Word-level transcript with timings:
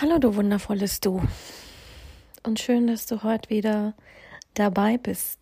Hallo 0.00 0.18
du 0.18 0.36
wundervolles 0.36 1.00
Du. 1.00 1.20
Und 2.44 2.60
schön, 2.60 2.86
dass 2.86 3.06
du 3.06 3.24
heute 3.24 3.50
wieder 3.50 3.94
dabei 4.54 4.96
bist 4.96 5.40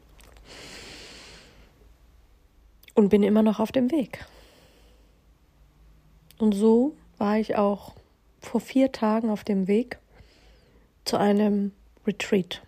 und 2.94 3.10
bin 3.10 3.24
immer 3.24 3.42
noch 3.42 3.60
auf 3.60 3.72
dem 3.72 3.90
Weg. 3.90 4.24
Und 6.38 6.54
so 6.54 6.96
war 7.18 7.40
ich 7.40 7.56
auch 7.56 7.96
vor 8.42 8.62
vier 8.62 8.92
Tagen 8.92 9.30
auf 9.30 9.44
dem 9.44 9.68
Weg 9.68 10.00
zu 11.06 11.18
einem 11.18 11.72
Retreat. 12.06 12.62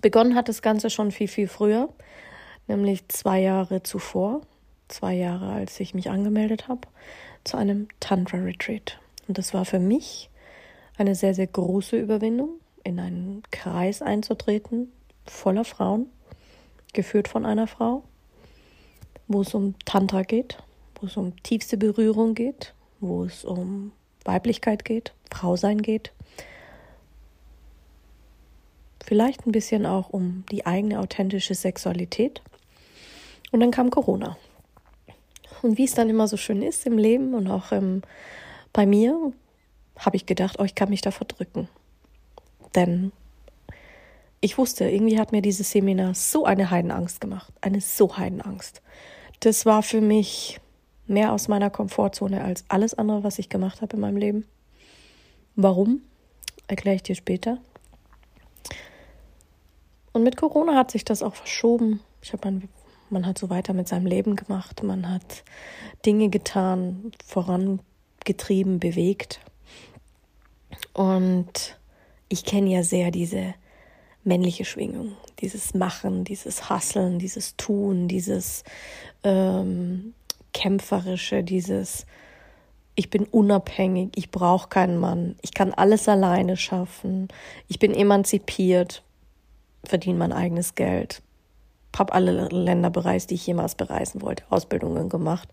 Begonnen 0.00 0.34
hat 0.34 0.48
das 0.48 0.62
Ganze 0.62 0.90
schon 0.90 1.10
viel, 1.10 1.28
viel 1.28 1.48
früher, 1.48 1.88
nämlich 2.68 3.06
zwei 3.08 3.40
Jahre 3.40 3.82
zuvor, 3.82 4.42
zwei 4.88 5.14
Jahre, 5.14 5.52
als 5.52 5.78
ich 5.80 5.94
mich 5.94 6.10
angemeldet 6.10 6.68
habe, 6.68 6.88
zu 7.44 7.56
einem 7.56 7.88
Tantra-Retreat. 8.00 8.98
Und 9.28 9.38
das 9.38 9.54
war 9.54 9.64
für 9.64 9.78
mich 9.78 10.30
eine 10.96 11.14
sehr, 11.14 11.34
sehr 11.34 11.46
große 11.46 11.98
Überwindung, 11.98 12.60
in 12.84 12.98
einen 12.98 13.42
Kreis 13.50 14.02
einzutreten, 14.02 14.92
voller 15.26 15.64
Frauen, 15.64 16.06
geführt 16.92 17.28
von 17.28 17.46
einer 17.46 17.66
Frau, 17.66 18.02
wo 19.28 19.42
es 19.42 19.54
um 19.54 19.74
Tantra 19.84 20.22
geht, 20.22 20.58
wo 20.96 21.06
es 21.06 21.16
um 21.16 21.40
tiefste 21.42 21.76
Berührung 21.76 22.34
geht, 22.34 22.74
wo 23.00 23.24
es 23.24 23.44
um 23.44 23.92
Weiblichkeit 24.30 24.84
geht, 24.84 25.12
Frau 25.32 25.56
sein 25.56 25.82
geht. 25.82 26.12
Vielleicht 29.04 29.44
ein 29.46 29.52
bisschen 29.52 29.86
auch 29.86 30.10
um 30.10 30.44
die 30.52 30.66
eigene 30.66 31.00
authentische 31.00 31.54
Sexualität. 31.54 32.42
Und 33.50 33.58
dann 33.58 33.72
kam 33.72 33.90
Corona. 33.90 34.36
Und 35.62 35.78
wie 35.78 35.84
es 35.84 35.94
dann 35.94 36.08
immer 36.08 36.28
so 36.28 36.36
schön 36.36 36.62
ist 36.62 36.86
im 36.86 36.96
Leben 36.96 37.34
und 37.34 37.48
auch 37.48 37.72
ähm, 37.72 38.02
bei 38.72 38.86
mir, 38.86 39.32
habe 39.98 40.16
ich 40.16 40.26
gedacht, 40.26 40.60
oh, 40.60 40.64
ich 40.64 40.76
kann 40.76 40.90
mich 40.90 41.00
da 41.00 41.10
verdrücken. 41.10 41.68
Denn 42.76 43.10
ich 44.40 44.56
wusste, 44.58 44.88
irgendwie 44.88 45.18
hat 45.18 45.32
mir 45.32 45.42
dieses 45.42 45.72
Seminar 45.72 46.14
so 46.14 46.44
eine 46.44 46.70
Heidenangst 46.70 47.20
gemacht. 47.20 47.52
Eine 47.60 47.80
so 47.80 48.16
Heidenangst. 48.16 48.80
Das 49.40 49.66
war 49.66 49.82
für 49.82 50.00
mich 50.00 50.59
mehr 51.10 51.32
aus 51.32 51.48
meiner 51.48 51.70
Komfortzone 51.70 52.42
als 52.42 52.64
alles 52.68 52.94
andere, 52.94 53.24
was 53.24 53.38
ich 53.38 53.48
gemacht 53.48 53.82
habe 53.82 53.96
in 53.96 54.00
meinem 54.00 54.16
Leben. 54.16 54.46
Warum? 55.56 56.02
Erkläre 56.68 56.96
ich 56.96 57.02
dir 57.02 57.16
später. 57.16 57.58
Und 60.12 60.22
mit 60.22 60.36
Corona 60.36 60.76
hat 60.76 60.90
sich 60.90 61.04
das 61.04 61.22
auch 61.22 61.34
verschoben. 61.34 62.00
Ich 62.22 62.32
habe 62.32 62.50
man, 62.50 62.68
man 63.10 63.26
hat 63.26 63.38
so 63.38 63.50
weiter 63.50 63.72
mit 63.72 63.88
seinem 63.88 64.06
Leben 64.06 64.36
gemacht, 64.36 64.82
man 64.82 65.10
hat 65.10 65.44
Dinge 66.06 66.28
getan, 66.28 67.12
vorangetrieben, 67.24 68.78
bewegt. 68.78 69.40
Und 70.92 71.78
ich 72.28 72.44
kenne 72.44 72.70
ja 72.70 72.82
sehr 72.82 73.10
diese 73.10 73.54
männliche 74.22 74.64
Schwingung, 74.64 75.16
dieses 75.40 75.74
Machen, 75.74 76.24
dieses 76.24 76.68
Hasseln, 76.68 77.18
dieses 77.18 77.56
Tun, 77.56 78.06
dieses 78.06 78.64
ähm, 79.24 80.14
kämpferische, 80.52 81.42
dieses 81.42 82.06
ich 82.94 83.08
bin 83.08 83.24
unabhängig, 83.24 84.10
ich 84.16 84.30
brauche 84.30 84.68
keinen 84.68 84.98
Mann, 84.98 85.36
ich 85.40 85.54
kann 85.54 85.72
alles 85.72 86.08
alleine 86.08 86.56
schaffen, 86.56 87.28
ich 87.66 87.78
bin 87.78 87.94
emanzipiert, 87.94 89.02
verdiene 89.84 90.18
mein 90.18 90.32
eigenes 90.32 90.74
Geld, 90.74 91.22
habe 91.96 92.12
alle 92.12 92.48
Länder 92.48 92.90
bereist, 92.90 93.30
die 93.30 93.36
ich 93.36 93.46
jemals 93.46 93.74
bereisen 93.74 94.20
wollte, 94.22 94.44
Ausbildungen 94.50 95.08
gemacht. 95.08 95.48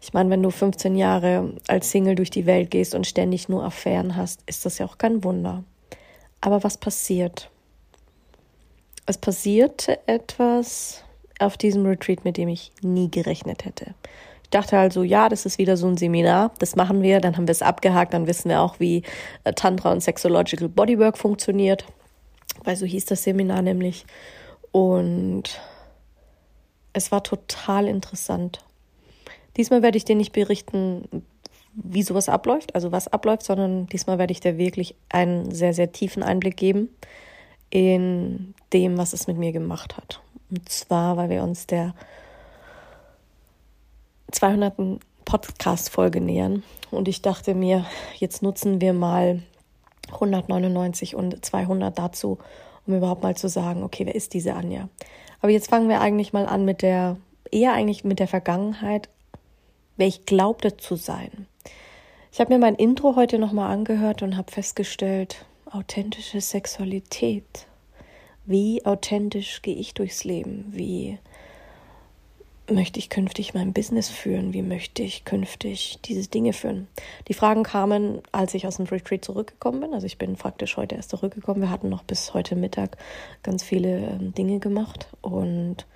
Ich 0.00 0.12
meine, 0.12 0.30
wenn 0.30 0.42
du 0.42 0.50
15 0.50 0.96
Jahre 0.96 1.54
als 1.66 1.90
Single 1.90 2.14
durch 2.14 2.30
die 2.30 2.46
Welt 2.46 2.70
gehst 2.70 2.94
und 2.94 3.06
ständig 3.06 3.48
nur 3.48 3.64
Affären 3.64 4.14
hast, 4.16 4.42
ist 4.46 4.64
das 4.64 4.78
ja 4.78 4.86
auch 4.86 4.98
kein 4.98 5.24
Wunder. 5.24 5.64
Aber 6.40 6.62
was 6.62 6.78
passiert? 6.78 7.50
Es 9.06 9.18
passierte 9.18 9.98
etwas 10.06 11.02
auf 11.38 11.56
diesem 11.56 11.84
Retreat, 11.84 12.24
mit 12.24 12.36
dem 12.36 12.48
ich 12.48 12.72
nie 12.82 13.10
gerechnet 13.10 13.64
hätte. 13.64 13.94
Ich 14.46 14.50
dachte 14.50 14.78
also, 14.78 15.02
ja, 15.02 15.28
das 15.28 15.44
ist 15.44 15.58
wieder 15.58 15.76
so 15.76 15.88
ein 15.88 15.96
Seminar, 15.96 16.52
das 16.60 16.76
machen 16.76 17.02
wir, 17.02 17.20
dann 17.20 17.36
haben 17.36 17.48
wir 17.48 17.52
es 17.52 17.62
abgehakt, 17.62 18.14
dann 18.14 18.28
wissen 18.28 18.48
wir 18.48 18.60
auch, 18.60 18.78
wie 18.78 19.02
äh, 19.42 19.52
Tantra 19.52 19.90
und 19.90 20.04
Sexological 20.04 20.68
Bodywork 20.68 21.18
funktioniert, 21.18 21.84
weil 22.62 22.76
so 22.76 22.86
hieß 22.86 23.06
das 23.06 23.24
Seminar 23.24 23.62
nämlich. 23.62 24.06
Und 24.70 25.60
es 26.92 27.10
war 27.10 27.24
total 27.24 27.88
interessant. 27.88 28.64
Diesmal 29.56 29.82
werde 29.82 29.98
ich 29.98 30.04
dir 30.04 30.14
nicht 30.14 30.32
berichten, 30.32 31.24
wie 31.74 32.04
sowas 32.04 32.28
abläuft, 32.28 32.76
also 32.76 32.92
was 32.92 33.08
abläuft, 33.08 33.42
sondern 33.42 33.88
diesmal 33.88 34.18
werde 34.18 34.30
ich 34.30 34.38
dir 34.38 34.58
wirklich 34.58 34.94
einen 35.08 35.52
sehr, 35.52 35.74
sehr 35.74 35.90
tiefen 35.90 36.22
Einblick 36.22 36.56
geben 36.56 36.88
in 37.70 38.54
dem, 38.72 38.96
was 38.96 39.12
es 39.12 39.26
mit 39.26 39.38
mir 39.38 39.50
gemacht 39.50 39.96
hat. 39.96 40.20
Und 40.50 40.68
zwar, 40.68 41.16
weil 41.16 41.30
wir 41.30 41.42
uns 41.42 41.66
der 41.66 41.94
200. 44.30 45.00
Podcast-Folge 45.26 46.22
nähern. 46.22 46.62
Und 46.90 47.08
ich 47.08 47.20
dachte 47.20 47.54
mir, 47.54 47.84
jetzt 48.16 48.42
nutzen 48.42 48.80
wir 48.80 48.94
mal 48.94 49.42
199 50.12 51.14
und 51.14 51.44
200 51.44 51.98
dazu, 51.98 52.38
um 52.86 52.94
überhaupt 52.94 53.22
mal 53.22 53.36
zu 53.36 53.48
sagen, 53.48 53.82
okay, 53.82 54.06
wer 54.06 54.14
ist 54.14 54.32
diese 54.32 54.54
Anja? 54.54 54.88
Aber 55.42 55.50
jetzt 55.50 55.68
fangen 55.68 55.90
wir 55.90 56.00
eigentlich 56.00 56.32
mal 56.32 56.46
an 56.46 56.64
mit 56.64 56.80
der, 56.80 57.18
eher 57.50 57.74
eigentlich 57.74 58.04
mit 58.04 58.20
der 58.20 58.28
Vergangenheit, 58.28 59.10
wer 59.96 60.06
ich 60.06 60.24
glaubte 60.24 60.76
zu 60.78 60.94
sein. 60.94 61.46
Ich 62.32 62.40
habe 62.40 62.52
mir 62.52 62.60
mein 62.60 62.76
Intro 62.76 63.16
heute 63.16 63.38
nochmal 63.38 63.72
angehört 63.72 64.22
und 64.22 64.36
habe 64.36 64.52
festgestellt, 64.52 65.44
authentische 65.70 66.40
Sexualität. 66.40 67.66
Wie 68.44 68.86
authentisch 68.86 69.60
gehe 69.62 69.74
ich 69.74 69.92
durchs 69.92 70.22
Leben? 70.22 70.66
Wie 70.68 71.18
möchte 72.70 72.98
ich 72.98 73.10
künftig 73.10 73.54
mein 73.54 73.72
Business 73.72 74.08
führen? 74.08 74.52
Wie 74.52 74.62
möchte 74.62 75.02
ich 75.02 75.24
künftig 75.24 75.98
diese 76.04 76.28
Dinge 76.28 76.52
führen? 76.52 76.88
Die 77.28 77.34
Fragen 77.34 77.62
kamen, 77.62 78.20
als 78.32 78.54
ich 78.54 78.66
aus 78.66 78.76
dem 78.76 78.86
Retreat 78.86 79.24
zurückgekommen 79.24 79.80
bin. 79.80 79.94
Also 79.94 80.06
ich 80.06 80.18
bin 80.18 80.36
praktisch 80.36 80.76
heute 80.76 80.96
erst 80.96 81.10
zurückgekommen. 81.10 81.60
Wir 81.60 81.70
hatten 81.70 81.88
noch 81.88 82.02
bis 82.02 82.34
heute 82.34 82.56
Mittag 82.56 82.96
ganz 83.42 83.62
viele 83.62 83.98
ähm, 83.98 84.34
Dinge 84.34 84.58
gemacht 84.58 85.08
und 85.20 85.86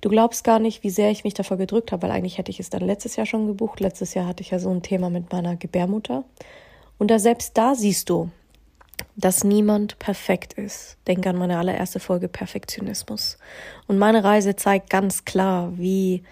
du 0.00 0.08
glaubst 0.08 0.44
gar 0.44 0.58
nicht, 0.58 0.82
wie 0.84 0.90
sehr 0.90 1.10
ich 1.10 1.24
mich 1.24 1.34
davor 1.34 1.56
gedrückt 1.56 1.92
habe, 1.92 2.02
weil 2.02 2.12
eigentlich 2.12 2.38
hätte 2.38 2.50
ich 2.50 2.60
es 2.60 2.70
dann 2.70 2.82
letztes 2.82 3.16
Jahr 3.16 3.26
schon 3.26 3.46
gebucht. 3.46 3.80
Letztes 3.80 4.14
Jahr 4.14 4.26
hatte 4.26 4.42
ich 4.42 4.50
ja 4.50 4.58
so 4.58 4.70
ein 4.70 4.82
Thema 4.82 5.10
mit 5.10 5.32
meiner 5.32 5.56
Gebärmutter. 5.56 6.24
Und 6.98 7.10
da 7.10 7.18
selbst 7.18 7.56
da 7.56 7.74
siehst 7.74 8.10
du, 8.10 8.30
dass 9.16 9.44
niemand 9.44 9.98
perfekt 9.98 10.54
ist. 10.54 10.96
Denk 11.06 11.26
an 11.26 11.36
meine 11.36 11.58
allererste 11.58 12.00
Folge 12.00 12.28
Perfektionismus. 12.28 13.38
Und 13.86 13.98
meine 13.98 14.24
Reise 14.24 14.56
zeigt 14.56 14.90
ganz 14.90 15.24
klar, 15.24 15.72
wie 15.76 16.22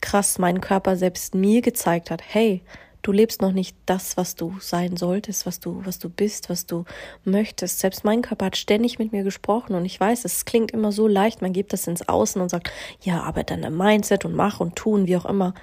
krass 0.00 0.38
mein 0.38 0.60
Körper 0.60 0.96
selbst 0.96 1.34
mir 1.34 1.62
gezeigt 1.62 2.10
hat, 2.10 2.22
hey, 2.26 2.62
du 3.02 3.12
lebst 3.12 3.40
noch 3.40 3.52
nicht 3.52 3.76
das, 3.86 4.16
was 4.16 4.34
du 4.34 4.56
sein 4.60 4.96
solltest, 4.96 5.46
was 5.46 5.60
du, 5.60 5.82
was 5.84 5.98
du 5.98 6.08
bist, 6.08 6.50
was 6.50 6.66
du 6.66 6.84
möchtest. 7.24 7.78
Selbst 7.80 8.04
mein 8.04 8.22
Körper 8.22 8.46
hat 8.46 8.56
ständig 8.56 8.98
mit 8.98 9.12
mir 9.12 9.22
gesprochen 9.22 9.74
und 9.74 9.84
ich 9.84 9.98
weiß, 9.98 10.24
es 10.24 10.44
klingt 10.44 10.70
immer 10.70 10.92
so 10.92 11.06
leicht, 11.06 11.42
man 11.42 11.52
gibt 11.52 11.72
das 11.72 11.86
ins 11.86 12.08
Außen 12.08 12.40
und 12.40 12.48
sagt, 12.48 12.70
ja, 13.00 13.22
aber 13.22 13.42
dann 13.42 13.62
im 13.62 13.76
Mindset 13.76 14.24
und 14.24 14.34
mach 14.34 14.60
und 14.60 14.76
tun, 14.76 15.06
wie 15.06 15.16
auch 15.16 15.26
immer. 15.26 15.54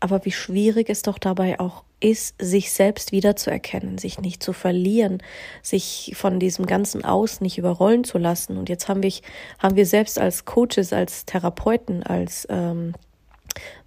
Aber 0.00 0.24
wie 0.24 0.32
schwierig 0.32 0.90
es 0.90 1.02
doch 1.02 1.18
dabei 1.18 1.58
auch 1.58 1.82
ist, 2.00 2.34
sich 2.40 2.72
selbst 2.72 3.12
wiederzuerkennen, 3.12 3.96
sich 3.96 4.20
nicht 4.20 4.42
zu 4.42 4.52
verlieren, 4.52 5.22
sich 5.62 6.12
von 6.14 6.38
diesem 6.38 6.66
ganzen 6.66 7.04
Aus 7.04 7.40
nicht 7.40 7.56
überrollen 7.56 8.04
zu 8.04 8.18
lassen. 8.18 8.58
Und 8.58 8.68
jetzt 8.68 8.88
haben 8.88 9.02
wir, 9.02 9.12
haben 9.58 9.76
wir 9.76 9.86
selbst 9.86 10.18
als 10.18 10.44
Coaches, 10.44 10.92
als 10.92 11.24
Therapeuten, 11.24 12.02
als 12.02 12.46
ähm, 12.50 12.92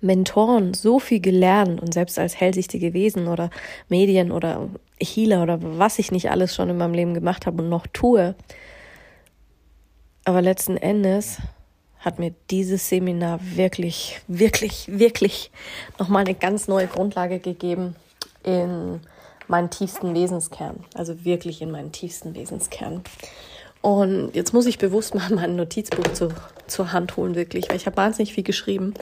Mentoren 0.01 0.73
so 0.73 0.99
viel 0.99 1.19
gelernt 1.19 1.79
und 1.79 1.93
selbst 1.93 2.17
als 2.17 2.39
hellsichtige 2.39 2.93
Wesen 2.93 3.27
oder 3.27 3.51
Medien 3.87 4.31
oder 4.31 4.69
Healer 4.99 5.43
oder 5.43 5.59
was 5.61 5.99
ich 5.99 6.11
nicht 6.11 6.31
alles 6.31 6.55
schon 6.55 6.69
in 6.69 6.77
meinem 6.77 6.93
Leben 6.93 7.13
gemacht 7.13 7.45
habe 7.45 7.61
und 7.61 7.69
noch 7.69 7.85
tue. 7.87 8.35
Aber 10.25 10.41
letzten 10.41 10.77
Endes 10.77 11.37
hat 11.99 12.17
mir 12.17 12.33
dieses 12.49 12.87
Seminar 12.87 13.39
wirklich, 13.55 14.21
wirklich, 14.27 14.87
wirklich 14.87 15.51
nochmal 15.97 16.25
eine 16.25 16.35
ganz 16.35 16.67
neue 16.67 16.87
Grundlage 16.87 17.39
gegeben 17.39 17.95
in 18.43 19.01
meinen 19.47 19.69
tiefsten 19.69 20.15
Wesenskern. 20.15 20.85
Also 20.93 21.25
wirklich 21.25 21.61
in 21.61 21.71
meinen 21.71 21.91
tiefsten 21.91 22.35
Wesenskern. 22.35 23.03
Und 23.81 24.31
jetzt 24.33 24.53
muss 24.53 24.65
ich 24.65 24.77
bewusst 24.77 25.15
mal 25.15 25.29
mein 25.33 25.55
Notizbuch 25.55 26.13
zu, 26.13 26.29
zur 26.67 26.91
Hand 26.91 27.17
holen, 27.17 27.35
wirklich, 27.35 27.69
weil 27.69 27.77
ich 27.77 27.85
habe 27.85 27.97
wahnsinnig 27.97 28.33
viel 28.33 28.43
geschrieben, 28.43 28.93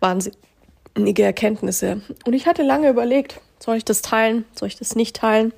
wahnsinnige 0.00 1.22
Erkenntnisse. 1.22 2.00
Und 2.24 2.32
ich 2.32 2.46
hatte 2.46 2.62
lange 2.62 2.88
überlegt, 2.88 3.40
soll 3.58 3.76
ich 3.76 3.84
das 3.84 4.02
teilen, 4.02 4.44
soll 4.54 4.68
ich 4.68 4.76
das 4.76 4.94
nicht 4.94 5.16
teilen? 5.16 5.52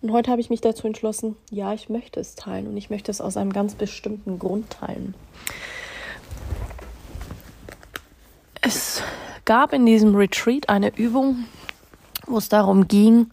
Und 0.00 0.12
heute 0.12 0.30
habe 0.30 0.40
ich 0.40 0.50
mich 0.50 0.60
dazu 0.60 0.86
entschlossen, 0.86 1.36
ja, 1.50 1.74
ich 1.74 1.88
möchte 1.88 2.20
es 2.20 2.36
teilen 2.36 2.68
und 2.68 2.76
ich 2.76 2.88
möchte 2.88 3.10
es 3.10 3.20
aus 3.20 3.36
einem 3.36 3.52
ganz 3.52 3.74
bestimmten 3.74 4.38
Grund 4.38 4.70
teilen. 4.70 5.14
Es 8.68 9.02
gab 9.46 9.72
in 9.72 9.86
diesem 9.86 10.14
Retreat 10.14 10.68
eine 10.68 10.94
Übung, 10.94 11.46
wo 12.26 12.36
es 12.36 12.50
darum 12.50 12.86
ging, 12.86 13.30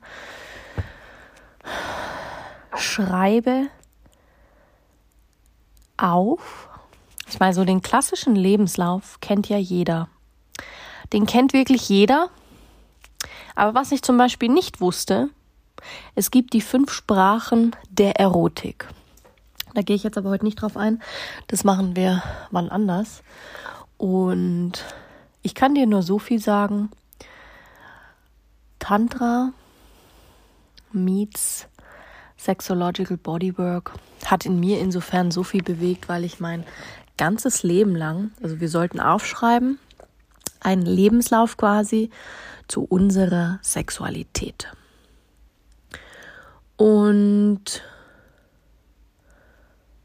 schreibe 2.78 3.68
auf. 5.98 6.70
Ich 7.28 7.38
meine, 7.42 7.54
so 7.54 7.66
den 7.66 7.82
klassischen 7.82 8.34
Lebenslauf 8.34 9.20
kennt 9.20 9.50
ja 9.50 9.58
jeder. 9.58 10.08
Den 11.12 11.26
kennt 11.26 11.52
wirklich 11.52 11.90
jeder. 11.90 12.30
Aber 13.56 13.78
was 13.78 13.92
ich 13.92 14.04
zum 14.04 14.18
Beispiel 14.18 14.48
nicht 14.48 14.80
wusste, 14.80 15.32
es 16.16 16.32
gibt 16.32 16.54
die 16.54 16.62
fünf 16.62 16.94
Sprachen 16.94 17.76
der 17.90 18.22
Erotik. 18.22 18.88
Da 19.74 19.82
gehe 19.82 19.98
ich 19.98 20.04
jetzt 20.04 20.18
aber 20.18 20.30
heute 20.30 20.46
nicht 20.46 20.62
drauf 20.62 20.78
ein. 20.78 21.04
Das 21.48 21.66
machen 21.66 21.98
wir 21.98 22.24
wann 22.52 22.70
anders. 22.70 23.22
Und 23.98 24.86
ich 25.46 25.54
kann 25.54 25.76
dir 25.76 25.86
nur 25.86 26.02
so 26.02 26.18
viel 26.18 26.40
sagen. 26.40 26.90
Tantra 28.80 29.54
meets 30.92 31.68
Sexological 32.36 33.18
Bodywork 33.18 33.94
hat 34.26 34.48
in 34.48 34.60
mir 34.60 34.80
insofern 34.80 35.30
so 35.30 35.44
viel 35.44 35.62
bewegt, 35.62 36.10
weil 36.10 36.24
ich 36.24 36.40
mein 36.40 36.66
ganzes 37.18 37.62
Leben 37.62 37.96
lang, 37.96 38.32
also 38.42 38.60
wir 38.60 38.70
sollten 38.70 39.00
aufschreiben, 39.00 39.78
einen 40.62 40.82
Lebenslauf 40.82 41.58
quasi 41.58 42.10
zu 42.68 42.84
unserer 42.84 43.60
Sexualität. 43.62 44.74
Und 46.76 47.84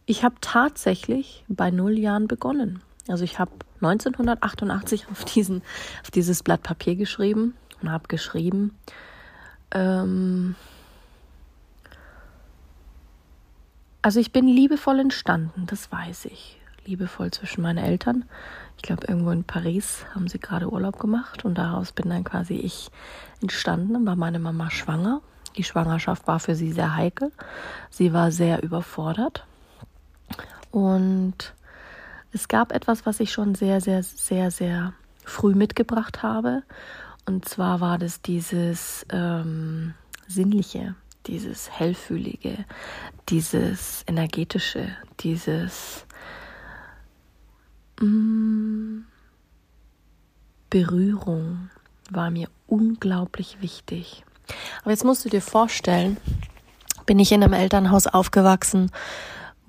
ich 0.05 0.23
habe 0.23 0.35
tatsächlich 0.43 1.47
bei 1.49 1.71
null 1.71 1.99
Jahren 1.99 2.29
begonnen. 2.29 2.83
Also 3.09 3.25
ich 3.25 3.39
habe 3.39 3.53
1988 3.77 5.09
auf, 5.11 5.25
diesen, 5.25 5.63
auf 6.03 6.11
dieses 6.11 6.43
Blatt 6.43 6.63
Papier 6.63 6.97
geschrieben 6.97 7.55
und 7.81 7.91
habe 7.91 8.09
geschrieben, 8.09 8.79
ähm, 9.73 10.55
Also 14.03 14.19
ich 14.19 14.33
bin 14.33 14.49
liebevoll 14.49 14.99
entstanden, 14.99 15.67
das 15.67 15.93
weiß 15.93 16.25
ich. 16.27 16.59
Liebevoll 16.87 17.31
zwischen 17.33 17.61
meinen 17.61 17.79
Eltern. 17.79 18.25
Ich 18.77 18.83
glaube, 18.83 19.07
irgendwo 19.07 19.31
in 19.31 19.45
Paris 19.45 20.07
haben 20.15 20.27
sie 20.27 20.39
gerade 20.39 20.73
Urlaub 20.73 20.99
gemacht 20.99 21.45
und 21.45 21.59
daraus 21.59 21.93
bin 21.93 22.09
dann 22.09 22.25
quasi 22.25 22.55
ich 22.55 22.91
entstanden. 23.43 23.93
Dann 23.93 24.07
war 24.07 24.17
meine 24.17 24.39
Mama 24.39 24.71
schwanger. 24.71 25.21
Die 25.57 25.65
Schwangerschaft 25.65 26.27
war 26.27 26.41
für 26.41 26.55
sie 26.55 26.73
sehr 26.73 26.97
heikel. 26.97 27.31
Sie 27.91 28.15
war 28.15 28.33
sehr 28.33 28.63
überfordert. 28.63 29.45
Und 30.71 31.53
es 32.33 32.49
gab 32.49 32.73
etwas, 32.73 33.07
was 33.07 33.21
ich 33.21 33.33
schon 33.33 33.55
sehr, 33.55 33.81
sehr, 33.81 34.03
sehr, 34.03 34.51
sehr 34.51 34.93
früh 35.25 35.55
mitgebracht 35.55 36.23
habe. 36.23 36.63
Und 37.27 37.49
zwar 37.49 37.81
war 37.81 37.99
das 37.99 38.23
dieses 38.23 39.07
ähm, 39.11 39.95
Sinnliche 40.27 40.95
dieses 41.27 41.71
Hellfühlige, 41.71 42.65
dieses 43.29 44.05
Energetische, 44.07 44.89
dieses 45.21 46.07
mm, 48.01 49.01
Berührung 50.71 51.71
war 52.11 52.31
mir 52.31 52.49
unglaublich 52.67 53.59
wichtig. 53.61 54.25
Aber 54.83 54.91
jetzt 54.91 55.05
musst 55.05 55.25
du 55.25 55.29
dir 55.29 55.43
vorstellen, 55.43 56.17
bin 57.07 57.19
ich 57.19 57.33
in 57.33 57.43
einem 57.43 57.53
Elternhaus 57.53 58.07
aufgewachsen, 58.07 58.91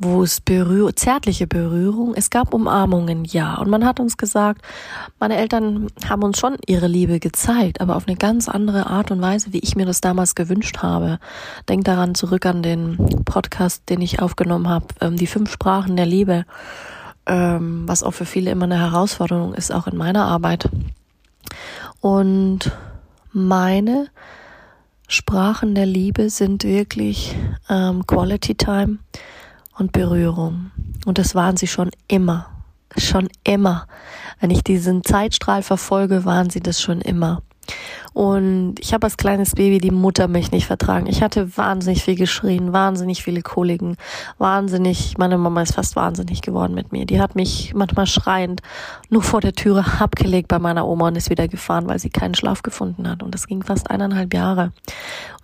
wo 0.04 0.24
es 0.24 0.42
Berühr 0.42 0.96
zärtliche 0.96 1.46
Berührung, 1.46 2.14
es 2.16 2.32
gab 2.32 2.54
Umarmungen, 2.56 3.24
ja. 3.24 3.56
Und 3.56 3.70
man 3.70 3.86
hat 3.86 4.00
uns 4.00 4.18
gesagt, 4.18 4.64
meine 5.20 5.38
Eltern 5.38 5.88
haben 6.10 6.24
uns 6.24 6.40
schon 6.40 6.58
ihre 6.66 6.88
Liebe 6.88 7.20
gezeigt, 7.20 7.82
aber 7.82 7.96
auf 7.96 8.08
eine 8.08 8.18
ganz 8.18 8.50
andere 8.50 8.88
Art 8.88 9.12
und 9.12 9.22
Weise, 9.22 9.54
wie 9.54 9.60
ich 9.60 9.76
mir 9.76 9.86
das 9.86 10.02
damals 10.02 10.34
gewünscht 10.34 10.80
habe. 10.80 11.20
Denk 11.70 11.86
daran 11.86 12.16
zurück 12.16 12.48
an 12.48 12.64
den 12.64 12.98
Podcast, 13.26 13.90
den 13.90 14.02
ich 14.02 14.22
aufgenommen 14.22 14.68
habe, 14.68 14.88
ähm, 15.02 15.18
die 15.18 15.28
fünf 15.28 15.52
Sprachen 15.52 15.96
der 15.96 16.08
Liebe, 16.08 16.46
ähm, 17.28 17.84
was 17.88 18.02
auch 18.02 18.12
für 18.12 18.26
viele 18.26 18.50
immer 18.50 18.66
eine 18.66 18.80
Herausforderung 18.80 19.54
ist, 19.54 19.72
auch 19.72 19.86
in 19.86 19.98
meiner 19.98 20.26
Arbeit. 20.26 20.68
Und 22.00 22.72
meine 23.32 24.08
Sprachen 25.08 25.76
der 25.76 25.86
Liebe 25.86 26.32
sind 26.32 26.64
wirklich 26.64 27.36
ähm, 27.70 28.08
Quality 28.08 28.56
Time 28.56 28.98
und 29.78 29.92
Berührung. 29.92 30.72
Und 31.06 31.18
das 31.18 31.36
waren 31.36 31.58
sie 31.58 31.68
schon 31.68 31.92
immer. 32.08 32.48
Schon 32.98 33.30
immer. 33.44 33.88
Wenn 34.40 34.52
ich 34.52 34.64
diesen 34.64 35.04
Zeitstrahl 35.04 35.64
verfolge, 35.64 36.26
waren 36.26 36.50
sie 36.50 36.60
das 36.60 36.82
schon 36.82 37.02
immer. 37.02 37.42
Und 38.14 38.76
ich 38.80 38.94
habe 38.94 39.06
als 39.06 39.16
kleines 39.16 39.56
Baby 39.56 39.78
die 39.78 39.92
Muttermilch 39.92 40.52
nicht 40.52 40.66
vertragen. 40.66 41.08
Ich 41.08 41.22
hatte 41.22 41.56
wahnsinnig 41.58 42.04
viel 42.04 42.16
geschrien, 42.16 42.74
wahnsinnig 42.74 43.24
viele 43.24 43.42
Koliken, 43.42 43.96
wahnsinnig, 44.38 45.18
meine 45.18 45.38
Mama 45.38 45.62
ist 45.62 45.76
fast 45.76 45.96
wahnsinnig 45.96 46.42
geworden 46.42 46.74
mit 46.74 46.92
mir. 46.92 47.06
Die 47.06 47.22
hat 47.22 47.36
mich 47.36 47.74
manchmal 47.74 48.08
schreiend 48.08 48.62
nur 49.10 49.24
vor 49.24 49.40
der 49.40 49.54
Türe 49.54 49.86
abgelegt 50.00 50.50
bei 50.50 50.60
meiner 50.60 50.86
Oma 50.88 51.08
und 51.08 51.16
ist 51.16 51.30
wieder 51.30 51.48
gefahren, 51.48 51.88
weil 51.88 52.00
sie 52.00 52.10
keinen 52.10 52.36
Schlaf 52.36 52.64
gefunden 52.64 53.08
hat. 53.08 53.24
Und 53.24 53.34
das 53.34 53.48
ging 53.48 53.64
fast 53.64 53.90
eineinhalb 53.90 54.34
Jahre. 54.34 54.74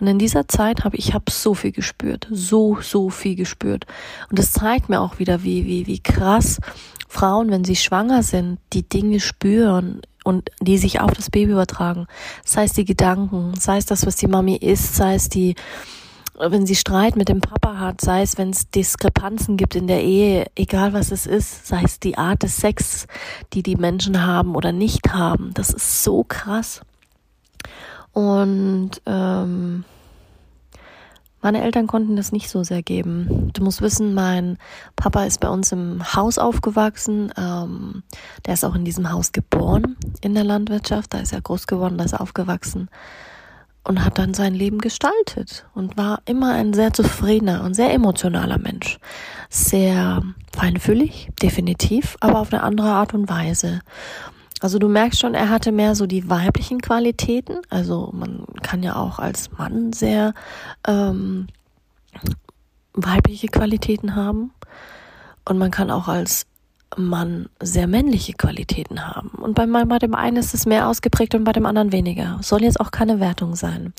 Und 0.01 0.07
in 0.07 0.19
dieser 0.19 0.49
Zeit 0.49 0.83
habe 0.83 0.97
ich 0.97 1.13
hab 1.13 1.29
so 1.29 1.53
viel 1.53 1.71
gespürt, 1.71 2.27
so, 2.29 2.79
so 2.81 3.09
viel 3.09 3.35
gespürt. 3.35 3.85
Und 4.29 4.39
das 4.39 4.51
zeigt 4.51 4.89
mir 4.89 4.99
auch 4.99 5.19
wieder, 5.19 5.43
wie, 5.43 5.65
wie, 5.65 5.87
wie 5.87 5.99
krass 5.99 6.59
Frauen, 7.07 7.49
wenn 7.49 7.63
sie 7.63 7.77
schwanger 7.77 8.23
sind, 8.23 8.59
die 8.73 8.87
Dinge 8.87 9.21
spüren 9.21 10.01
und 10.27 10.51
die 10.59 10.77
sich 10.77 10.99
auf 10.99 11.11
das 11.11 11.29
Baby 11.29 11.53
übertragen. 11.53 12.05
Sei 12.43 12.65
es 12.65 12.73
die 12.73 12.83
Gedanken, 12.83 13.53
sei 13.57 13.77
es 13.77 13.85
das, 13.85 14.05
was 14.05 14.17
die 14.17 14.27
Mami 14.27 14.57
isst, 14.57 14.95
sei 14.95 15.15
es 15.15 15.29
die, 15.29 15.55
wenn 16.37 16.65
sie 16.65 16.75
Streit 16.75 17.15
mit 17.15 17.29
dem 17.29 17.39
Papa 17.39 17.79
hat, 17.79 18.01
sei 18.01 18.23
es, 18.23 18.37
wenn 18.37 18.49
es 18.49 18.69
Diskrepanzen 18.69 19.55
gibt 19.55 19.75
in 19.75 19.87
der 19.87 20.03
Ehe, 20.03 20.47
egal 20.57 20.91
was 20.91 21.11
es 21.13 21.25
ist, 21.25 21.65
sei 21.65 21.81
es 21.81 22.01
die 22.01 22.17
Art 22.17 22.43
des 22.43 22.57
Sex, 22.57 23.07
die 23.53 23.63
die 23.63 23.77
Menschen 23.77 24.25
haben 24.25 24.53
oder 24.53 24.73
nicht 24.73 25.13
haben. 25.13 25.51
Das 25.53 25.69
ist 25.69 26.03
so 26.03 26.25
krass. 26.25 26.81
Und 28.11 29.01
ähm, 29.05 29.85
meine 31.41 31.61
Eltern 31.63 31.87
konnten 31.87 32.15
das 32.15 32.31
nicht 32.31 32.49
so 32.49 32.63
sehr 32.63 32.81
geben. 32.81 33.51
Du 33.53 33.63
musst 33.63 33.81
wissen, 33.81 34.13
mein 34.13 34.57
Papa 34.95 35.23
ist 35.23 35.39
bei 35.39 35.49
uns 35.49 35.71
im 35.71 36.15
Haus 36.15 36.37
aufgewachsen. 36.37 37.31
Ähm, 37.37 38.03
der 38.45 38.55
ist 38.55 38.65
auch 38.65 38.75
in 38.75 38.85
diesem 38.85 39.11
Haus 39.11 39.31
geboren, 39.31 39.95
in 40.21 40.33
der 40.33 40.43
Landwirtschaft. 40.43 41.13
Da 41.13 41.19
ist 41.19 41.33
er 41.33 41.41
groß 41.41 41.67
geworden, 41.67 41.97
da 41.97 42.05
ist 42.05 42.13
er 42.13 42.21
aufgewachsen 42.21 42.89
und 43.87 44.03
hat 44.03 44.17
dann 44.17 44.33
sein 44.33 44.53
Leben 44.53 44.79
gestaltet 44.79 45.65
und 45.73 45.95
war 45.95 46.21
immer 46.25 46.53
ein 46.53 46.73
sehr 46.73 46.91
zufriedener 46.91 47.63
und 47.63 47.73
sehr 47.73 47.93
emotionaler 47.93 48.57
Mensch. 48.57 48.99
Sehr 49.49 50.23
feinfühlig, 50.53 51.29
definitiv, 51.41 52.17
aber 52.19 52.39
auf 52.39 52.51
eine 52.51 52.63
andere 52.63 52.89
Art 52.89 53.13
und 53.13 53.29
Weise. 53.29 53.79
Also 54.61 54.79
du 54.79 54.87
merkst 54.87 55.19
schon, 55.19 55.33
er 55.33 55.49
hatte 55.49 55.71
mehr 55.71 55.95
so 55.95 56.07
die 56.07 56.29
weiblichen 56.29 56.81
Qualitäten. 56.81 57.61
Also 57.69 58.11
man 58.13 58.45
kann 58.63 58.83
ja 58.83 58.95
auch 58.95 59.19
als 59.19 59.51
Mann 59.51 59.93
sehr 59.93 60.33
ähm, 60.87 61.47
weibliche 62.93 63.47
Qualitäten 63.47 64.15
haben. 64.15 64.51
Und 65.45 65.57
man 65.57 65.71
kann 65.71 65.91
auch 65.91 66.07
als 66.07 66.45
Mann 66.95 67.49
sehr 67.61 67.85
männliche 67.85 68.33
Qualitäten 68.33 69.05
haben. 69.05 69.29
Und 69.29 69.55
bei, 69.55 69.65
bei 69.65 69.99
dem 69.99 70.15
einen 70.15 70.37
ist 70.37 70.53
es 70.53 70.65
mehr 70.65 70.87
ausgeprägt 70.87 71.35
und 71.35 71.43
bei 71.43 71.51
dem 71.51 71.65
anderen 71.65 71.91
weniger. 71.91 72.39
Soll 72.41 72.63
jetzt 72.63 72.79
auch 72.79 72.91
keine 72.91 73.19
Wertung 73.19 73.55
sein. 73.55 73.93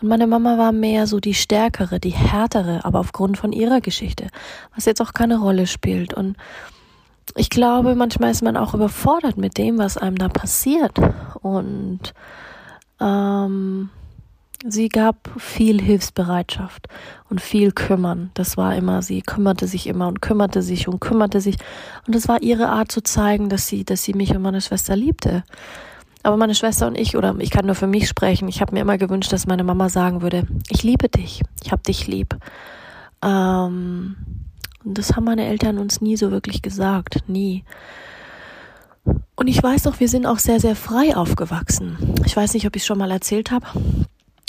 Und 0.00 0.08
meine 0.08 0.26
Mama 0.26 0.56
war 0.56 0.72
mehr 0.72 1.06
so 1.06 1.18
die 1.18 1.34
stärkere, 1.34 1.98
die 1.98 2.10
härtere, 2.10 2.84
aber 2.84 3.00
aufgrund 3.00 3.36
von 3.36 3.52
ihrer 3.52 3.80
Geschichte, 3.80 4.28
was 4.74 4.84
jetzt 4.84 5.02
auch 5.02 5.12
keine 5.12 5.40
Rolle 5.40 5.66
spielt. 5.66 6.14
Und 6.14 6.36
ich 7.36 7.50
glaube, 7.50 7.94
manchmal 7.94 8.30
ist 8.30 8.42
man 8.42 8.56
auch 8.56 8.74
überfordert 8.74 9.36
mit 9.36 9.58
dem, 9.58 9.78
was 9.78 9.96
einem 9.96 10.16
da 10.16 10.28
passiert. 10.28 10.98
Und 11.42 12.14
ähm, 13.00 13.90
sie 14.66 14.88
gab 14.88 15.30
viel 15.38 15.80
Hilfsbereitschaft 15.80 16.88
und 17.28 17.40
viel 17.40 17.72
Kümmern. 17.72 18.30
Das 18.34 18.56
war 18.56 18.74
immer, 18.74 19.02
sie 19.02 19.22
kümmerte 19.22 19.66
sich 19.66 19.86
immer 19.86 20.08
und 20.08 20.20
kümmerte 20.20 20.62
sich 20.62 20.88
und 20.88 21.00
kümmerte 21.00 21.40
sich. 21.40 21.56
Und 22.06 22.14
es 22.14 22.28
war 22.28 22.42
ihre 22.42 22.68
Art 22.68 22.90
zu 22.92 23.02
zeigen, 23.02 23.48
dass 23.48 23.66
sie, 23.66 23.84
dass 23.84 24.02
sie 24.02 24.14
mich 24.14 24.34
und 24.34 24.42
meine 24.42 24.60
Schwester 24.60 24.96
liebte. 24.96 25.44
Aber 26.22 26.36
meine 26.36 26.54
Schwester 26.54 26.86
und 26.86 26.98
ich, 26.98 27.16
oder 27.16 27.34
ich 27.38 27.50
kann 27.50 27.64
nur 27.64 27.74
für 27.74 27.86
mich 27.86 28.06
sprechen, 28.06 28.48
ich 28.48 28.60
habe 28.60 28.74
mir 28.74 28.80
immer 28.80 28.98
gewünscht, 28.98 29.32
dass 29.32 29.46
meine 29.46 29.64
Mama 29.64 29.88
sagen 29.88 30.20
würde, 30.20 30.46
ich 30.68 30.82
liebe 30.82 31.08
dich, 31.08 31.42
ich 31.62 31.72
habe 31.72 31.82
dich 31.82 32.06
lieb. 32.06 32.36
Ähm, 33.22 34.16
und 34.84 34.98
das 34.98 35.14
haben 35.14 35.24
meine 35.24 35.46
Eltern 35.46 35.78
uns 35.78 36.00
nie 36.00 36.16
so 36.16 36.30
wirklich 36.30 36.62
gesagt, 36.62 37.28
nie. 37.28 37.64
Und 39.34 39.46
ich 39.46 39.62
weiß 39.62 39.86
auch, 39.86 40.00
wir 40.00 40.08
sind 40.08 40.26
auch 40.26 40.38
sehr, 40.38 40.60
sehr 40.60 40.76
frei 40.76 41.16
aufgewachsen. 41.16 41.96
Ich 42.26 42.36
weiß 42.36 42.54
nicht, 42.54 42.66
ob 42.66 42.76
ich 42.76 42.82
es 42.82 42.86
schon 42.86 42.98
mal 42.98 43.10
erzählt 43.10 43.50
habe. 43.50 43.66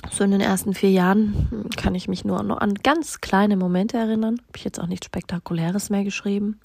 So 0.09 0.23
in 0.23 0.31
den 0.31 0.41
ersten 0.41 0.73
vier 0.73 0.91
Jahren 0.91 1.69
kann 1.77 1.95
ich 1.95 2.07
mich 2.07 2.25
nur 2.25 2.41
noch 2.43 2.57
an 2.57 2.73
ganz 2.75 3.21
kleine 3.21 3.55
Momente 3.55 3.97
erinnern. 3.97 4.39
Habe 4.47 4.57
ich 4.57 4.63
jetzt 4.63 4.79
auch 4.79 4.88
nichts 4.88 5.05
Spektakuläres 5.05 5.89
mehr 5.89 6.03
geschrieben. 6.03 6.59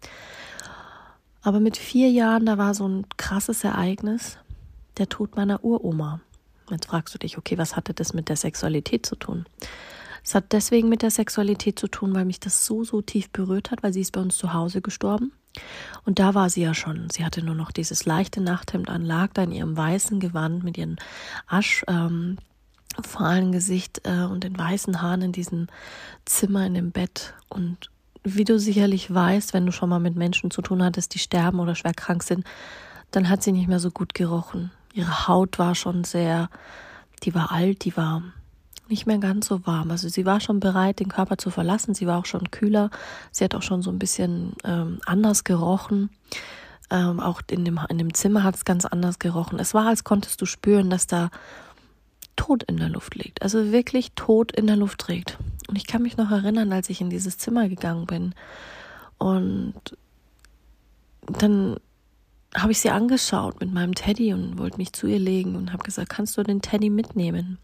Aber 1.42 1.60
mit 1.60 1.76
vier 1.76 2.10
Jahren, 2.10 2.46
da 2.46 2.58
war 2.58 2.74
so 2.74 2.88
ein 2.88 3.06
krasses 3.16 3.62
Ereignis, 3.62 4.38
der 4.98 5.08
Tod 5.08 5.36
meiner 5.36 5.62
Uroma. 5.62 6.20
Jetzt 6.70 6.86
fragst 6.86 7.14
du 7.14 7.18
dich, 7.18 7.38
okay, 7.38 7.58
was 7.58 7.76
hatte 7.76 7.94
das 7.94 8.14
mit 8.14 8.28
der 8.28 8.36
Sexualität 8.36 9.06
zu 9.06 9.14
tun? 9.14 9.46
Es 10.26 10.34
hat 10.34 10.52
deswegen 10.52 10.88
mit 10.88 11.02
der 11.02 11.12
Sexualität 11.12 11.78
zu 11.78 11.86
tun, 11.86 12.12
weil 12.12 12.24
mich 12.24 12.40
das 12.40 12.66
so, 12.66 12.82
so 12.82 13.00
tief 13.00 13.30
berührt 13.30 13.70
hat, 13.70 13.84
weil 13.84 13.92
sie 13.92 14.00
ist 14.00 14.10
bei 14.10 14.20
uns 14.20 14.36
zu 14.36 14.52
Hause 14.52 14.82
gestorben. 14.82 15.30
Und 16.04 16.18
da 16.18 16.34
war 16.34 16.50
sie 16.50 16.62
ja 16.62 16.74
schon. 16.74 17.08
Sie 17.10 17.24
hatte 17.24 17.44
nur 17.44 17.54
noch 17.54 17.70
dieses 17.70 18.06
leichte 18.06 18.40
Nachthemd 18.40 18.90
an, 18.90 19.04
lag 19.04 19.32
da 19.34 19.44
in 19.44 19.52
ihrem 19.52 19.76
weißen 19.76 20.18
Gewand 20.18 20.64
mit 20.64 20.78
ihren 20.78 20.96
Asch, 21.46 21.84
ähm, 21.86 22.38
fahlen 23.00 23.52
Gesicht 23.52 24.00
äh, 24.02 24.24
und 24.24 24.42
den 24.42 24.58
weißen 24.58 25.00
Haaren 25.00 25.22
in 25.22 25.32
diesem 25.32 25.68
Zimmer 26.24 26.66
in 26.66 26.74
dem 26.74 26.90
Bett. 26.90 27.34
Und 27.48 27.92
wie 28.24 28.44
du 28.44 28.58
sicherlich 28.58 29.14
weißt, 29.14 29.54
wenn 29.54 29.64
du 29.64 29.70
schon 29.70 29.88
mal 29.88 30.00
mit 30.00 30.16
Menschen 30.16 30.50
zu 30.50 30.60
tun 30.60 30.82
hattest, 30.82 31.14
die 31.14 31.20
sterben 31.20 31.60
oder 31.60 31.76
schwer 31.76 31.94
krank 31.94 32.24
sind, 32.24 32.44
dann 33.12 33.28
hat 33.28 33.44
sie 33.44 33.52
nicht 33.52 33.68
mehr 33.68 33.80
so 33.80 33.92
gut 33.92 34.12
gerochen. 34.12 34.72
Ihre 34.92 35.28
Haut 35.28 35.60
war 35.60 35.76
schon 35.76 36.02
sehr, 36.02 36.50
die 37.22 37.32
war 37.32 37.52
alt, 37.52 37.84
die 37.84 37.96
war 37.96 38.24
nicht 38.88 39.06
mehr 39.06 39.18
ganz 39.18 39.46
so 39.46 39.66
warm. 39.66 39.90
Also 39.90 40.08
sie 40.08 40.26
war 40.26 40.40
schon 40.40 40.60
bereit, 40.60 41.00
den 41.00 41.08
Körper 41.08 41.38
zu 41.38 41.50
verlassen. 41.50 41.94
Sie 41.94 42.06
war 42.06 42.18
auch 42.18 42.26
schon 42.26 42.50
kühler. 42.50 42.90
Sie 43.30 43.44
hat 43.44 43.54
auch 43.54 43.62
schon 43.62 43.82
so 43.82 43.90
ein 43.90 43.98
bisschen 43.98 44.54
ähm, 44.64 45.00
anders 45.06 45.44
gerochen. 45.44 46.10
Ähm, 46.90 47.20
auch 47.20 47.42
in 47.50 47.64
dem, 47.64 47.80
in 47.88 47.98
dem 47.98 48.14
Zimmer 48.14 48.44
hat 48.44 48.54
es 48.54 48.64
ganz 48.64 48.84
anders 48.84 49.18
gerochen. 49.18 49.58
Es 49.58 49.74
war, 49.74 49.86
als 49.86 50.04
konntest 50.04 50.40
du 50.40 50.46
spüren, 50.46 50.90
dass 50.90 51.06
da 51.06 51.30
Tod 52.36 52.62
in 52.64 52.76
der 52.76 52.88
Luft 52.88 53.14
liegt. 53.14 53.42
Also 53.42 53.72
wirklich 53.72 54.12
Tod 54.12 54.52
in 54.52 54.66
der 54.66 54.76
Luft 54.76 55.00
trägt. 55.00 55.38
Und 55.68 55.76
ich 55.76 55.86
kann 55.86 56.02
mich 56.02 56.16
noch 56.16 56.30
erinnern, 56.30 56.72
als 56.72 56.90
ich 56.90 57.00
in 57.00 57.10
dieses 57.10 57.38
Zimmer 57.38 57.68
gegangen 57.68 58.06
bin. 58.06 58.34
Und 59.18 59.74
dann 61.26 61.76
habe 62.54 62.72
ich 62.72 62.80
sie 62.80 62.90
angeschaut 62.90 63.60
mit 63.60 63.72
meinem 63.72 63.94
Teddy 63.94 64.32
und 64.32 64.58
wollte 64.58 64.76
mich 64.76 64.92
zu 64.92 65.06
ihr 65.06 65.18
legen 65.18 65.56
und 65.56 65.72
habe 65.72 65.82
gesagt, 65.82 66.10
kannst 66.10 66.36
du 66.38 66.42
den 66.42 66.62
Teddy 66.62 66.90
mitnehmen? 66.90 67.58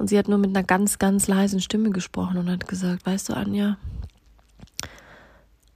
Und 0.00 0.08
sie 0.08 0.16
hat 0.16 0.28
nur 0.28 0.38
mit 0.38 0.56
einer 0.56 0.64
ganz, 0.64 0.98
ganz 0.98 1.28
leisen 1.28 1.60
Stimme 1.60 1.90
gesprochen 1.90 2.38
und 2.38 2.48
hat 2.48 2.66
gesagt, 2.66 3.04
weißt 3.04 3.28
du, 3.28 3.34
Anja, 3.34 3.76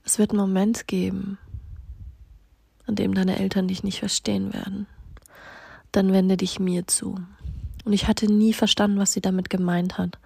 es 0.03 0.17
wird 0.17 0.31
einen 0.31 0.39
Moment 0.39 0.87
geben, 0.87 1.37
an 2.87 2.95
dem 2.95 3.13
deine 3.13 3.37
Eltern 3.37 3.67
dich 3.67 3.83
nicht 3.83 3.99
verstehen 3.99 4.51
werden. 4.51 4.87
Dann 5.91 6.11
wende 6.11 6.37
dich 6.37 6.59
mir 6.59 6.87
zu. 6.87 7.19
Und 7.83 7.93
ich 7.93 8.07
hatte 8.07 8.25
nie 8.25 8.53
verstanden, 8.53 8.97
was 8.97 9.13
sie 9.13 9.21
damit 9.21 9.51
gemeint 9.51 9.99
hat. 9.99 10.17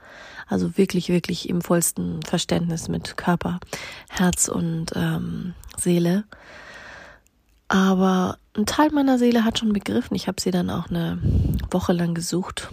Also 0.48 0.78
wirklich, 0.78 1.10
wirklich 1.10 1.50
im 1.50 1.62
vollsten 1.62 2.24
Verständnis 2.24 2.88
mit 2.88 3.18
Körper, 3.18 3.60
Herz 4.08 4.48
und 4.48 4.94
ähm, 4.96 5.56
Seele. 5.76 6.24
Aber 7.68 8.38
ein 8.56 8.66
Teil 8.66 8.92
meiner 8.92 9.18
Seele 9.18 9.44
hat 9.44 9.60
schon 9.60 9.74
begriffen. 9.74 10.16
Ich 10.16 10.30
habe 10.30 10.40
sie 10.40 10.52
dann 10.52 10.70
auch 10.70 10.90
eine 10.90 11.20
Woche 11.70 11.92
lang 11.92 12.14
gesucht 12.14 12.70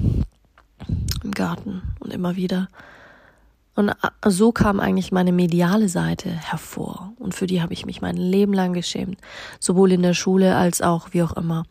im 1.23 1.33
Garten 1.33 1.83
und 2.00 2.12
immer 2.12 2.37
wieder. 2.37 2.68
Und 3.76 3.92
so 4.25 4.52
kam 4.52 4.80
eigentlich 4.80 5.12
meine 5.12 5.33
mediale 5.33 5.90
Seite 5.90 6.30
hervor. 6.30 7.12
Und 7.18 7.35
für 7.35 7.47
die 7.47 7.61
habe 7.61 7.75
ich 7.75 7.85
mich 7.85 8.00
mein 8.00 8.16
Leben 8.16 8.54
lang 8.54 8.73
geschämt. 8.73 9.21
Sowohl 9.61 9.92
in 9.92 10.02
der 10.02 10.14
Schule 10.14 10.56
als 10.56 10.80
auch 10.80 11.09
wie 11.12 11.23
auch 11.23 11.35
immer. 11.35 11.64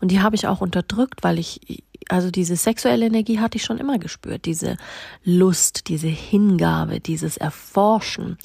Und 0.00 0.10
die 0.10 0.20
habe 0.20 0.34
ich 0.34 0.48
auch 0.48 0.60
unterdrückt, 0.60 1.22
weil 1.22 1.38
ich, 1.38 1.84
also 2.08 2.32
diese 2.32 2.56
sexuelle 2.56 3.06
Energie 3.06 3.38
hatte 3.38 3.58
ich 3.58 3.64
schon 3.64 3.78
immer 3.78 4.00
gespürt. 4.00 4.44
Diese 4.44 4.76
Lust, 5.22 5.86
diese 5.86 6.08
Hingabe, 6.08 6.98
dieses 6.98 7.36
Erforschen. 7.36 8.38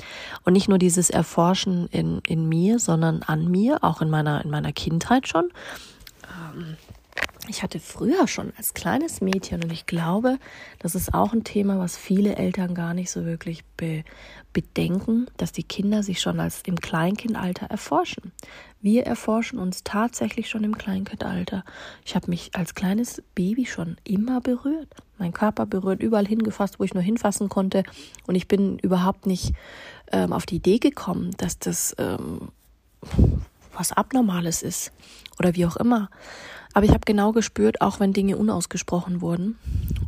Und 0.46 0.54
nicht 0.54 0.70
nur 0.70 0.78
dieses 0.78 1.10
Erforschen 1.10 1.88
in, 1.88 2.22
in 2.28 2.48
mir, 2.48 2.78
sondern 2.78 3.24
an 3.24 3.50
mir, 3.50 3.84
auch 3.84 4.04
in 4.04 4.12
meiner, 4.12 4.46
in 4.46 4.52
meiner 4.52 4.74
Kindheit 4.74 5.28
schon. 5.28 5.50
Ähm, 6.56 6.78
ich 7.50 7.64
hatte 7.64 7.80
früher 7.80 8.28
schon 8.28 8.54
als 8.58 8.74
kleines 8.74 9.22
Mädchen 9.22 9.64
und 9.64 9.72
ich 9.72 9.86
glaube, 9.86 10.38
das 10.80 10.96
ist 10.96 11.14
auch 11.14 11.34
ein 11.34 11.44
Thema, 11.44 11.80
was 11.80 11.98
viele 11.98 12.36
Eltern 12.36 12.76
gar 12.76 12.94
nicht 12.94 13.12
so 13.12 13.26
wirklich 13.26 13.64
be 13.78 14.04
bedenken, 14.54 15.28
dass 15.38 15.52
die 15.52 15.64
Kinder 15.64 16.02
sich 16.02 16.20
schon 16.20 16.40
als 16.40 16.64
im 16.64 16.80
Kleinkindalter 16.80 17.68
erforschen. 17.68 18.32
Wir 18.82 19.06
erforschen 19.06 19.60
uns 19.60 19.84
tatsächlich 19.84 20.50
schon 20.50 20.64
im 20.64 20.78
Kleinkindalter. 20.78 21.64
Ich 22.04 22.16
habe 22.16 22.30
mich 22.32 22.56
als 22.56 22.74
kleines 22.74 23.22
Baby 23.36 23.68
schon 23.68 23.98
immer 24.04 24.42
berührt. 24.42 24.88
Mein 25.20 25.32
Körper 25.32 25.68
berührt, 25.68 26.02
überall 26.02 26.26
hingefasst, 26.26 26.80
wo 26.80 26.84
ich 26.84 26.96
nur 26.96 27.04
hinfassen 27.04 27.50
konnte. 27.50 27.84
Und 28.26 28.34
ich 28.34 28.48
bin 28.48 28.80
überhaupt 28.80 29.28
nicht 29.28 29.54
ähm, 30.12 30.34
auf 30.34 30.48
die 30.48 30.56
Idee 30.56 30.80
gekommen, 30.80 31.36
dass 31.38 31.60
das 31.60 31.96
ähm, 32.00 32.50
was 33.74 33.92
Abnormales 33.92 34.64
ist 34.64 34.92
oder 35.40 35.56
wie 35.56 35.66
auch 35.66 35.78
immer. 35.78 36.10
Aber 36.78 36.86
ich 36.86 36.92
habe 36.92 37.06
genau 37.06 37.32
gespürt, 37.32 37.82
auch 37.82 38.00
wenn 38.00 38.14
Dinge 38.14 38.38
unausgesprochen 38.38 39.20
wurden 39.20 39.58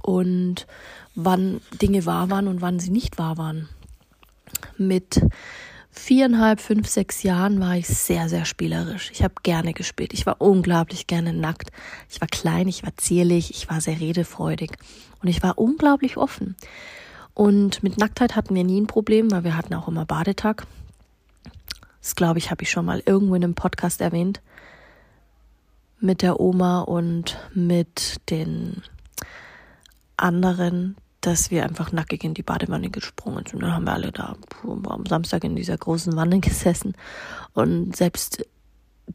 und 0.03 0.67
wann 1.15 1.61
Dinge 1.81 2.05
wahr 2.05 2.29
waren 2.29 2.47
und 2.47 2.61
wann 2.61 2.79
sie 2.79 2.91
nicht 2.91 3.17
wahr 3.17 3.39
waren. 3.39 3.67
Mit 4.77 5.19
viereinhalb, 5.89 6.59
fünf, 6.59 6.87
sechs 6.87 7.23
Jahren 7.23 7.59
war 7.59 7.75
ich 7.75 7.87
sehr, 7.87 8.29
sehr 8.29 8.45
spielerisch. 8.45 9.09
Ich 9.11 9.23
habe 9.23 9.33
gerne 9.41 9.73
gespielt. 9.73 10.13
Ich 10.13 10.27
war 10.27 10.35
unglaublich 10.37 11.07
gerne 11.07 11.33
nackt. 11.33 11.71
Ich 12.07 12.21
war 12.21 12.27
klein, 12.27 12.67
ich 12.67 12.83
war 12.83 12.95
zierlich, 12.97 13.49
ich 13.49 13.67
war 13.67 13.81
sehr 13.81 13.99
redefreudig 13.99 14.73
und 15.23 15.27
ich 15.27 15.41
war 15.41 15.57
unglaublich 15.57 16.17
offen. 16.17 16.55
Und 17.33 17.81
mit 17.81 17.97
Nacktheit 17.97 18.35
hatten 18.35 18.53
wir 18.53 18.63
nie 18.63 18.79
ein 18.79 18.85
Problem, 18.85 19.31
weil 19.31 19.43
wir 19.43 19.57
hatten 19.57 19.73
auch 19.73 19.87
immer 19.87 20.05
Badetag. 20.05 20.67
Das 21.99 22.13
glaube 22.13 22.37
ich, 22.37 22.51
habe 22.51 22.61
ich 22.61 22.69
schon 22.69 22.85
mal 22.85 23.01
irgendwo 23.07 23.33
in 23.33 23.43
einem 23.43 23.55
Podcast 23.55 24.01
erwähnt 24.01 24.39
mit 25.99 26.21
der 26.21 26.39
Oma 26.39 26.81
und 26.81 27.37
mit 27.53 28.17
den 28.29 28.81
anderen, 30.17 30.95
dass 31.21 31.51
wir 31.51 31.63
einfach 31.63 31.91
nackig 31.91 32.23
in 32.23 32.33
die 32.33 32.43
Badewanne 32.43 32.89
gesprungen 32.89 33.45
sind. 33.45 33.55
Und 33.55 33.61
dann 33.61 33.73
haben 33.73 33.85
wir 33.85 33.93
alle 33.93 34.11
da 34.11 34.35
am 34.63 35.05
Samstag 35.05 35.43
in 35.43 35.55
dieser 35.55 35.77
großen 35.77 36.15
Wanne 36.15 36.39
gesessen. 36.41 36.95
Und 37.53 37.95
selbst 37.95 38.45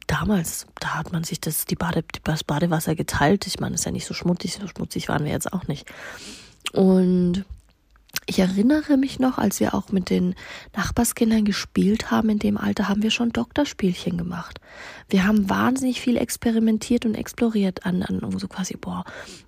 damals, 0.07 0.67
da 0.81 0.99
hat 0.99 1.12
man 1.12 1.25
sich 1.25 1.41
das, 1.41 1.64
die 1.64 1.76
Bade, 1.76 2.05
das 2.25 2.45
Badewasser 2.45 2.95
geteilt. 2.95 3.47
Ich 3.47 3.61
meine, 3.61 3.75
es 3.75 3.83
ist 3.83 3.87
ja 3.87 3.93
nicht 3.93 4.07
so 4.07 4.14
schmutzig, 4.14 4.55
so 4.55 4.67
schmutzig 4.67 5.09
waren 5.09 5.25
wir 5.25 5.33
jetzt 5.33 5.53
auch 5.53 5.67
nicht. 5.67 5.87
Und 6.73 7.45
ich 8.26 8.38
erinnere 8.38 8.97
mich 8.97 9.18
noch, 9.18 9.38
als 9.38 9.61
wir 9.61 9.75
auch 9.75 9.90
mit 9.90 10.09
den 10.09 10.35
Nachbarskindern 10.75 11.44
gespielt 11.44 12.11
haben, 12.11 12.30
in 12.30 12.38
dem 12.38 12.56
Alter 12.56 12.88
haben 12.88 13.02
wir 13.02 13.11
schon 13.11 13.30
Doktorspielchen 13.30 14.16
gemacht. 14.16 14.61
Wir 15.09 15.26
haben 15.26 15.50
wahnsinnig 15.50 16.00
viel 16.00 16.16
experimentiert 16.16 17.04
und 17.04 17.14
exploriert 17.14 17.85
an, 17.85 18.02
an 18.02 18.21
so 18.38 18.49
quasi, 18.49 18.76
boah, 18.76 19.04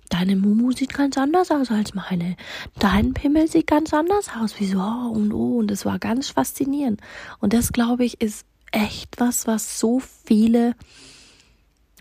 deine 0.09 0.35
Mumu 0.35 0.71
sieht 0.71 0.93
ganz 0.93 1.17
anders 1.17 1.49
aus 1.51 1.71
als 1.71 1.93
meine. 1.95 2.35
Dein 2.79 3.13
Pimmel 3.13 3.47
sieht 3.47 3.67
ganz 3.67 3.93
anders 3.93 4.29
aus. 4.39 4.55
Wieso? 4.59 4.79
Oh 4.79 5.11
und 5.11 5.33
oh. 5.33 5.57
Und 5.57 5.71
es 5.71 5.85
war 5.85 5.97
ganz 5.97 6.29
faszinierend. 6.29 7.01
Und 7.39 7.53
das, 7.53 7.71
glaube 7.71 8.05
ich, 8.05 8.21
ist 8.21 8.45
echt 8.71 9.19
was, 9.19 9.47
was 9.47 9.79
so 9.79 9.99
viele 10.25 10.75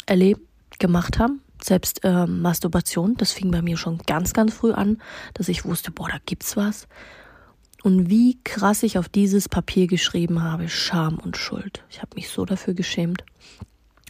erleben, 0.06 0.42
gemacht 0.78 1.18
haben 1.18 1.40
selbst 1.66 2.04
äh, 2.04 2.26
Masturbation, 2.26 3.16
das 3.16 3.32
fing 3.32 3.50
bei 3.50 3.62
mir 3.62 3.76
schon 3.76 3.99
ganz, 4.06 4.32
ganz 4.32 4.54
früh 4.54 4.73
an, 4.73 4.99
dass 5.35 5.49
ich 5.49 5.64
wusste, 5.64 5.90
boah, 5.90 6.08
da 6.08 6.18
gibt's 6.25 6.56
was. 6.56 6.87
Und 7.82 8.08
wie 8.11 8.38
krass 8.42 8.82
ich 8.82 8.99
auf 8.99 9.08
dieses 9.08 9.49
Papier 9.49 9.87
geschrieben 9.87 10.42
habe, 10.42 10.68
Scham 10.68 11.18
und 11.18 11.37
Schuld. 11.37 11.85
Ich 11.90 12.02
habe 12.02 12.16
mich 12.16 12.30
so 12.30 12.44
dafür 12.44 12.75
geschämt, 12.75 13.25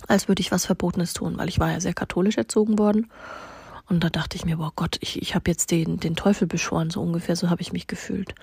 als 0.08 0.28
würde 0.28 0.40
ich 0.40 0.52
was 0.52 0.66
Verbotenes 0.66 1.12
tun, 1.12 1.36
weil 1.36 1.48
ich 1.48 1.58
war 1.58 1.70
ja 1.70 1.80
sehr 1.80 1.94
katholisch 1.94 2.36
erzogen 2.36 2.78
worden. 2.78 3.10
Und 3.88 4.02
da 4.02 4.10
dachte 4.10 4.36
ich 4.36 4.44
mir, 4.44 4.56
boah 4.56 4.72
Gott, 4.74 4.96
ich, 5.00 5.20
ich 5.20 5.34
habe 5.34 5.50
jetzt 5.50 5.70
den, 5.70 5.98
den 5.98 6.16
Teufel 6.16 6.46
beschworen, 6.48 6.90
so 6.90 7.00
ungefähr, 7.00 7.36
so 7.36 7.50
habe 7.50 7.62
ich 7.62 7.72
mich 7.72 7.86
gefühlt. 7.86 8.34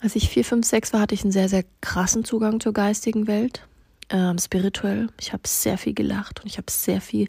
Als 0.00 0.16
ich 0.16 0.28
vier, 0.28 0.44
fünf, 0.44 0.66
sechs 0.66 0.92
war, 0.92 1.00
hatte 1.00 1.14
ich 1.14 1.22
einen 1.22 1.32
sehr, 1.32 1.48
sehr 1.48 1.64
krassen 1.80 2.24
Zugang 2.24 2.60
zur 2.60 2.72
geistigen 2.72 3.26
Welt. 3.26 3.66
Ähm, 4.12 4.38
spirituell. 4.38 5.08
Ich 5.20 5.32
habe 5.32 5.42
sehr 5.46 5.78
viel 5.78 5.94
gelacht 5.94 6.40
und 6.40 6.46
ich 6.46 6.58
habe 6.58 6.68
sehr 6.68 7.00
viel, 7.00 7.28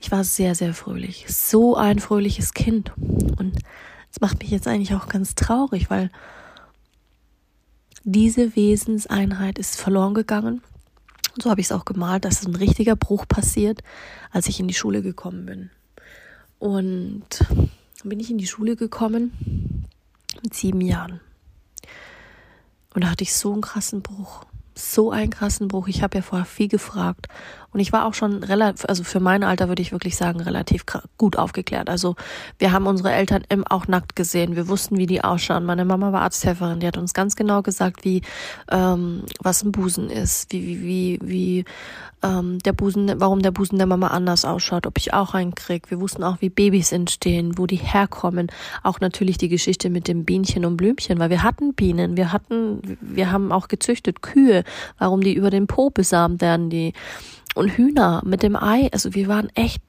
ich 0.00 0.10
war 0.10 0.24
sehr, 0.24 0.54
sehr 0.54 0.72
fröhlich. 0.72 1.26
So 1.28 1.76
ein 1.76 1.98
fröhliches 1.98 2.54
Kind. 2.54 2.90
Und 2.96 3.58
es 4.10 4.20
macht 4.20 4.40
mich 4.40 4.50
jetzt 4.50 4.66
eigentlich 4.66 4.94
auch 4.94 5.08
ganz 5.08 5.34
traurig, 5.34 5.90
weil 5.90 6.10
diese 8.04 8.56
Wesenseinheit 8.56 9.58
ist 9.58 9.78
verloren 9.78 10.14
gegangen. 10.14 10.62
Und 11.34 11.42
so 11.42 11.50
habe 11.50 11.60
ich 11.60 11.66
es 11.66 11.72
auch 11.72 11.84
gemalt, 11.84 12.24
dass 12.24 12.46
ein 12.46 12.54
richtiger 12.54 12.96
Bruch 12.96 13.28
passiert, 13.28 13.82
als 14.30 14.48
ich 14.48 14.58
in 14.58 14.68
die 14.68 14.74
Schule 14.74 15.02
gekommen 15.02 15.44
bin. 15.44 15.70
Und 16.58 17.26
dann 17.50 18.08
bin 18.08 18.20
ich 18.20 18.30
in 18.30 18.38
die 18.38 18.46
Schule 18.46 18.76
gekommen 18.76 19.86
mit 20.42 20.54
sieben 20.54 20.80
Jahren. 20.80 21.20
Und 22.94 23.04
da 23.04 23.10
hatte 23.10 23.24
ich 23.24 23.34
so 23.34 23.52
einen 23.52 23.62
krassen 23.62 24.00
Bruch 24.00 24.46
so 24.74 25.10
einen 25.10 25.30
krassen 25.30 25.68
Bruch. 25.68 25.88
Ich 25.88 26.02
habe 26.02 26.18
ja 26.18 26.22
vorher 26.22 26.46
viel 26.46 26.68
gefragt 26.68 27.28
und 27.72 27.80
ich 27.80 27.92
war 27.92 28.06
auch 28.06 28.14
schon 28.14 28.42
relativ, 28.42 28.84
also 28.88 29.04
für 29.04 29.20
mein 29.20 29.44
Alter 29.44 29.68
würde 29.68 29.82
ich 29.82 29.92
wirklich 29.92 30.16
sagen, 30.16 30.40
relativ 30.40 30.84
gut 31.18 31.36
aufgeklärt. 31.36 31.88
Also 31.88 32.16
wir 32.58 32.72
haben 32.72 32.86
unsere 32.86 33.12
Eltern 33.12 33.44
auch 33.68 33.88
nackt 33.88 34.16
gesehen. 34.16 34.56
Wir 34.56 34.68
wussten, 34.68 34.98
wie 34.98 35.06
die 35.06 35.24
ausschauen. 35.24 35.64
Meine 35.64 35.84
Mama 35.84 36.12
war 36.12 36.22
Arzthelferin. 36.22 36.80
Die 36.80 36.86
hat 36.86 36.98
uns 36.98 37.14
ganz 37.14 37.36
genau 37.36 37.62
gesagt, 37.62 38.04
wie 38.04 38.22
ähm, 38.70 39.22
was 39.40 39.62
ein 39.62 39.72
Busen 39.72 40.10
ist, 40.10 40.52
wie 40.52 40.82
wie 40.82 40.82
wie 40.82 41.18
wie 41.22 41.64
ähm, 42.22 42.58
der 42.60 42.72
Busen, 42.72 43.12
warum 43.16 43.42
der 43.42 43.50
Busen 43.50 43.78
der 43.78 43.86
Mama 43.86 44.08
anders 44.08 44.44
ausschaut, 44.44 44.86
ob 44.86 44.98
ich 44.98 45.12
auch 45.12 45.34
einen 45.34 45.54
krieg. 45.54 45.90
Wir 45.90 46.00
wussten 46.00 46.22
auch, 46.22 46.40
wie 46.40 46.50
Babys 46.50 46.92
entstehen, 46.92 47.58
wo 47.58 47.66
die 47.66 47.76
herkommen. 47.76 48.50
Auch 48.82 49.00
natürlich 49.00 49.38
die 49.38 49.48
Geschichte 49.48 49.90
mit 49.90 50.08
dem 50.08 50.24
Bienchen 50.24 50.64
und 50.64 50.76
Blümchen, 50.76 51.18
weil 51.18 51.30
wir 51.30 51.42
hatten 51.42 51.74
Bienen, 51.74 52.16
wir 52.16 52.32
hatten, 52.32 52.98
wir 53.00 53.32
haben 53.32 53.52
auch 53.52 53.68
gezüchtet 53.68 54.22
Kühe, 54.22 54.64
warum 54.98 55.20
die 55.20 55.34
über 55.34 55.50
den 55.50 55.66
Po 55.66 55.90
besamt 55.90 56.40
werden, 56.40 56.70
die 56.70 56.92
und 57.54 57.70
Hühner 57.70 58.22
mit 58.24 58.42
dem 58.42 58.56
Ei. 58.56 58.88
Also 58.92 59.14
wir 59.14 59.28
waren 59.28 59.48
echt, 59.54 59.82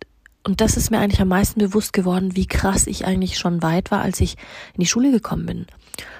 und 0.43 0.61
das 0.61 0.77
ist 0.77 0.91
mir 0.91 0.99
eigentlich 0.99 1.21
am 1.21 1.27
meisten 1.29 1.59
bewusst 1.59 1.93
geworden, 1.93 2.35
wie 2.35 2.47
krass 2.47 2.87
ich 2.87 3.05
eigentlich 3.05 3.37
schon 3.37 3.61
weit 3.61 3.91
war, 3.91 4.01
als 4.01 4.19
ich 4.21 4.35
in 4.73 4.81
die 4.81 4.87
Schule 4.87 5.11
gekommen 5.11 5.45
bin. 5.45 5.65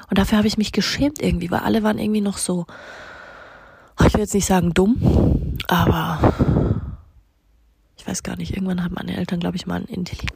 Und 0.10 0.18
dafür 0.18 0.38
habe 0.38 0.48
ich 0.48 0.58
mich 0.58 0.72
geschämt 0.72 1.22
irgendwie, 1.22 1.52
weil 1.52 1.62
alle 1.62 1.84
waren 1.84 1.98
irgendwie 1.98 2.22
noch 2.22 2.38
so, 2.38 2.66
ich 4.06 4.14
will 4.14 4.22
jetzt 4.22 4.34
nicht 4.34 4.46
sagen 4.46 4.74
dumm, 4.74 5.58
aber 5.68 6.34
ich 7.98 8.08
weiß 8.08 8.24
gar 8.24 8.36
nicht, 8.36 8.54
irgendwann 8.54 8.84
haben 8.84 8.96
meine 8.96 9.16
Eltern, 9.16 9.40
glaube 9.40 9.56
ich, 9.56 9.66
mal 9.66 9.76
einen, 9.76 9.86
Intelli 9.86 10.28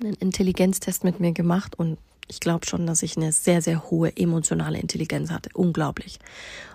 einen 0.00 0.14
Intelligenztest 0.14 1.02
mit 1.04 1.18
mir 1.18 1.32
gemacht 1.32 1.76
und 1.76 1.98
ich 2.28 2.40
glaube 2.40 2.66
schon, 2.66 2.86
dass 2.86 3.02
ich 3.02 3.16
eine 3.16 3.32
sehr, 3.32 3.62
sehr 3.62 3.90
hohe 3.90 4.16
emotionale 4.16 4.78
Intelligenz 4.78 5.30
hatte. 5.30 5.50
Unglaublich. 5.54 6.18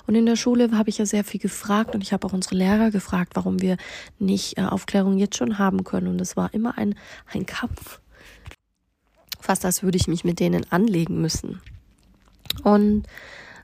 Und 0.08 0.16
in 0.16 0.26
der 0.26 0.36
Schule 0.36 0.72
habe 0.72 0.90
ich 0.90 0.98
ja 0.98 1.06
sehr 1.06 1.24
viel 1.24 1.40
gefragt 1.40 1.96
und 1.96 2.02
ich 2.02 2.12
habe 2.12 2.28
auch 2.28 2.34
unsere 2.34 2.56
Lehrer 2.56 2.92
gefragt, 2.92 3.36
warum 3.36 3.62
wir 3.62 3.78
nicht 4.20 4.58
äh, 4.58 4.64
Aufklärung 4.64 5.18
jetzt 5.18 5.38
schon 5.38 5.60
haben 5.60 5.84
können. 5.84 6.08
Und 6.08 6.20
es 6.20 6.36
war 6.36 6.54
immer 6.54 6.78
ein, 6.78 6.96
ein 7.32 7.46
Kampf. 7.46 8.02
Fast 9.40 9.64
als 9.64 9.84
würde 9.84 9.98
ich 9.98 10.08
mich 10.08 10.24
mit 10.24 10.40
denen 10.40 10.70
anlegen 10.72 11.22
müssen. 11.22 11.62
Und 12.64 13.04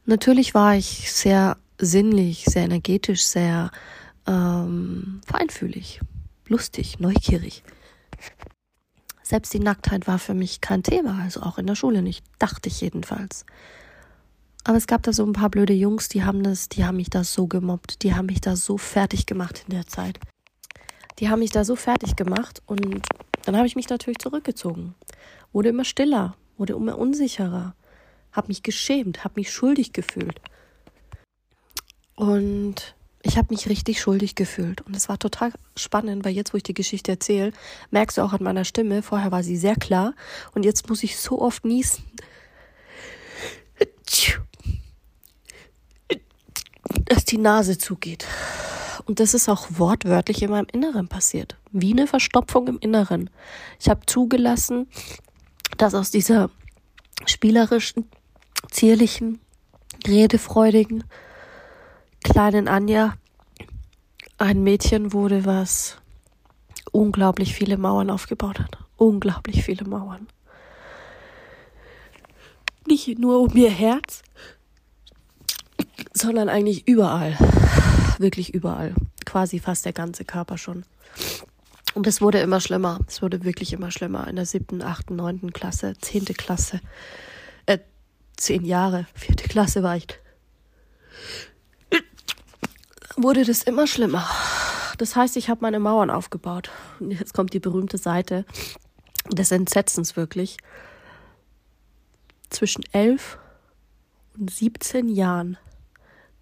natürlich 0.05 0.53
war 0.53 0.75
ich 0.75 1.11
sehr 1.11 1.57
sinnlich, 1.79 2.45
sehr 2.45 2.63
energetisch, 2.63 3.23
sehr 3.23 3.71
ähm, 4.27 5.21
feinfühlig, 5.25 6.01
lustig, 6.47 6.99
neugierig. 6.99 7.63
Selbst 9.29 9.53
die 9.53 9.59
Nacktheit 9.59 10.07
war 10.07 10.17
für 10.17 10.33
mich 10.33 10.59
kein 10.59 10.81
Thema, 10.81 11.19
also 11.21 11.43
auch 11.43 11.59
in 11.59 11.67
der 11.67 11.75
Schule 11.75 12.01
nicht, 12.01 12.25
dachte 12.39 12.67
ich 12.67 12.81
jedenfalls. 12.81 13.45
Aber 14.63 14.75
es 14.75 14.87
gab 14.87 15.03
da 15.03 15.13
so 15.13 15.23
ein 15.23 15.33
paar 15.33 15.51
blöde 15.51 15.73
Jungs, 15.73 16.09
die 16.09 16.23
haben 16.23 16.41
das, 16.41 16.67
die 16.67 16.83
haben 16.83 16.95
mich 16.95 17.11
da 17.11 17.23
so 17.23 17.45
gemobbt, 17.45 18.01
die 18.01 18.15
haben 18.15 18.25
mich 18.25 18.41
da 18.41 18.55
so 18.55 18.79
fertig 18.79 19.27
gemacht 19.27 19.65
in 19.67 19.75
der 19.75 19.85
Zeit. 19.85 20.19
Die 21.19 21.29
haben 21.29 21.41
mich 21.41 21.51
da 21.51 21.63
so 21.63 21.75
fertig 21.75 22.15
gemacht 22.15 22.63
und 22.65 23.03
dann 23.45 23.55
habe 23.55 23.67
ich 23.67 23.75
mich 23.75 23.87
natürlich 23.87 24.17
zurückgezogen. 24.17 24.95
Wurde 25.53 25.69
immer 25.69 25.85
stiller, 25.85 26.35
wurde 26.57 26.73
immer 26.73 26.97
unsicherer, 26.97 27.75
habe 28.31 28.47
mich 28.47 28.63
geschämt, 28.63 29.23
habe 29.23 29.35
mich 29.35 29.51
schuldig 29.51 29.93
gefühlt. 29.93 30.41
Und 32.15 32.95
ich 33.21 33.37
habe 33.37 33.53
mich 33.53 33.67
richtig 33.67 33.99
schuldig 33.99 34.35
gefühlt. 34.35 34.81
Und 34.81 34.95
es 34.95 35.09
war 35.09 35.19
total 35.19 35.51
spannend, 35.75 36.23
weil 36.23 36.33
jetzt, 36.33 36.53
wo 36.53 36.57
ich 36.57 36.63
die 36.63 36.73
Geschichte 36.73 37.11
erzähle, 37.11 37.51
merkst 37.91 38.17
du 38.17 38.21
auch 38.21 38.33
an 38.33 38.43
meiner 38.43 38.65
Stimme, 38.65 39.01
vorher 39.01 39.31
war 39.31 39.43
sie 39.43 39.57
sehr 39.57 39.75
klar 39.75 40.13
und 40.53 40.63
jetzt 40.63 40.89
muss 40.89 41.03
ich 41.03 41.17
so 41.17 41.41
oft 41.41 41.65
niesen. 41.65 42.03
Dass 47.05 47.25
die 47.25 47.37
Nase 47.37 47.77
zugeht. 47.77 48.25
Und 49.05 49.19
das 49.19 49.33
ist 49.33 49.49
auch 49.49 49.67
wortwörtlich 49.71 50.41
in 50.41 50.51
meinem 50.51 50.67
Inneren 50.71 51.07
passiert. 51.07 51.57
Wie 51.71 51.91
eine 51.91 52.07
Verstopfung 52.07 52.67
im 52.67 52.79
Inneren. 52.79 53.29
Ich 53.79 53.89
habe 53.89 54.05
zugelassen, 54.05 54.87
dass 55.77 55.95
aus 55.95 56.11
dieser 56.11 56.49
spielerischen, 57.25 58.09
zierlichen, 58.69 59.39
redefreudigen, 60.05 61.03
kleinen 62.23 62.67
Anja 62.67 63.15
ein 64.37 64.63
Mädchen 64.63 65.13
wurde, 65.13 65.45
was 65.45 65.97
unglaublich 66.91 67.53
viele 67.53 67.77
Mauern 67.77 68.09
aufgebaut 68.09 68.59
hat. 68.59 68.77
Unglaublich 68.97 69.63
viele 69.63 69.85
Mauern. 69.85 70.27
Nicht 72.87 73.19
nur 73.19 73.41
um 73.41 73.55
ihr 73.55 73.69
Herz, 73.69 74.23
sondern 76.13 76.49
eigentlich 76.49 76.87
überall. 76.87 77.37
Wirklich 78.17 78.53
überall. 78.53 78.95
Quasi 79.25 79.59
fast 79.59 79.85
der 79.85 79.93
ganze 79.93 80.25
Körper 80.25 80.57
schon. 80.57 80.83
Und 81.93 82.07
es 82.07 82.21
wurde 82.21 82.39
immer 82.39 82.59
schlimmer. 82.59 82.99
Es 83.07 83.21
wurde 83.21 83.43
wirklich 83.43 83.73
immer 83.73 83.91
schlimmer. 83.91 84.27
In 84.27 84.35
der 84.35 84.45
siebten, 84.45 84.81
achten, 84.81 85.15
neunten 85.15 85.53
Klasse, 85.53 85.95
zehnte 85.99 86.33
Klasse, 86.33 86.81
äh, 87.65 87.79
zehn 88.37 88.65
Jahre, 88.65 89.05
vierte 89.13 89.47
Klasse 89.47 89.83
war 89.83 89.97
ich 89.97 90.07
wurde 93.23 93.45
das 93.45 93.63
immer 93.63 93.87
schlimmer. 93.87 94.27
Das 94.97 95.15
heißt, 95.15 95.37
ich 95.37 95.49
habe 95.49 95.61
meine 95.61 95.79
Mauern 95.79 96.09
aufgebaut. 96.09 96.69
Und 96.99 97.11
jetzt 97.11 97.33
kommt 97.33 97.53
die 97.53 97.59
berühmte 97.59 97.97
Seite 97.97 98.45
des 99.31 99.51
Entsetzens 99.51 100.15
wirklich. 100.15 100.57
Zwischen 102.49 102.83
elf 102.91 103.37
und 104.37 104.49
17 104.49 105.07
Jahren 105.09 105.57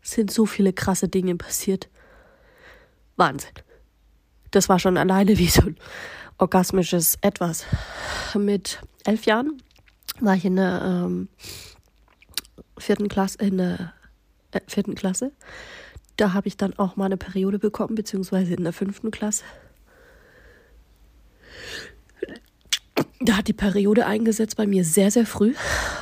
sind 0.02 0.32
so 0.32 0.46
viele 0.46 0.74
krasse 0.74 1.08
Dinge 1.08 1.36
passiert. 1.36 1.90
Wahnsinn. 3.16 3.52
Das 4.52 4.70
war 4.70 4.80
schon 4.80 4.98
alleine 4.98 5.38
wie 5.38 5.48
so 5.48 5.62
ein 5.64 5.78
orgasmisches 6.38 7.18
Etwas. 7.22 7.66
Mit 8.34 8.82
elf 9.04 9.26
Jahren 9.26 9.62
war 10.20 10.36
ich 10.36 10.46
in 10.46 10.56
der 10.56 10.82
ähm, 10.84 11.30
vierten 12.78 13.10
Klasse, 13.10 13.38
in 13.40 13.58
der 13.58 13.94
äh, 14.52 14.62
vierten 14.68 14.96
Klasse 14.96 15.32
da 16.18 16.34
habe 16.34 16.48
ich 16.48 16.58
dann 16.58 16.78
auch 16.78 16.96
mal 16.96 17.06
eine 17.06 17.18
Periode 17.18 17.60
bekommen, 17.60 17.96
beziehungsweise 17.96 18.54
in 18.54 18.64
der 18.64 18.74
fünften 18.74 19.12
Klasse. 19.12 19.44
Da 23.20 23.38
hat 23.38 23.48
die 23.48 23.54
Periode 23.54 24.06
eingesetzt 24.06 24.58
bei 24.58 24.68
mir 24.68 24.84
sehr, 24.84 25.12
sehr 25.12 25.26
früh. 25.26 25.54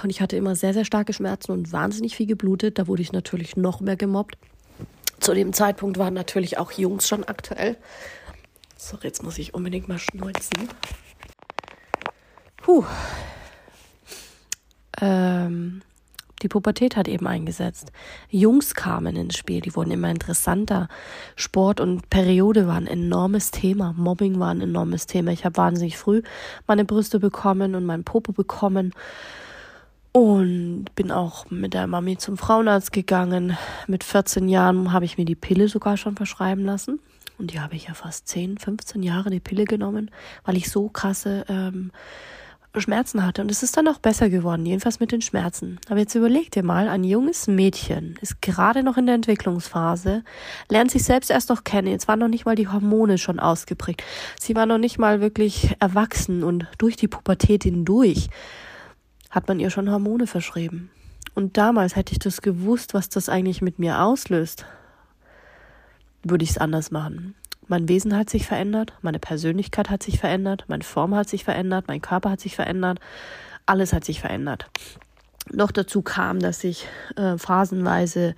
Und 0.04 0.10
ich 0.10 0.21
hatte 0.21 0.36
immer 0.36 0.56
sehr, 0.56 0.73
sehr 0.73 0.86
starke 0.86 1.13
Schmerzen 1.13 1.51
und 1.51 1.71
wahnsinnig 1.71 2.15
viel 2.15 2.25
geblutet. 2.25 2.78
Da 2.80 2.88
wurde 2.88 3.01
ich 3.01 3.12
natürlich 3.12 3.56
noch 3.56 3.80
mehr 3.80 3.95
gemobbt. 3.95 4.38
Zu 5.19 5.34
dem 5.34 5.54
Zeitpunkt 5.54 5.97
waren 5.97 6.13
natürlich 6.13 6.58
auch 6.58 6.71
Jungs 6.71 7.08
schon 7.08 7.23
aktuell. 7.23 7.78
So, 8.78 8.97
jetzt 9.01 9.23
muss 9.23 9.38
ich 9.38 9.54
unbedingt 9.54 9.88
mal 9.88 9.97
schneuzen. 9.97 10.69
Puh. 12.58 12.86
Ähm, 15.01 15.82
die 16.46 16.50
Pubertät 16.50 16.96
hat 16.96 17.08
eben 17.08 17.26
eingesetzt. 17.26 17.92
Jungs 18.30 18.76
kamen 18.76 19.16
ins 19.16 19.36
Spiel, 19.36 19.62
die 19.62 19.76
wurden 19.76 19.90
immer 19.90 20.12
interessanter. 20.12 20.90
Sport 21.36 21.80
und 21.80 22.08
Periode 22.12 22.68
waren 22.68 22.88
ein 22.88 23.06
enormes 23.06 23.50
Thema. 23.50 23.96
Mobbing 23.98 24.40
war 24.40 24.52
ein 24.52 24.62
enormes 24.62 25.08
Thema. 25.08 25.32
Ich 25.32 25.44
habe 25.44 25.58
wahnsinnig 25.58 25.98
früh 25.98 26.22
meine 26.68 26.86
Brüste 26.86 27.20
bekommen 27.20 27.74
und 27.74 27.84
mein 27.84 28.04
Popo 28.04 28.32
bekommen. 28.32 28.94
Und 30.12 30.86
bin 30.94 31.12
auch 31.12 31.50
mit 31.50 31.74
der 31.74 31.88
Mami 31.88 32.18
zum 32.18 32.38
Frauenarzt 32.38 32.94
gegangen. 32.94 33.58
Mit 33.88 34.04
14 34.04 34.48
Jahren 34.48 34.94
habe 34.94 35.06
ich 35.06 35.18
mir 35.18 35.26
die 35.26 35.34
Pille 35.34 35.68
sogar 35.68 35.98
schon 35.98 36.16
verschreiben 36.16 36.64
lassen. 36.64 37.00
Und 37.40 37.54
die 37.54 37.60
habe 37.60 37.76
ich 37.76 37.88
ja 37.88 37.96
fast 37.96 38.28
10, 38.28 38.60
15 38.60 39.02
Jahre 39.02 39.32
die 39.32 39.40
Pille 39.40 39.66
genommen, 39.66 40.12
weil 40.44 40.58
ich 40.58 40.70
so 40.70 40.90
krasse 40.90 41.44
ähm, 41.50 41.92
Schmerzen 42.82 43.26
hatte. 43.26 43.42
Und 43.42 43.52
es 43.52 43.64
ist 43.64 43.78
dann 43.78 43.88
auch 43.88 44.00
besser 44.00 44.30
geworden, 44.30 44.66
jedenfalls 44.66 45.00
mit 45.00 45.12
den 45.12 45.22
Schmerzen. 45.22 45.80
Aber 45.90 46.00
jetzt 46.00 46.16
überleg 46.16 46.52
dir 46.52 46.64
mal, 46.64 46.88
ein 46.88 47.04
junges 47.04 47.48
Mädchen 47.48 48.18
ist 48.22 48.42
gerade 48.42 48.84
noch 48.84 48.98
in 48.98 49.06
der 49.06 49.16
Entwicklungsphase, 49.16 50.24
lernt 50.70 50.92
sich 50.92 51.04
selbst 51.04 51.30
erst 51.30 51.50
noch 51.50 51.64
kennen. 51.64 51.88
Jetzt 51.88 52.08
waren 52.08 52.20
noch 52.20 52.28
nicht 52.28 52.46
mal 52.46 52.56
die 52.56 52.68
Hormone 52.68 53.18
schon 53.18 53.40
ausgeprägt. 53.40 54.04
Sie 54.40 54.56
war 54.56 54.66
noch 54.66 54.78
nicht 54.78 54.98
mal 54.98 55.22
wirklich 55.22 55.76
erwachsen 55.80 56.44
und 56.44 56.68
durch 56.78 56.96
die 56.96 57.08
Pubertät 57.08 57.64
hindurch 57.64 58.30
hat 59.30 59.48
man 59.48 59.60
ihr 59.60 59.70
schon 59.70 59.92
Hormone 59.92 60.28
verschrieben. 60.28 60.90
Und 61.34 61.58
damals 61.58 61.96
hätte 61.96 62.14
ich 62.14 62.20
das 62.20 62.42
gewusst, 62.42 62.94
was 62.94 63.10
das 63.10 63.28
eigentlich 63.28 63.62
mit 63.62 63.78
mir 63.78 64.02
auslöst, 64.02 64.66
würde 66.24 66.44
ich 66.44 66.52
es 66.52 66.58
anders 66.58 66.92
machen. 66.92 67.36
Mein 67.67 67.89
Wesen 67.89 68.15
hat 68.15 68.30
sich 68.30 68.45
verändert, 68.45 68.93
meine 69.01 69.19
Persönlichkeit 69.19 69.89
hat 69.89 70.04
sich 70.04 70.19
verändert, 70.19 70.65
meine 70.67 70.84
Form 70.84 71.15
hat 71.15 71.30
sich 71.30 71.43
verändert, 71.43 71.86
mein 71.88 72.01
Körper 72.01 72.30
hat 72.32 72.39
sich 72.39 72.56
verändert, 72.56 72.99
alles 73.65 73.91
hat 73.91 74.06
sich 74.06 74.21
verändert. 74.21 74.69
Noch 75.51 75.71
dazu 75.71 76.01
kam, 76.01 76.39
dass 76.39 76.63
ich 76.63 76.88
äh, 77.15 77.38
phasenweise 77.38 78.36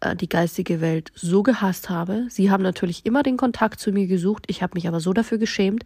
äh, 0.00 0.16
die 0.16 0.28
geistige 0.28 0.80
Welt 0.80 1.12
so 1.14 1.42
gehasst 1.42 1.88
habe. 1.88 2.26
Sie 2.28 2.50
haben 2.50 2.62
natürlich 2.62 3.06
immer 3.06 3.22
den 3.22 3.36
Kontakt 3.36 3.80
zu 3.80 3.92
mir 3.92 4.06
gesucht, 4.06 4.44
ich 4.48 4.62
habe 4.62 4.74
mich 4.74 4.88
aber 4.88 5.00
so 5.00 5.12
dafür 5.12 5.38
geschämt. 5.38 5.84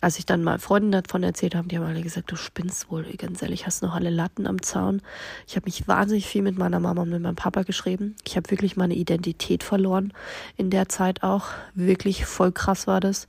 Als 0.00 0.18
ich 0.18 0.26
dann 0.26 0.44
mal 0.44 0.58
Freunden 0.58 0.92
davon 0.92 1.22
erzählt 1.22 1.54
habe, 1.54 1.68
die 1.68 1.78
haben 1.78 1.86
alle 1.86 2.02
gesagt, 2.02 2.30
du 2.30 2.36
spinnst 2.36 2.90
wohl, 2.90 3.04
ganz 3.16 3.42
ehrlich, 3.42 3.66
hast 3.66 3.82
noch 3.82 3.94
alle 3.94 4.10
Latten 4.10 4.46
am 4.46 4.60
Zaun. 4.62 5.00
Ich 5.46 5.56
habe 5.56 5.64
mich 5.64 5.88
wahnsinnig 5.88 6.26
viel 6.26 6.42
mit 6.42 6.58
meiner 6.58 6.80
Mama 6.80 7.02
und 7.02 7.10
mit 7.10 7.22
meinem 7.22 7.36
Papa 7.36 7.62
geschrieben. 7.62 8.14
Ich 8.24 8.36
habe 8.36 8.50
wirklich 8.50 8.76
meine 8.76 8.94
Identität 8.94 9.62
verloren 9.62 10.12
in 10.56 10.70
der 10.70 10.88
Zeit 10.88 11.22
auch. 11.22 11.46
Wirklich 11.74 12.26
voll 12.26 12.52
krass 12.52 12.86
war 12.86 13.00
das. 13.00 13.26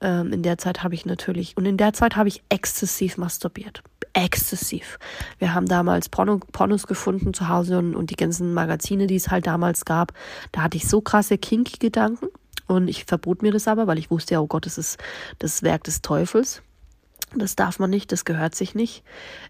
Ähm, 0.00 0.32
in 0.32 0.42
der 0.42 0.58
Zeit 0.58 0.82
habe 0.82 0.94
ich 0.94 1.06
natürlich, 1.06 1.56
und 1.56 1.66
in 1.66 1.76
der 1.76 1.92
Zeit 1.92 2.16
habe 2.16 2.28
ich 2.28 2.42
exzessiv 2.48 3.18
masturbiert 3.18 3.82
exzessiv. 4.16 4.98
Wir 5.38 5.52
haben 5.52 5.66
damals 5.66 6.08
Porno, 6.08 6.40
Pornos 6.50 6.86
gefunden 6.86 7.34
zu 7.34 7.48
Hause 7.50 7.78
und, 7.78 7.94
und 7.94 8.08
die 8.08 8.16
ganzen 8.16 8.54
Magazine, 8.54 9.06
die 9.06 9.16
es 9.16 9.28
halt 9.28 9.46
damals 9.46 9.84
gab. 9.84 10.14
Da 10.52 10.62
hatte 10.62 10.78
ich 10.78 10.88
so 10.88 11.02
krasse 11.02 11.36
kinky 11.36 11.76
Gedanken 11.78 12.28
und 12.66 12.88
ich 12.88 13.04
verbot 13.04 13.42
mir 13.42 13.52
das 13.52 13.68
aber, 13.68 13.86
weil 13.86 13.98
ich 13.98 14.10
wusste 14.10 14.34
ja, 14.34 14.40
oh 14.40 14.46
Gott, 14.46 14.66
das 14.66 14.78
ist 14.78 14.98
das 15.38 15.62
Werk 15.62 15.84
des 15.84 16.02
Teufels. 16.02 16.62
Das 17.34 17.56
darf 17.56 17.78
man 17.78 17.90
nicht, 17.90 18.12
das 18.12 18.24
gehört 18.24 18.54
sich 18.54 18.74
nicht. 18.74 19.02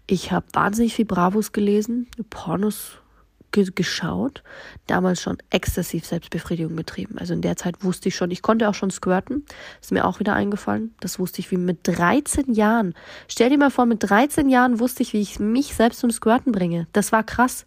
Ich 0.07 0.31
habe 0.31 0.45
wahnsinnig 0.53 0.95
viel 0.95 1.05
Bravos 1.05 1.51
gelesen, 1.51 2.07
Pornos 2.29 2.97
ge 3.51 3.69
geschaut, 3.73 4.43
damals 4.87 5.21
schon 5.21 5.37
exzessiv 5.49 6.05
Selbstbefriedigung 6.05 6.75
betrieben. 6.75 7.17
Also 7.17 7.33
in 7.33 7.41
der 7.41 7.55
Zeit 7.55 7.83
wusste 7.83 8.09
ich 8.09 8.15
schon, 8.15 8.31
ich 8.31 8.41
konnte 8.41 8.67
auch 8.67 8.73
schon 8.73 8.91
squirten, 8.91 9.45
ist 9.81 9.91
mir 9.91 10.05
auch 10.05 10.19
wieder 10.19 10.33
eingefallen. 10.33 10.93
Das 10.99 11.17
wusste 11.17 11.39
ich 11.39 11.51
wie 11.51 11.57
mit 11.57 11.79
13 11.83 12.53
Jahren. 12.53 12.93
Stell 13.27 13.49
dir 13.49 13.57
mal 13.57 13.71
vor, 13.71 13.85
mit 13.85 14.03
13 14.03 14.49
Jahren 14.49 14.79
wusste 14.79 15.03
ich, 15.03 15.13
wie 15.13 15.21
ich 15.21 15.39
mich 15.39 15.73
selbst 15.75 15.99
zum 15.99 16.11
Squirten 16.11 16.51
bringe. 16.51 16.87
Das 16.93 17.11
war 17.11 17.23
krass. 17.23 17.65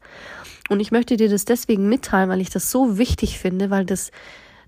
Und 0.69 0.81
ich 0.81 0.93
möchte 0.93 1.17
dir 1.17 1.29
das 1.29 1.45
deswegen 1.45 1.89
mitteilen, 1.89 2.29
weil 2.29 2.41
ich 2.41 2.51
das 2.51 2.71
so 2.71 2.99
wichtig 2.99 3.39
finde, 3.39 3.71
weil 3.71 3.85
das, 3.85 4.11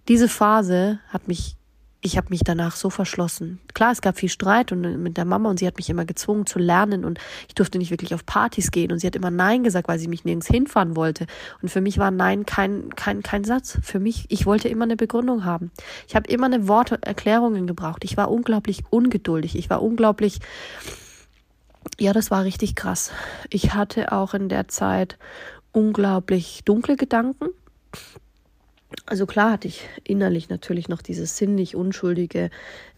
diese 0.08 0.28
Phase 0.28 1.00
hat 1.08 1.28
mich 1.28 1.56
ich 2.04 2.16
habe 2.16 2.26
mich 2.30 2.40
danach 2.44 2.74
so 2.74 2.90
verschlossen. 2.90 3.60
Klar, 3.74 3.92
es 3.92 4.00
gab 4.00 4.18
viel 4.18 4.28
Streit 4.28 4.72
und 4.72 4.80
mit 5.02 5.16
der 5.16 5.24
Mama 5.24 5.48
und 5.48 5.60
sie 5.60 5.68
hat 5.68 5.76
mich 5.76 5.88
immer 5.88 6.04
gezwungen 6.04 6.46
zu 6.46 6.58
lernen 6.58 7.04
und 7.04 7.20
ich 7.46 7.54
durfte 7.54 7.78
nicht 7.78 7.92
wirklich 7.92 8.12
auf 8.12 8.26
Partys 8.26 8.72
gehen 8.72 8.90
und 8.90 8.98
sie 8.98 9.06
hat 9.06 9.14
immer 9.14 9.30
Nein 9.30 9.62
gesagt, 9.62 9.86
weil 9.86 10.00
sie 10.00 10.08
mich 10.08 10.24
nirgends 10.24 10.48
hinfahren 10.48 10.96
wollte. 10.96 11.26
Und 11.62 11.68
für 11.68 11.80
mich 11.80 11.98
war 11.98 12.10
Nein 12.10 12.44
kein, 12.44 12.90
kein, 12.96 13.22
kein 13.22 13.44
Satz. 13.44 13.78
Für 13.82 14.00
mich, 14.00 14.26
ich 14.30 14.46
wollte 14.46 14.68
immer 14.68 14.82
eine 14.82 14.96
Begründung 14.96 15.44
haben. 15.44 15.70
Ich 16.08 16.16
habe 16.16 16.28
immer 16.28 16.46
eine 16.46 16.66
Worte, 16.66 16.98
Erklärungen 17.02 17.68
gebraucht. 17.68 18.02
Ich 18.02 18.16
war 18.16 18.32
unglaublich 18.32 18.82
ungeduldig. 18.90 19.54
Ich 19.56 19.70
war 19.70 19.80
unglaublich, 19.80 20.40
ja, 22.00 22.12
das 22.12 22.32
war 22.32 22.42
richtig 22.42 22.74
krass. 22.74 23.12
Ich 23.48 23.74
hatte 23.74 24.10
auch 24.10 24.34
in 24.34 24.48
der 24.48 24.66
Zeit 24.66 25.18
unglaublich 25.70 26.62
dunkle 26.64 26.96
Gedanken 26.96 27.46
also 29.06 29.26
klar 29.26 29.52
hatte 29.52 29.68
ich 29.68 29.88
innerlich 30.04 30.48
natürlich 30.48 30.88
noch 30.88 31.02
dieses 31.02 31.36
sinnlich 31.36 31.76
unschuldige 31.76 32.50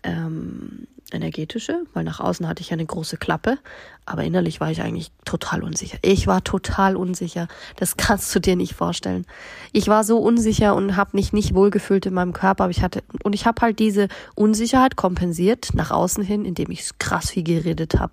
ähm, 0.05 0.87
energetische, 1.13 1.85
weil 1.93 2.05
nach 2.05 2.21
außen 2.21 2.49
hatte 2.49 2.63
ich 2.63 2.73
eine 2.73 2.85
große 2.85 3.17
Klappe, 3.17 3.59
aber 4.07 4.25
innerlich 4.25 4.61
war 4.61 4.71
ich 4.71 4.83
eigentlich 4.83 5.11
total 5.25 5.63
unsicher. 5.63 5.99
Ich 6.03 6.27
war 6.27 6.45
total 6.45 6.97
unsicher. 6.97 7.49
Das 7.77 7.97
kannst 7.97 8.35
du 8.35 8.41
dir 8.41 8.57
nicht 8.57 8.75
vorstellen. 8.75 9.27
Ich 9.73 9.89
war 9.89 10.05
so 10.05 10.19
unsicher 10.19 10.75
und 10.75 10.97
habe 10.97 11.11
mich 11.15 11.33
nicht 11.33 11.55
wohlgefühlt 11.55 12.07
in 12.07 12.15
meinem 12.15 12.33
Körper, 12.33 12.65
aber 12.65 12.71
ich 12.71 12.83
hatte 12.83 13.03
und 13.23 13.35
ich 13.35 13.47
habe 13.47 13.63
halt 13.63 13.79
diese 13.79 14.09
Unsicherheit 14.35 14.97
kompensiert 14.97 15.71
nach 15.75 15.91
außen 15.91 16.23
hin, 16.23 16.45
indem 16.45 16.71
ich 16.71 16.99
krass 16.99 17.31
viel 17.31 17.45
geredet 17.45 17.99
habe. 17.99 18.13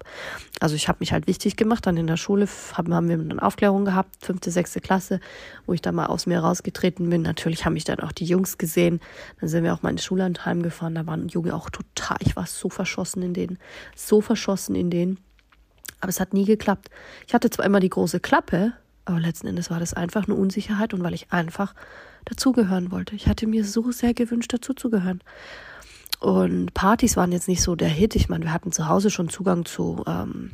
Also 0.59 0.75
ich 0.75 0.87
habe 0.87 0.97
mich 0.99 1.11
halt 1.11 1.27
wichtig 1.27 1.57
gemacht. 1.57 1.85
Dann 1.87 1.97
in 1.97 2.07
der 2.07 2.17
Schule 2.17 2.47
haben, 2.73 2.93
haben 2.93 3.09
wir 3.09 3.19
eine 3.19 3.41
Aufklärung 3.41 3.83
gehabt, 3.83 4.15
fünfte, 4.23 4.51
sechste 4.51 4.79
Klasse, 4.79 5.19
wo 5.65 5.73
ich 5.73 5.81
da 5.81 5.91
mal 5.91 6.05
aus 6.05 6.27
mir 6.27 6.39
rausgetreten 6.39 7.09
bin. 7.09 7.23
Natürlich 7.23 7.65
haben 7.65 7.73
mich 7.73 7.83
dann 7.83 7.99
auch 7.99 8.11
die 8.11 8.25
Jungs 8.25 8.59
gesehen. 8.59 8.99
Dann 9.39 9.49
sind 9.49 9.63
wir 9.63 9.73
auch 9.73 9.81
mal 9.81 9.89
ins 9.89 10.05
Schulland 10.05 10.45
heimgefahren. 10.45 10.95
Da 10.95 11.07
waren 11.07 11.27
Junge 11.27 11.55
auch 11.55 11.69
total. 11.69 11.80
Ich 12.19 12.35
war 12.35 12.45
so 12.45 12.69
verschossen 12.69 13.23
in 13.23 13.33
denen, 13.33 13.59
so 13.95 14.21
verschossen 14.21 14.75
in 14.75 14.89
denen. 14.89 15.19
Aber 15.99 16.09
es 16.09 16.19
hat 16.19 16.33
nie 16.33 16.45
geklappt. 16.45 16.89
Ich 17.27 17.33
hatte 17.33 17.49
zwar 17.49 17.65
immer 17.65 17.79
die 17.79 17.89
große 17.89 18.19
Klappe, 18.19 18.73
aber 19.05 19.19
letzten 19.19 19.47
Endes 19.47 19.69
war 19.69 19.79
das 19.79 19.93
einfach 19.93 20.25
eine 20.25 20.35
Unsicherheit 20.35 20.93
und 20.93 21.03
weil 21.03 21.13
ich 21.13 21.31
einfach 21.31 21.75
dazugehören 22.25 22.91
wollte. 22.91 23.15
Ich 23.15 23.27
hatte 23.27 23.47
mir 23.47 23.65
so 23.65 23.91
sehr 23.91 24.13
gewünscht, 24.13 24.53
dazuzugehören. 24.53 25.21
Und 26.19 26.73
Partys 26.73 27.17
waren 27.17 27.31
jetzt 27.31 27.47
nicht 27.47 27.63
so 27.63 27.75
der 27.75 27.89
Hit. 27.89 28.15
Ich 28.15 28.29
meine, 28.29 28.45
wir 28.45 28.53
hatten 28.53 28.71
zu 28.71 28.87
Hause 28.87 29.09
schon 29.09 29.29
Zugang 29.29 29.65
zu 29.65 30.03
ähm, 30.07 30.51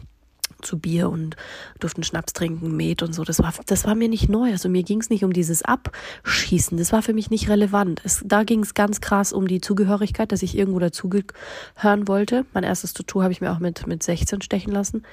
zu 0.62 0.80
Bier 0.80 1.10
und 1.10 1.36
durften 1.80 2.04
Schnaps 2.04 2.34
trinken, 2.34 2.76
Met 2.76 3.04
und 3.04 3.14
so. 3.14 3.24
Das 3.24 3.40
war, 3.40 3.54
das 3.66 3.86
war 3.86 3.96
mir 3.96 4.10
nicht 4.10 4.30
neu. 4.30 4.52
Also 4.52 4.70
mir 4.70 4.84
ging 4.84 5.00
es 5.00 5.10
nicht 5.10 5.24
um 5.24 5.34
dieses 5.34 5.64
Abschießen. 5.64 6.78
Das 6.78 6.92
war 6.92 7.02
für 7.02 7.14
mich 7.14 7.30
nicht 7.30 7.50
relevant. 7.50 8.02
Es, 8.04 8.22
da 8.26 8.44
ging 8.44 8.62
es 8.62 8.74
ganz 8.74 9.02
krass 9.02 9.34
um 9.34 9.48
die 9.48 9.62
Zugehörigkeit, 9.62 10.32
dass 10.32 10.44
ich 10.44 10.58
irgendwo 10.58 10.80
dazugehören 10.80 12.08
wollte. 12.08 12.46
Mein 12.54 12.64
erstes 12.64 12.94
Tattoo 12.94 13.22
habe 13.22 13.32
ich 13.32 13.42
mir 13.42 13.52
auch 13.52 13.60
mit, 13.60 13.88
mit 13.88 14.04
16 14.04 14.42
stechen 14.42 14.72
lassen, 14.72 15.04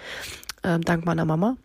äh, 0.63 0.79
dank 0.81 1.05
meiner 1.05 1.25
Mama. 1.25 1.57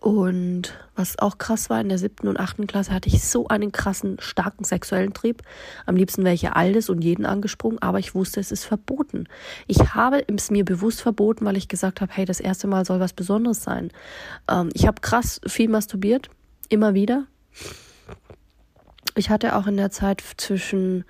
Und 0.00 0.74
was 0.94 1.18
auch 1.18 1.38
krass 1.38 1.68
war, 1.68 1.80
in 1.80 1.88
der 1.88 1.98
siebten 1.98 2.28
und 2.28 2.38
achten 2.38 2.66
Klasse 2.66 2.92
hatte 2.92 3.08
ich 3.08 3.24
so 3.24 3.48
einen 3.48 3.72
krassen, 3.72 4.18
starken 4.20 4.64
sexuellen 4.64 5.12
Trieb. 5.12 5.42
Am 5.84 5.96
liebsten 5.96 6.22
wäre 6.22 6.34
ich 6.34 6.48
alles 6.48 6.88
und 6.88 7.02
jeden 7.02 7.26
angesprungen, 7.26 7.80
aber 7.82 7.98
ich 7.98 8.14
wusste, 8.14 8.38
es 8.38 8.52
ist 8.52 8.64
verboten. 8.64 9.26
Ich 9.66 9.94
habe 9.94 10.24
es 10.28 10.50
mir 10.50 10.64
bewusst 10.64 11.00
verboten, 11.00 11.44
weil 11.44 11.56
ich 11.56 11.68
gesagt 11.68 12.00
habe, 12.00 12.12
hey, 12.14 12.24
das 12.24 12.40
erste 12.40 12.66
Mal 12.66 12.84
soll 12.84 13.00
was 13.00 13.14
Besonderes 13.14 13.62
sein. 13.62 13.90
Ähm, 14.48 14.70
ich 14.74 14.86
habe 14.86 15.00
krass 15.00 15.40
viel 15.46 15.68
masturbiert, 15.68 16.30
immer 16.68 16.94
wieder. 16.94 17.24
Ich 19.16 19.30
hatte 19.30 19.56
auch 19.56 19.66
in 19.66 19.76
der 19.76 19.90
Zeit 19.90 20.22
zwischen 20.36 21.04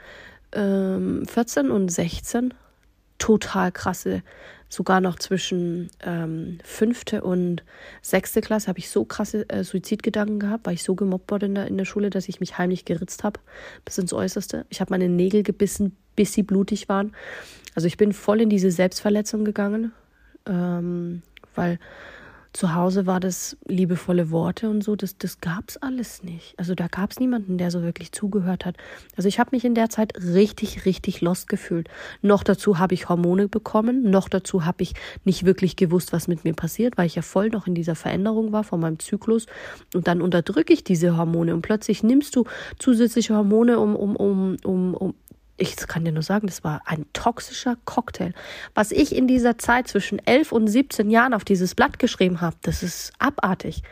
ähm, 0.52 1.26
14 1.26 1.70
und 1.70 1.90
16 1.90 2.54
total 3.18 3.72
krasse 3.72 4.22
sogar 4.68 5.00
noch 5.00 5.16
zwischen 5.18 5.90
ähm, 6.04 6.58
fünfte 6.64 7.22
und 7.22 7.62
sechste 8.02 8.40
Klasse 8.40 8.68
habe 8.68 8.78
ich 8.78 8.90
so 8.90 9.04
krasse 9.04 9.48
äh, 9.48 9.64
Suizidgedanken 9.64 10.40
gehabt, 10.40 10.66
weil 10.66 10.74
ich 10.74 10.82
so 10.82 10.94
gemobbt 10.94 11.30
wurde 11.30 11.46
in 11.46 11.54
der, 11.54 11.66
in 11.68 11.78
der 11.78 11.84
Schule, 11.84 12.10
dass 12.10 12.28
ich 12.28 12.40
mich 12.40 12.58
heimlich 12.58 12.84
geritzt 12.84 13.24
habe, 13.24 13.40
bis 13.84 13.98
ins 13.98 14.12
Äußerste. 14.12 14.66
Ich 14.68 14.80
habe 14.80 14.90
meine 14.90 15.08
Nägel 15.08 15.42
gebissen, 15.42 15.96
bis 16.16 16.32
sie 16.32 16.42
blutig 16.42 16.88
waren. 16.88 17.14
Also 17.74 17.86
ich 17.86 17.96
bin 17.96 18.12
voll 18.12 18.40
in 18.40 18.48
diese 18.48 18.70
Selbstverletzung 18.70 19.44
gegangen, 19.44 19.92
ähm, 20.46 21.22
weil 21.54 21.78
zu 22.56 22.74
Hause 22.74 23.06
war 23.06 23.20
das 23.20 23.56
liebevolle 23.66 24.30
Worte 24.30 24.68
und 24.68 24.82
so, 24.82 24.96
das, 24.96 25.18
das 25.18 25.40
gab 25.40 25.68
es 25.68 25.76
alles 25.76 26.22
nicht. 26.22 26.58
Also 26.58 26.74
da 26.74 26.88
gab 26.88 27.10
es 27.10 27.20
niemanden, 27.20 27.58
der 27.58 27.70
so 27.70 27.82
wirklich 27.82 28.12
zugehört 28.12 28.64
hat. 28.64 28.76
Also 29.16 29.28
ich 29.28 29.38
habe 29.38 29.50
mich 29.52 29.64
in 29.64 29.74
der 29.74 29.90
Zeit 29.90 30.14
richtig, 30.16 30.84
richtig 30.84 31.20
lost 31.20 31.48
gefühlt. 31.48 31.88
Noch 32.22 32.42
dazu 32.42 32.78
habe 32.78 32.94
ich 32.94 33.08
Hormone 33.08 33.48
bekommen, 33.48 34.10
noch 34.10 34.28
dazu 34.28 34.64
habe 34.64 34.82
ich 34.82 34.94
nicht 35.24 35.44
wirklich 35.44 35.76
gewusst, 35.76 36.12
was 36.12 36.28
mit 36.28 36.44
mir 36.44 36.54
passiert, 36.54 36.96
weil 36.96 37.06
ich 37.06 37.14
ja 37.14 37.22
voll 37.22 37.50
noch 37.50 37.66
in 37.66 37.74
dieser 37.74 37.94
Veränderung 37.94 38.52
war 38.52 38.64
von 38.64 38.80
meinem 38.80 38.98
Zyklus. 38.98 39.46
Und 39.94 40.08
dann 40.08 40.22
unterdrücke 40.22 40.72
ich 40.72 40.82
diese 40.82 41.16
Hormone 41.16 41.54
und 41.54 41.62
plötzlich 41.62 42.02
nimmst 42.02 42.34
du 42.36 42.44
zusätzliche 42.78 43.34
Hormone, 43.34 43.78
um, 43.78 43.94
um, 43.94 44.16
um, 44.16 44.56
um, 44.64 44.94
um 44.94 45.14
ich 45.58 45.76
kann 45.76 46.04
dir 46.04 46.12
nur 46.12 46.22
sagen, 46.22 46.46
das 46.46 46.64
war 46.64 46.82
ein 46.84 47.06
toxischer 47.12 47.76
Cocktail. 47.84 48.32
Was 48.74 48.92
ich 48.92 49.14
in 49.14 49.26
dieser 49.26 49.58
Zeit 49.58 49.88
zwischen 49.88 50.18
11 50.18 50.52
und 50.52 50.68
17 50.68 51.10
Jahren 51.10 51.32
auf 51.32 51.44
dieses 51.44 51.74
Blatt 51.74 51.98
geschrieben 51.98 52.40
habe, 52.40 52.56
das 52.62 52.82
ist 52.82 53.12
abartig. 53.18 53.82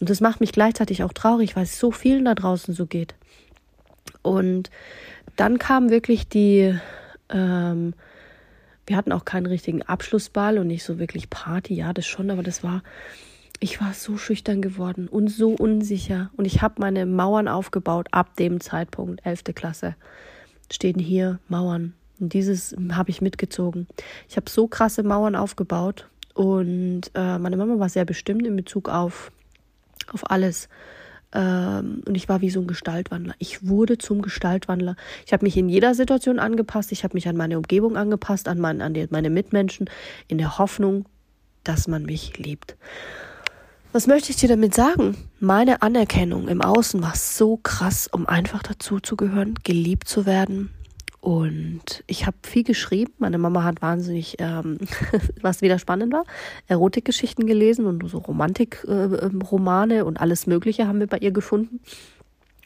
Und 0.00 0.08
das 0.08 0.20
macht 0.20 0.40
mich 0.40 0.52
gleichzeitig 0.52 1.02
auch 1.02 1.12
traurig, 1.12 1.54
weil 1.54 1.64
es 1.64 1.78
so 1.78 1.90
vielen 1.90 2.24
da 2.24 2.34
draußen 2.34 2.72
so 2.74 2.86
geht. 2.86 3.14
Und 4.22 4.70
dann 5.36 5.58
kam 5.58 5.90
wirklich 5.90 6.28
die, 6.28 6.78
ähm, 7.28 7.94
wir 8.86 8.96
hatten 8.96 9.12
auch 9.12 9.24
keinen 9.24 9.46
richtigen 9.46 9.82
Abschlussball 9.82 10.58
und 10.58 10.66
nicht 10.66 10.84
so 10.84 10.98
wirklich 10.98 11.28
Party, 11.28 11.74
ja, 11.74 11.92
das 11.92 12.06
schon, 12.06 12.30
aber 12.30 12.42
das 12.42 12.64
war, 12.64 12.82
ich 13.60 13.80
war 13.80 13.92
so 13.92 14.16
schüchtern 14.16 14.62
geworden 14.62 15.08
und 15.08 15.28
so 15.28 15.50
unsicher. 15.50 16.30
Und 16.36 16.46
ich 16.46 16.62
habe 16.62 16.74
meine 16.78 17.04
Mauern 17.04 17.48
aufgebaut 17.48 18.08
ab 18.12 18.34
dem 18.36 18.60
Zeitpunkt, 18.60 19.24
11. 19.26 19.44
Klasse 19.54 19.94
stehen 20.72 20.98
hier 20.98 21.38
Mauern. 21.48 21.94
Und 22.20 22.32
dieses 22.32 22.76
habe 22.92 23.10
ich 23.10 23.20
mitgezogen. 23.20 23.86
Ich 24.28 24.36
habe 24.36 24.48
so 24.48 24.68
krasse 24.68 25.02
Mauern 25.02 25.34
aufgebaut 25.34 26.08
und 26.34 27.02
äh, 27.14 27.38
meine 27.38 27.56
Mama 27.56 27.78
war 27.78 27.88
sehr 27.88 28.04
bestimmt 28.04 28.46
in 28.46 28.56
Bezug 28.56 28.88
auf, 28.88 29.32
auf 30.12 30.30
alles. 30.30 30.68
Ähm, 31.34 32.02
und 32.06 32.14
ich 32.14 32.28
war 32.28 32.40
wie 32.40 32.50
so 32.50 32.60
ein 32.60 32.66
Gestaltwandler. 32.66 33.34
Ich 33.38 33.66
wurde 33.66 33.98
zum 33.98 34.22
Gestaltwandler. 34.22 34.96
Ich 35.26 35.32
habe 35.32 35.44
mich 35.44 35.56
in 35.56 35.68
jeder 35.68 35.94
Situation 35.94 36.38
angepasst. 36.38 36.92
Ich 36.92 37.04
habe 37.04 37.14
mich 37.14 37.28
an 37.28 37.36
meine 37.36 37.56
Umgebung 37.56 37.96
angepasst, 37.96 38.48
an, 38.48 38.58
mein, 38.58 38.80
an 38.82 38.94
die, 38.94 39.06
meine 39.10 39.30
Mitmenschen, 39.30 39.88
in 40.28 40.38
der 40.38 40.58
Hoffnung, 40.58 41.06
dass 41.64 41.88
man 41.88 42.04
mich 42.04 42.38
liebt. 42.38 42.76
Was 43.92 44.06
möchte 44.06 44.30
ich 44.30 44.36
dir 44.36 44.48
damit 44.48 44.74
sagen? 44.74 45.18
Meine 45.38 45.82
Anerkennung 45.82 46.48
im 46.48 46.62
Außen 46.62 47.02
war 47.02 47.14
so 47.14 47.58
krass, 47.58 48.08
um 48.10 48.26
einfach 48.26 48.62
dazu 48.62 49.00
zu 49.00 49.16
gehören, 49.16 49.54
geliebt 49.64 50.08
zu 50.08 50.24
werden. 50.24 50.70
Und 51.20 52.02
ich 52.06 52.26
habe 52.26 52.38
viel 52.42 52.64
geschrieben. 52.64 53.12
Meine 53.18 53.36
Mama 53.36 53.64
hat 53.64 53.82
wahnsinnig, 53.82 54.36
ähm, 54.38 54.78
was 55.42 55.60
wieder 55.60 55.78
spannend 55.78 56.10
war, 56.10 56.24
Erotikgeschichten 56.68 57.46
gelesen 57.46 57.84
und 57.84 58.08
so 58.08 58.16
Romantikromane 58.16 59.98
äh, 59.98 60.02
und 60.02 60.22
alles 60.22 60.46
Mögliche 60.46 60.88
haben 60.88 60.98
wir 60.98 61.06
bei 61.06 61.18
ihr 61.18 61.30
gefunden. 61.30 61.80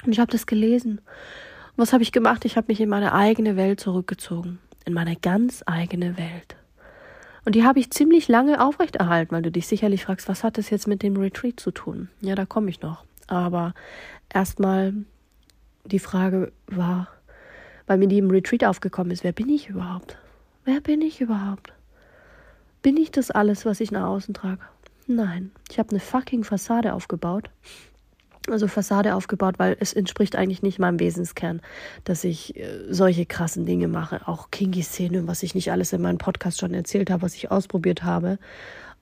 Und 0.05 0.13
ich 0.13 0.21
habe 0.21 0.31
das 0.31 0.47
gelesen. 0.47 0.99
Und 0.99 1.79
was 1.79 1.93
habe 1.93 2.05
ich 2.05 2.13
gemacht? 2.13 2.45
Ich 2.45 2.57
habe 2.57 2.69
mich 2.69 2.81
in 2.81 2.89
meine 2.89 3.13
eigene 3.13 3.57
Welt 3.57 3.81
zurückgezogen. 3.81 4.61
In 4.85 4.93
meine 4.93 5.17
ganz 5.17 5.65
eigene 5.67 6.17
Welt. 6.17 6.57
Und 7.47 7.55
die 7.55 7.63
habe 7.63 7.79
ich 7.79 7.93
ziemlich 7.93 8.27
lange 8.27 8.61
aufrechterhalten, 8.61 9.33
weil 9.33 9.43
du 9.43 9.53
dich 9.53 9.69
sicherlich 9.69 10.05
fragst, 10.05 10.29
was 10.29 10.43
hat 10.43 10.59
das 10.59 10.69
jetzt 10.69 10.89
mit 10.89 11.05
dem 11.05 11.17
Retreat 11.17 11.61
zu 11.61 11.71
tun? 11.71 12.09
Ja, 12.21 12.35
da 12.35 12.45
komme 12.45 12.69
ich 12.71 12.81
noch. 12.81 13.05
Aber 13.29 13.73
erstmal 14.29 14.93
die 15.85 16.01
Frage 16.01 16.51
war, 16.67 17.07
weil 17.87 17.99
mir 17.99 18.09
die 18.09 18.19
im 18.19 18.33
Retreat 18.33 18.65
aufgekommen 18.65 19.13
ist, 19.13 19.23
wer 19.23 19.31
bin 19.31 19.49
ich 19.49 19.69
überhaupt? 19.69 20.19
Wer 20.65 20.81
bin 20.81 21.01
ich 21.01 21.21
überhaupt? 21.21 21.73
Bin 22.83 22.97
ich 22.97 23.13
das 23.13 23.31
alles, 23.31 23.65
was 23.65 23.79
ich 23.79 23.93
nach 23.93 24.09
außen 24.09 24.35
trage? 24.35 24.63
Nein, 25.07 25.53
ich 25.71 25.79
habe 25.79 25.91
eine 25.91 26.01
fucking 26.01 26.43
Fassade 26.43 26.95
aufgebaut 26.95 27.49
also 28.49 28.69
Fassade 28.69 29.15
aufgebaut, 29.15 29.59
weil 29.59 29.77
es 29.81 29.93
entspricht 29.93 30.37
eigentlich 30.37 30.63
nicht 30.63 30.79
meinem 30.79 31.01
Wesenskern, 31.01 31.61
dass 32.05 32.25
ich 32.25 32.57
äh, 32.57 32.87
solche 32.89 33.27
krassen 33.27 33.67
Dinge 33.67 33.89
mache. 33.89 34.27
Auch 34.27 34.51
Kinky-Szene, 34.51 35.27
was 35.27 35.43
ich 35.43 35.55
nicht 35.55 35.73
alles 35.73 35.93
in 35.93 36.03
meinem 36.03 36.19
Podcast 36.19 36.61
schon 36.61 36.75
erzählt 36.75 37.11
habe, 37.11 37.23
was 37.23 37.35
ich 37.35 37.51
ausprobiert 37.51 38.03
habe. 38.03 38.39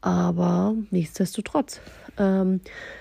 Aber 0.01 0.75
nichtsdestotrotz 0.91 1.81
ähm, 2.19 2.61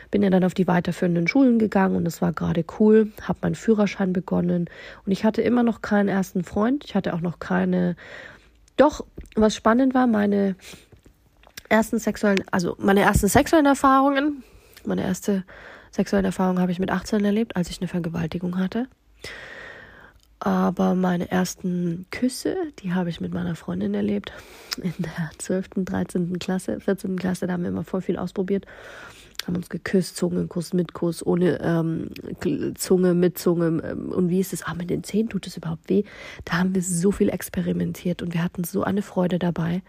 bin 0.10 0.24
ja 0.24 0.30
dann 0.30 0.46
auf 0.46 0.54
die 0.54 0.68
weiterführenden 0.68 1.28
Schulen 1.28 1.60
gegangen 1.60 1.98
und 1.98 2.08
es 2.08 2.22
war 2.22 2.32
gerade 2.32 2.64
cool, 2.80 3.12
habe 3.22 3.40
meinen 3.42 3.56
Führerschein 3.56 4.14
begonnen 4.14 4.70
und 5.06 5.12
ich 5.12 5.26
hatte 5.26 5.42
immer 5.42 5.64
noch 5.64 5.82
keinen 5.82 6.08
ersten 6.08 6.44
Freund. 6.44 6.86
Ich 6.86 6.96
hatte 6.96 7.14
auch 7.14 7.22
noch 7.22 7.40
keine. 7.40 7.98
Doch, 8.78 9.06
was 9.36 9.56
spannend 9.56 9.94
war, 9.94 10.08
meine 10.08 10.56
ersten 11.68 12.00
sexuellen, 12.00 12.44
also 12.52 12.76
meine 12.80 13.02
ersten 13.02 13.28
sexuellen 13.28 13.66
Erfahrungen, 13.66 14.44
meine 14.86 15.04
erste 15.04 15.44
Sexuelle 15.94 16.26
Erfahrung 16.26 16.60
habe 16.60 16.72
ich 16.72 16.80
mit 16.80 16.90
18 16.90 17.24
erlebt, 17.24 17.56
als 17.56 17.70
ich 17.70 17.80
eine 17.80 17.88
Vergewaltigung 17.88 18.58
hatte. 18.58 18.88
Aber 20.40 20.96
meine 20.96 21.30
ersten 21.30 22.08
Küsse, 22.10 22.58
die 22.80 22.94
habe 22.94 23.10
ich 23.10 23.22
mit 23.22 23.32
meiner 23.32 23.56
Freundin 23.56 23.94
erlebt. 23.94 24.34
In 24.82 24.94
der 24.98 25.30
12., 25.38 25.70
13. 25.86 26.40
Klasse, 26.40 26.80
14. 26.80 27.18
Klasse, 27.18 27.46
da 27.46 27.54
haben 27.54 27.62
wir 27.62 27.70
immer 27.70 27.84
voll 27.84 28.02
viel 28.02 28.18
ausprobiert. 28.18 28.66
Haben 29.46 29.56
uns 29.56 29.70
geküsst, 29.70 30.18
Zungenkuss, 30.18 30.74
mit 30.74 30.94
Kuss, 30.94 31.24
ohne 31.24 31.62
ähm, 31.62 32.10
Zunge, 32.76 33.14
mit 33.14 33.38
Zunge. 33.38 33.84
Ähm, 33.86 34.12
und 34.12 34.30
wie 34.30 34.40
ist 34.40 34.52
es? 34.52 34.64
Ah, 34.64 34.74
mit 34.74 34.90
den 34.90 35.04
Zähnen 35.04 35.30
tut 35.30 35.46
es 35.46 35.58
überhaupt 35.58 35.90
weh. 35.90 36.04
Da 36.44 36.54
haben 36.54 36.74
wir 36.74 36.82
so 36.82 37.12
viel 37.12 37.30
experimentiert 37.30 38.24
und 38.24 38.34
wir 38.34 38.44
hatten 38.44 38.64
so 38.64 38.84
eine 38.84 39.04
Freude 39.04 39.38
dabei. 39.38 39.84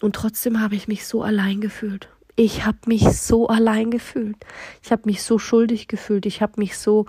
Und 0.00 0.16
trotzdem 0.16 0.60
habe 0.60 0.74
ich 0.74 0.88
mich 0.88 1.06
so 1.06 1.22
allein 1.22 1.60
gefühlt 1.60 2.08
ich 2.36 2.64
habe 2.64 2.78
mich 2.86 3.02
so 3.20 3.48
allein 3.48 3.90
gefühlt. 3.90 4.36
Ich 4.82 4.90
habe 4.90 5.02
mich 5.06 5.22
so 5.22 5.38
schuldig 5.38 5.88
gefühlt. 5.88 6.26
Ich 6.26 6.42
habe 6.42 6.54
mich 6.56 6.76
so 6.76 7.06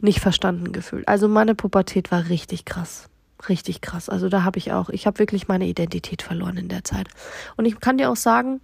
nicht 0.00 0.20
verstanden 0.20 0.72
gefühlt. 0.72 1.08
Also 1.08 1.28
meine 1.28 1.54
Pubertät 1.54 2.10
war 2.10 2.28
richtig 2.28 2.64
krass. 2.64 3.08
Richtig 3.48 3.80
krass. 3.80 4.08
Also 4.08 4.28
da 4.28 4.44
habe 4.44 4.58
ich 4.58 4.72
auch, 4.72 4.90
ich 4.90 5.06
habe 5.06 5.18
wirklich 5.18 5.48
meine 5.48 5.66
Identität 5.66 6.22
verloren 6.22 6.56
in 6.56 6.68
der 6.68 6.84
Zeit. 6.84 7.08
Und 7.56 7.66
ich 7.66 7.78
kann 7.80 7.98
dir 7.98 8.10
auch 8.10 8.16
sagen, 8.16 8.60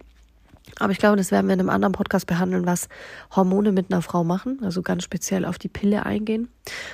aber 0.79 0.91
ich 0.91 0.97
glaube, 0.97 1.15
das 1.17 1.31
werden 1.31 1.47
wir 1.47 1.53
in 1.53 1.59
einem 1.59 1.69
anderen 1.69 1.93
Podcast 1.93 2.27
behandeln, 2.27 2.65
was 2.65 2.89
Hormone 3.35 3.71
mit 3.71 3.91
einer 3.91 4.01
Frau 4.01 4.23
machen. 4.23 4.59
Also 4.63 4.81
ganz 4.81 5.03
speziell 5.03 5.45
auf 5.45 5.57
die 5.57 5.67
Pille 5.67 6.05
eingehen. 6.05 6.49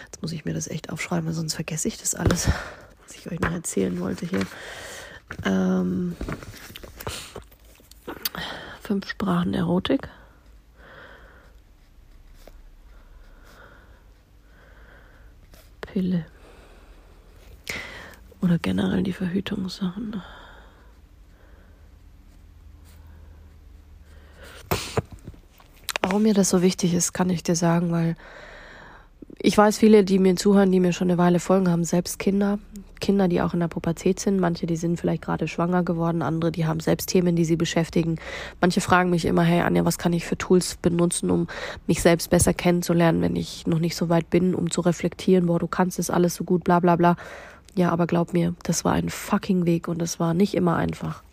Jetzt 0.05 0.21
muss 0.21 0.31
ich 0.31 0.45
mir 0.45 0.53
das 0.53 0.67
echt 0.67 0.91
aufschreiben, 0.91 1.31
sonst 1.33 1.53
vergesse 1.53 1.87
ich 1.87 1.97
das 1.97 2.13
alles, 2.13 2.47
was 3.07 3.15
ich 3.15 3.31
euch 3.31 3.39
noch 3.39 3.51
erzählen 3.51 3.99
wollte 3.99 4.25
hier. 4.25 4.45
Ähm, 5.45 6.15
fünf 8.81 9.07
Sprachen 9.07 9.53
Erotik. 9.53 10.09
Pille. 15.81 16.25
Oder 18.41 18.57
generell 18.57 19.03
die 19.03 19.13
Verhütungssachen. 19.13 20.21
Warum 26.01 26.23
mir 26.23 26.33
das 26.33 26.49
so 26.49 26.61
wichtig 26.61 26.93
ist, 26.93 27.13
kann 27.13 27.29
ich 27.29 27.43
dir 27.43 27.55
sagen, 27.55 27.91
weil 27.91 28.15
ich 29.43 29.57
weiß, 29.57 29.77
viele, 29.77 30.03
die 30.03 30.19
mir 30.19 30.35
zuhören, 30.35 30.71
die 30.71 30.79
mir 30.79 30.93
schon 30.93 31.09
eine 31.09 31.17
Weile 31.17 31.39
folgen, 31.39 31.69
haben 31.69 31.83
selbst 31.83 32.19
Kinder. 32.19 32.59
Kinder, 32.99 33.27
die 33.27 33.41
auch 33.41 33.55
in 33.55 33.59
der 33.59 33.67
Pubertät 33.67 34.19
sind. 34.19 34.39
Manche, 34.39 34.67
die 34.67 34.75
sind 34.75 34.99
vielleicht 34.99 35.23
gerade 35.23 35.47
schwanger 35.47 35.83
geworden. 35.83 36.21
Andere, 36.21 36.51
die 36.51 36.67
haben 36.67 36.79
selbst 36.79 37.09
Themen, 37.09 37.35
die 37.35 37.45
sie 37.45 37.55
beschäftigen. 37.55 38.17
Manche 38.61 38.81
fragen 38.81 39.09
mich 39.09 39.25
immer, 39.25 39.41
hey 39.41 39.61
Anja, 39.61 39.83
was 39.83 39.97
kann 39.97 40.13
ich 40.13 40.25
für 40.25 40.37
Tools 40.37 40.77
benutzen, 40.81 41.31
um 41.31 41.47
mich 41.87 42.01
selbst 42.01 42.29
besser 42.29 42.53
kennenzulernen, 42.53 43.21
wenn 43.21 43.35
ich 43.35 43.65
noch 43.65 43.79
nicht 43.79 43.95
so 43.95 44.09
weit 44.09 44.29
bin, 44.29 44.53
um 44.53 44.69
zu 44.69 44.81
reflektieren, 44.81 45.47
boah, 45.47 45.57
du 45.57 45.67
kannst 45.67 45.97
das 45.97 46.11
alles 46.11 46.35
so 46.35 46.43
gut, 46.43 46.63
bla 46.63 46.79
bla 46.79 46.95
bla. 46.95 47.15
Ja, 47.75 47.89
aber 47.89 48.05
glaub 48.05 48.33
mir, 48.33 48.53
das 48.63 48.85
war 48.85 48.93
ein 48.93 49.09
fucking 49.09 49.65
Weg 49.65 49.87
und 49.87 49.99
das 49.99 50.19
war 50.19 50.35
nicht 50.35 50.53
immer 50.53 50.75
einfach. 50.75 51.23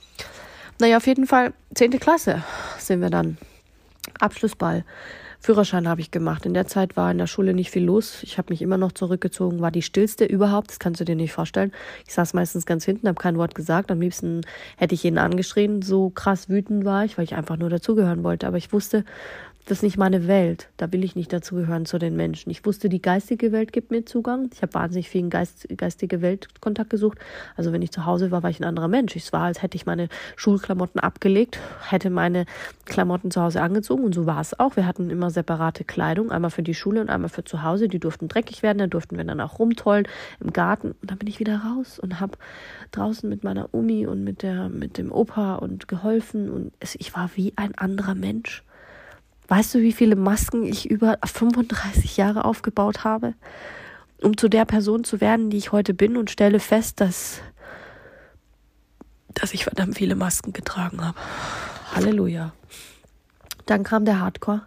Naja, 0.81 0.97
auf 0.97 1.07
jeden 1.07 1.27
Fall, 1.27 1.53
zehnte 1.75 1.99
Klasse 1.99 2.43
sind 2.79 3.01
wir 3.01 3.11
dann. 3.11 3.37
Abschlussball. 4.21 4.85
Führerschein 5.41 5.89
habe 5.89 6.01
ich 6.01 6.11
gemacht. 6.11 6.47
In 6.47 6.55
der 6.55 6.67
Zeit 6.67 6.97
war 6.97 7.11
in 7.11 7.19
der 7.19 7.27
Schule 7.27 7.55
nicht 7.55 7.71
viel 7.71 7.85
los. 7.85 8.23
Ich 8.23 8.39
habe 8.39 8.53
mich 8.53 8.61
immer 8.61 8.77
noch 8.77 8.93
zurückgezogen, 8.93 9.61
war 9.61 9.71
die 9.71 9.83
stillste 9.83 10.25
überhaupt. 10.25 10.71
Das 10.71 10.79
kannst 10.79 11.01
du 11.01 11.05
dir 11.05 11.15
nicht 11.15 11.33
vorstellen. 11.33 11.73
Ich 12.07 12.15
saß 12.15 12.35
meistens 12.35 12.67
ganz 12.67 12.85
hinten, 12.85 13.07
habe 13.07 13.21
kein 13.21 13.39
Wort 13.39 13.55
gesagt. 13.55 13.91
Am 13.91 14.01
liebsten 14.01 14.41
hätte 14.77 14.95
ich 14.95 15.05
jeden 15.05 15.19
angeschrien. 15.19 15.81
So 15.83 16.11
krass 16.11 16.49
wütend 16.49 16.85
war 16.85 17.05
ich, 17.05 17.17
weil 17.17 17.25
ich 17.25 17.35
einfach 17.37 17.57
nur 17.57 17.71
dazugehören 17.71 18.25
wollte. 18.25 18.47
Aber 18.47 18.57
ich 18.57 18.73
wusste, 18.73 19.05
das 19.69 19.79
ist 19.79 19.83
nicht 19.83 19.99
meine 19.99 20.27
Welt. 20.27 20.71
Da 20.79 20.91
will 20.93 21.05
ich 21.05 21.15
nicht 21.15 21.31
dazugehören 21.31 21.85
zu 21.85 21.99
den 21.99 22.17
Menschen. 22.17 22.49
Ich 22.49 22.65
wusste, 22.65 22.89
die 22.89 23.03
geistige 23.03 23.53
Welt 23.53 23.71
gibt 23.71 23.91
mir 23.91 24.07
Zugang. 24.07 24.49
Ich 24.55 24.63
habe 24.63 24.73
wahnsinnig 24.73 25.11
viel 25.11 25.29
Geist, 25.29 25.69
geistige 25.77 26.23
Weltkontakt 26.23 26.89
gesucht. 26.89 27.19
Also 27.55 27.71
wenn 27.71 27.83
ich 27.83 27.93
zu 27.93 28.07
Hause 28.07 28.31
war, 28.31 28.43
war 28.43 28.49
ich 28.49 28.61
ein 28.61 28.65
anderer 28.65 28.89
Mensch. 28.89 29.15
Es 29.15 29.31
war, 29.31 29.43
als 29.43 29.61
hätte 29.61 29.77
ich 29.77 29.85
meine 29.85 30.09
Schulklamotten 30.37 31.03
abgelegt, 31.03 31.59
hätte 31.87 32.09
meine 32.09 32.47
Klamotten 32.87 33.31
zu 33.31 33.43
Hause 33.43 33.61
angezogen 33.61 34.05
und 34.05 34.15
so 34.15 34.25
war 34.25 34.41
es 34.41 34.59
auch. 34.59 34.77
Wir 34.77 34.87
hatten 34.87 35.11
immer 35.11 35.29
separate 35.29 35.85
Kleidung, 35.85 36.31
einmal 36.31 36.51
für 36.51 36.63
die 36.63 36.75
Schule 36.75 37.03
und 37.03 37.11
einmal 37.11 37.29
für 37.29 37.45
zu 37.45 37.63
Hause. 37.63 37.89
Die 37.89 37.99
durften 37.99 38.29
dreckig 38.29 38.63
werden, 38.63 38.79
da 38.79 38.87
durften 38.87 39.19
wir 39.19 39.25
dann 39.25 39.41
auch 39.43 39.59
rumtollen 39.59 40.09
im 40.41 40.55
Garten. 40.55 40.93
Und 40.93 41.11
dann 41.11 41.19
bin 41.19 41.29
ich 41.29 41.41
wieder 41.41 41.59
raus 41.59 41.99
und 41.99 42.21
habe 42.21 42.39
draußen 42.93 43.29
mit 43.29 43.45
meiner 43.45 43.69
Umi 43.75 44.07
und 44.07 44.25
mit 44.25 44.43
der 44.43 44.71
mit 44.71 44.97
dem 44.97 45.13
Opa 45.13 45.57
und 45.57 45.89
geholfen 45.89 46.49
und 46.49 46.73
es, 46.81 46.95
ich 46.95 47.15
war 47.15 47.31
wie 47.35 47.53
ein 47.57 47.77
anderer 47.77 48.15
Mensch. 48.15 48.65
Weißt 49.49 49.75
du, 49.75 49.81
wie 49.81 49.93
viele 49.93 50.15
Masken 50.15 50.63
ich 50.63 50.91
über 50.91 51.19
35 51.25 52.19
Jahre 52.19 52.45
aufgebaut 52.45 53.05
habe, 53.05 53.35
um 54.23 54.37
zu 54.37 54.49
der 54.49 54.67
Person 54.67 55.05
zu 55.05 55.23
werden, 55.23 55.49
die 55.49 55.57
ich 55.57 55.73
heute 55.73 55.95
bin 55.95 56.19
und 56.19 56.31
stelle 56.31 56.61
fest, 56.61 57.01
dass, 57.01 57.41
dass 59.33 59.55
ich 59.55 59.65
verdammt 59.65 59.97
viele 59.97 60.17
Masken 60.17 60.53
getragen 60.53 61.05
habe. 61.05 61.19
Halleluja. 61.95 62.53
Dann 63.65 63.85
kam 63.85 64.05
der 64.05 64.21
Hardcore. 64.21 64.63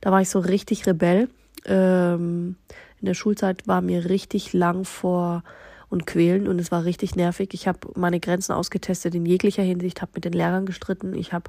Da 0.00 0.10
war 0.10 0.20
ich 0.20 0.28
so 0.28 0.40
richtig 0.40 0.86
Rebell. 0.86 1.28
Ähm, 1.64 2.56
in 3.00 3.06
der 3.06 3.14
Schulzeit 3.14 3.68
war 3.68 3.80
mir 3.80 4.08
richtig 4.08 4.52
lang 4.52 4.84
vor 4.84 5.44
und 5.88 6.06
quälen 6.06 6.48
und 6.48 6.58
es 6.58 6.72
war 6.72 6.84
richtig 6.84 7.14
nervig. 7.14 7.50
Ich 7.52 7.68
habe 7.68 7.78
meine 7.94 8.18
Grenzen 8.18 8.52
ausgetestet 8.52 9.14
in 9.14 9.24
jeglicher 9.24 9.62
Hinsicht, 9.62 10.02
habe 10.02 10.12
mit 10.16 10.24
den 10.24 10.32
Lehrern 10.32 10.66
gestritten. 10.66 11.14
Ich 11.14 11.32
habe, 11.32 11.48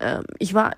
ähm, 0.00 0.24
ich 0.38 0.54
war 0.54 0.72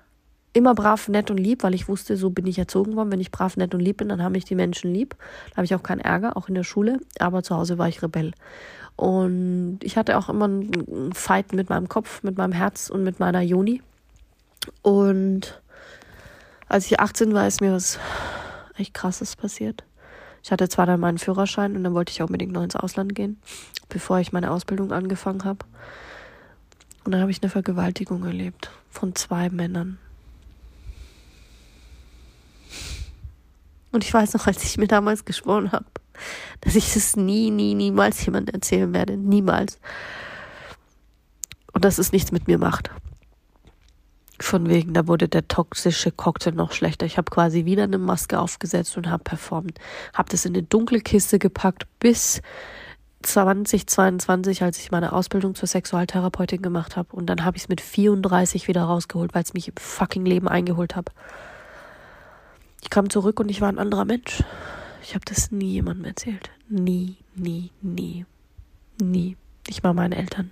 immer 0.53 0.73
brav, 0.73 1.07
nett 1.07 1.29
und 1.31 1.37
lieb, 1.37 1.63
weil 1.63 1.75
ich 1.75 1.87
wusste, 1.87 2.17
so 2.17 2.29
bin 2.29 2.47
ich 2.47 2.57
erzogen 2.57 2.95
worden. 2.95 3.11
Wenn 3.11 3.21
ich 3.21 3.31
brav, 3.31 3.57
nett 3.57 3.73
und 3.73 3.81
lieb 3.81 3.97
bin, 3.97 4.09
dann 4.09 4.23
haben 4.23 4.31
mich 4.31 4.45
die 4.45 4.55
Menschen 4.55 4.93
lieb. 4.93 5.15
Da 5.51 5.57
habe 5.57 5.65
ich 5.65 5.75
auch 5.75 5.83
keinen 5.83 6.01
Ärger, 6.01 6.37
auch 6.37 6.47
in 6.47 6.55
der 6.55 6.63
Schule. 6.63 6.99
Aber 7.19 7.43
zu 7.43 7.55
Hause 7.55 7.77
war 7.77 7.87
ich 7.87 8.01
Rebell. 8.01 8.33
Und 8.95 9.79
ich 9.81 9.97
hatte 9.97 10.17
auch 10.17 10.29
immer 10.29 10.45
einen 10.45 11.13
Fight 11.13 11.53
mit 11.53 11.69
meinem 11.69 11.87
Kopf, 11.87 12.23
mit 12.23 12.37
meinem 12.37 12.51
Herz 12.51 12.89
und 12.89 13.03
mit 13.03 13.19
meiner 13.19 13.41
Juni. 13.41 13.81
Und 14.81 15.61
als 16.67 16.85
ich 16.87 16.99
18 16.99 17.33
war, 17.33 17.47
ist 17.47 17.61
mir 17.61 17.71
was 17.71 17.99
echt 18.77 18.93
krasses 18.93 19.35
passiert. 19.35 19.83
Ich 20.43 20.51
hatte 20.51 20.69
zwar 20.69 20.85
dann 20.85 20.99
meinen 20.99 21.17
Führerschein 21.17 21.75
und 21.75 21.83
dann 21.83 21.93
wollte 21.93 22.11
ich 22.11 22.21
auch 22.21 22.27
unbedingt 22.27 22.53
noch 22.53 22.63
ins 22.63 22.75
Ausland 22.75 23.13
gehen, 23.15 23.39
bevor 23.89 24.19
ich 24.19 24.31
meine 24.31 24.51
Ausbildung 24.51 24.91
angefangen 24.91 25.43
habe. 25.43 25.65
Und 27.03 27.11
dann 27.11 27.21
habe 27.21 27.31
ich 27.31 27.41
eine 27.41 27.49
Vergewaltigung 27.49 28.23
erlebt 28.25 28.71
von 28.89 29.15
zwei 29.15 29.49
Männern. 29.49 29.97
Und 33.91 34.03
ich 34.03 34.13
weiß 34.13 34.33
noch, 34.33 34.47
als 34.47 34.63
ich 34.63 34.77
mir 34.77 34.87
damals 34.87 35.25
geschworen 35.25 35.71
habe, 35.71 35.85
dass 36.61 36.75
ich 36.75 36.95
es 36.95 37.15
nie, 37.15 37.49
nie, 37.49 37.75
niemals 37.75 38.25
jemand 38.25 38.53
erzählen 38.53 38.93
werde. 38.93 39.17
Niemals. 39.17 39.79
Und 41.73 41.85
dass 41.85 41.97
es 41.97 42.11
nichts 42.11 42.31
mit 42.31 42.47
mir 42.47 42.57
macht. 42.57 42.89
von 44.41 44.69
wegen, 44.69 44.93
da 44.93 45.07
wurde 45.07 45.27
der 45.27 45.47
toxische 45.47 46.11
Cocktail 46.11 46.53
noch 46.53 46.71
schlechter. 46.71 47.05
Ich 47.05 47.17
habe 47.17 47.29
quasi 47.29 47.65
wieder 47.65 47.83
eine 47.83 47.97
Maske 47.97 48.39
aufgesetzt 48.39 48.95
und 48.97 49.09
habe 49.09 49.23
performt. 49.23 49.79
Habe 50.13 50.29
das 50.29 50.45
in 50.45 50.53
eine 50.53 50.63
dunkle 50.63 51.01
Kiste 51.01 51.39
gepackt 51.39 51.87
bis 51.99 52.41
2022, 53.21 54.63
als 54.63 54.79
ich 54.79 54.91
meine 54.91 55.11
Ausbildung 55.11 55.55
zur 55.55 55.67
Sexualtherapeutin 55.67 56.61
gemacht 56.61 56.95
habe. 56.95 57.13
Und 57.15 57.25
dann 57.25 57.43
habe 57.43 57.57
ich 57.57 57.63
es 57.63 57.69
mit 57.69 57.81
34 57.81 58.67
wieder 58.67 58.83
rausgeholt, 58.83 59.33
weil 59.33 59.43
es 59.43 59.53
mich 59.53 59.67
im 59.67 59.75
fucking 59.77 60.25
Leben 60.25 60.47
eingeholt 60.47 60.95
habe. 60.95 61.11
Ich 62.81 62.89
kam 62.89 63.09
zurück 63.09 63.39
und 63.39 63.49
ich 63.49 63.61
war 63.61 63.69
ein 63.69 63.79
anderer 63.79 64.05
Mensch. 64.05 64.43
Ich 65.01 65.15
habe 65.15 65.25
das 65.25 65.51
nie 65.51 65.73
jemandem 65.73 66.05
erzählt. 66.05 66.49
Nie, 66.67 67.17
nie, 67.35 67.71
nie. 67.81 68.25
Nie. 69.01 69.37
Nicht 69.67 69.83
mal 69.83 69.93
meinen 69.93 70.13
Eltern. 70.13 70.51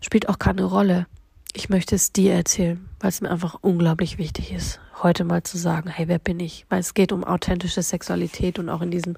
Spielt 0.00 0.28
auch 0.28 0.38
keine 0.38 0.64
Rolle. 0.64 1.06
Ich 1.54 1.68
möchte 1.68 1.94
es 1.94 2.12
dir 2.12 2.32
erzählen, 2.32 2.88
weil 3.00 3.10
es 3.10 3.20
mir 3.20 3.30
einfach 3.30 3.58
unglaublich 3.60 4.16
wichtig 4.16 4.52
ist, 4.52 4.80
heute 5.02 5.24
mal 5.24 5.42
zu 5.42 5.58
sagen, 5.58 5.90
hey, 5.90 6.08
wer 6.08 6.18
bin 6.18 6.40
ich? 6.40 6.64
Weil 6.70 6.80
es 6.80 6.94
geht 6.94 7.12
um 7.12 7.24
authentische 7.24 7.82
Sexualität 7.82 8.58
und 8.58 8.70
auch 8.70 8.80
in 8.80 8.90
diesem 8.90 9.16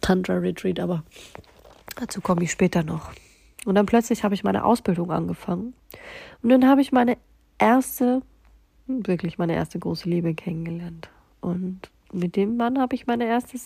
Tantra 0.00 0.34
Retreat, 0.34 0.80
aber 0.80 1.04
dazu 1.96 2.20
komme 2.20 2.42
ich 2.42 2.50
später 2.50 2.82
noch. 2.82 3.12
Und 3.64 3.76
dann 3.76 3.86
plötzlich 3.86 4.24
habe 4.24 4.34
ich 4.34 4.44
meine 4.44 4.64
Ausbildung 4.64 5.12
angefangen 5.12 5.74
und 6.42 6.48
dann 6.48 6.68
habe 6.68 6.80
ich 6.80 6.92
meine 6.92 7.16
erste, 7.58 8.20
wirklich 8.86 9.38
meine 9.38 9.54
erste 9.54 9.78
große 9.78 10.08
Liebe 10.08 10.34
kennengelernt. 10.34 11.08
Und 11.40 11.90
mit 12.12 12.36
dem 12.36 12.56
Mann 12.56 12.78
habe 12.78 12.94
ich 12.94 13.06
meine 13.06 13.26
erste 13.26 13.58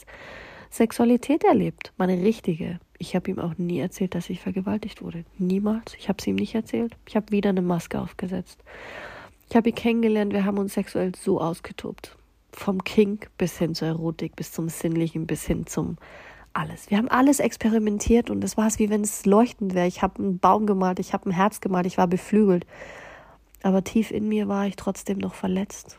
Sexualität 0.71 1.45
erlebt, 1.45 1.93
meine 1.97 2.23
richtige. 2.23 2.79
Ich 2.99 3.15
habe 3.15 3.31
ihm 3.31 3.39
auch 3.39 3.57
nie 3.59 3.79
erzählt, 3.79 4.15
dass 4.15 4.31
ich 4.31 4.41
vergewaltigt 4.41 5.03
wurde. 5.03 5.25
Niemals. 5.39 5.95
Ich 5.99 6.09
habe 6.09 6.19
es 6.19 6.27
ihm 6.27 6.37
nicht 6.37 6.55
erzählt. 6.55 6.97
Ich 7.07 7.17
habe 7.17 7.31
wieder 7.31 7.51
eine 7.51 7.63
Maske 7.63 8.01
aufgesetzt. 8.01 8.63
Ich 9.49 9.57
habe 9.57 9.69
ihn 9.69 9.75
kennengelernt. 9.75 10.33
Wir 10.33 10.45
haben 10.45 10.59
uns 10.59 10.75
sexuell 10.75 11.13
so 11.15 11.41
ausgetobt. 11.41 12.17
Vom 12.53 12.83
Kink 12.83 13.31
bis 13.39 13.57
hin 13.59 13.75
zur 13.75 13.89
Erotik, 13.89 14.35
bis 14.35 14.53
zum 14.53 14.69
Sinnlichen, 14.69 15.27
bis 15.27 15.47
hin 15.47 15.67
zum 15.67 15.97
alles. 16.55 16.91
Wir 16.91 16.99
haben 16.99 17.09
alles 17.09 17.41
experimentiert 17.41 18.31
und 18.31 18.43
es 18.43 18.57
war 18.57 18.67
es, 18.67 18.79
wie 18.79 18.91
wenn 18.91 19.03
es 19.03 19.27
leuchtend 19.27 19.75
wäre. 19.75 19.87
Ich 19.87 20.03
habe 20.03 20.19
einen 20.19 20.39
Baum 20.39 20.67
gemalt, 20.67 20.99
ich 20.99 21.13
habe 21.13 21.29
ein 21.29 21.33
Herz 21.33 21.61
gemalt, 21.61 21.87
ich 21.87 21.99
war 21.99 22.09
beflügelt. 22.09 22.67
Aber 23.63 23.83
tief 23.85 24.11
in 24.11 24.29
mir 24.29 24.49
war 24.49 24.67
ich 24.67 24.77
trotzdem 24.77 25.19
noch 25.19 25.35
verletzt. 25.35 25.99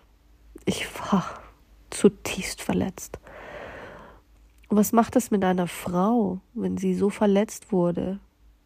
Ich 0.65 0.87
war 0.99 1.25
zutiefst 1.89 2.61
verletzt. 2.61 3.19
Und 4.69 4.77
was 4.77 4.91
macht 4.91 5.15
das 5.15 5.31
mit 5.31 5.43
einer 5.43 5.67
Frau, 5.67 6.39
wenn 6.53 6.77
sie 6.77 6.93
so 6.93 7.09
verletzt 7.09 7.71
wurde, 7.71 8.19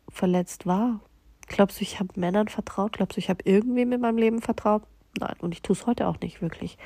verletzt 0.09 0.65
war? 0.65 0.99
Glaubst 1.47 1.79
du, 1.79 1.83
ich 1.83 1.99
habe 1.99 2.09
Männern 2.15 2.49
vertraut? 2.49 2.93
Glaubst 2.93 3.17
du, 3.17 3.19
ich 3.19 3.29
habe 3.29 3.43
irgendwem 3.45 3.91
in 3.93 4.01
meinem 4.01 4.17
Leben 4.17 4.41
vertraut? 4.41 4.83
Nein, 5.19 5.35
und 5.39 5.53
ich 5.53 5.61
tue 5.61 5.75
es 5.75 5.85
heute 5.85 6.07
auch 6.07 6.19
nicht 6.19 6.41
wirklich. 6.41 6.77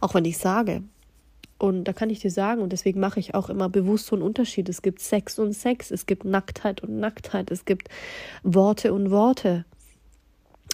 Auch 0.00 0.14
wenn 0.14 0.24
ich 0.24 0.38
sage. 0.38 0.82
Und 1.58 1.84
da 1.84 1.92
kann 1.92 2.10
ich 2.10 2.18
dir 2.18 2.30
sagen, 2.30 2.62
und 2.62 2.72
deswegen 2.72 3.00
mache 3.00 3.20
ich 3.20 3.34
auch 3.34 3.48
immer 3.48 3.68
bewusst 3.68 4.06
so 4.06 4.16
einen 4.16 4.22
Unterschied. 4.22 4.68
Es 4.68 4.82
gibt 4.82 5.00
Sex 5.00 5.38
und 5.38 5.52
Sex, 5.52 5.90
es 5.90 6.06
gibt 6.06 6.24
Nacktheit 6.24 6.82
und 6.82 6.98
Nacktheit, 6.98 7.50
es 7.50 7.64
gibt 7.64 7.88
Worte 8.42 8.92
und 8.92 9.10
Worte. 9.10 9.64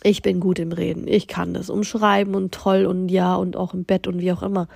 Ich 0.02 0.22
bin 0.22 0.40
gut 0.40 0.58
im 0.58 0.72
Reden, 0.72 1.06
ich 1.06 1.28
kann 1.28 1.52
das 1.52 1.68
umschreiben 1.68 2.34
und 2.34 2.52
toll 2.52 2.86
und 2.86 3.08
ja 3.10 3.34
und 3.34 3.56
auch 3.56 3.74
im 3.74 3.84
Bett 3.84 4.06
und 4.06 4.20
wie 4.20 4.32
auch 4.32 4.42
immer. 4.42 4.66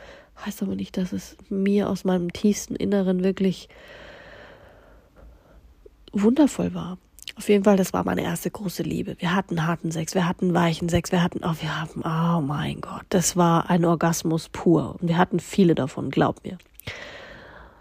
Heißt 0.45 0.63
aber 0.63 0.75
nicht, 0.75 0.97
dass 0.97 1.13
es 1.13 1.37
mir 1.49 1.89
aus 1.89 2.05
meinem 2.05 2.33
tiefsten 2.33 2.75
Inneren 2.75 3.25
wirklich 3.25 3.69
wundervoll 6.13 6.75
war. 6.75 6.99
Auf 7.37 7.49
jeden 7.49 7.65
Fall, 7.65 7.77
das 7.77 7.93
war 7.93 8.05
meine 8.05 8.23
erste 8.23 8.51
große 8.51 8.83
Liebe. 8.83 9.17
Wir 9.19 9.35
hatten 9.35 9.67
harten 9.67 9.91
Sex, 9.91 10.15
wir 10.15 10.29
hatten 10.29 10.55
weichen 10.55 10.89
Sex, 10.89 11.11
wir 11.11 11.23
hatten, 11.23 11.41
oh, 11.43 11.55
wir 11.61 11.81
haben, 11.81 12.03
oh 12.05 12.41
mein 12.41 12.81
Gott, 12.81 13.05
das 13.09 13.37
war 13.37 13.71
ein 13.71 13.85
Orgasmus 13.85 14.49
pur. 14.49 14.97
Und 15.01 15.09
wir 15.09 15.19
hatten 15.19 15.41
viele 15.41 15.75
davon, 15.75 16.11
glaub 16.11 16.45
mir. 16.45 16.59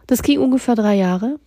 Das 0.08 0.24
ging 0.24 0.40
ungefähr 0.40 0.76
drei 0.76 0.96
Jahre. 0.96 1.40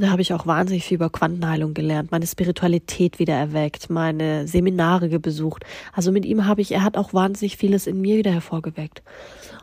Da 0.00 0.08
habe 0.08 0.22
ich 0.22 0.32
auch 0.32 0.46
wahnsinnig 0.46 0.86
viel 0.86 0.94
über 0.94 1.10
Quantenheilung 1.10 1.74
gelernt, 1.74 2.10
meine 2.10 2.26
Spiritualität 2.26 3.18
wieder 3.18 3.34
erweckt, 3.34 3.90
meine 3.90 4.48
Seminare 4.48 5.18
besucht. 5.18 5.64
Also 5.92 6.10
mit 6.10 6.24
ihm 6.24 6.46
habe 6.46 6.62
ich, 6.62 6.72
er 6.72 6.82
hat 6.82 6.96
auch 6.96 7.12
wahnsinnig 7.12 7.58
vieles 7.58 7.86
in 7.86 8.00
mir 8.00 8.16
wieder 8.16 8.30
hervorgeweckt. 8.30 9.02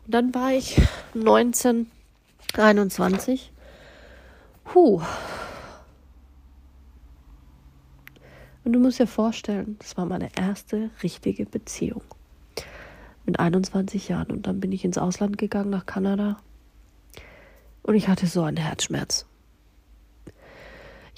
Und 0.05 0.13
dann 0.13 0.35
war 0.35 0.51
ich 0.51 0.79
19, 1.15 1.87
21. 2.53 3.51
Huh. 4.75 5.01
Und 8.63 8.73
du 8.73 8.79
musst 8.79 8.99
dir 8.99 9.07
vorstellen, 9.07 9.77
das 9.79 9.97
war 9.97 10.05
meine 10.05 10.29
erste 10.37 10.91
richtige 11.01 11.47
Beziehung. 11.47 12.03
Mit 13.25 13.39
21 13.39 14.07
Jahren. 14.07 14.29
Und 14.29 14.45
dann 14.45 14.59
bin 14.59 14.71
ich 14.71 14.85
ins 14.85 14.99
Ausland 14.99 15.39
gegangen, 15.39 15.71
nach 15.71 15.87
Kanada. 15.87 16.37
Und 17.81 17.95
ich 17.95 18.07
hatte 18.07 18.27
so 18.27 18.43
einen 18.43 18.57
Herzschmerz. 18.57 19.25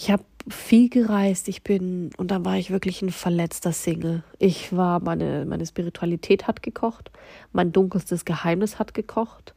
Ich 0.02 0.10
habe 0.10 0.24
viel 0.48 0.88
gereist. 0.88 1.50
Ich 1.50 1.62
bin, 1.62 2.12
und 2.16 2.32
dann 2.32 2.46
war 2.46 2.56
ich 2.56 2.72
wirklich 2.72 3.02
ein 3.02 3.12
verletzter 3.12 3.74
Single. 3.74 4.24
Ich 4.38 4.74
war, 4.74 5.02
meine, 5.02 5.46
meine 5.46 5.66
Spiritualität 5.66 6.48
hat 6.48 6.64
gekocht. 6.64 7.12
Mein 7.52 7.74
dunkelstes 7.74 8.24
Geheimnis 8.24 8.80
hat 8.80 8.94
gekocht. 8.94 9.54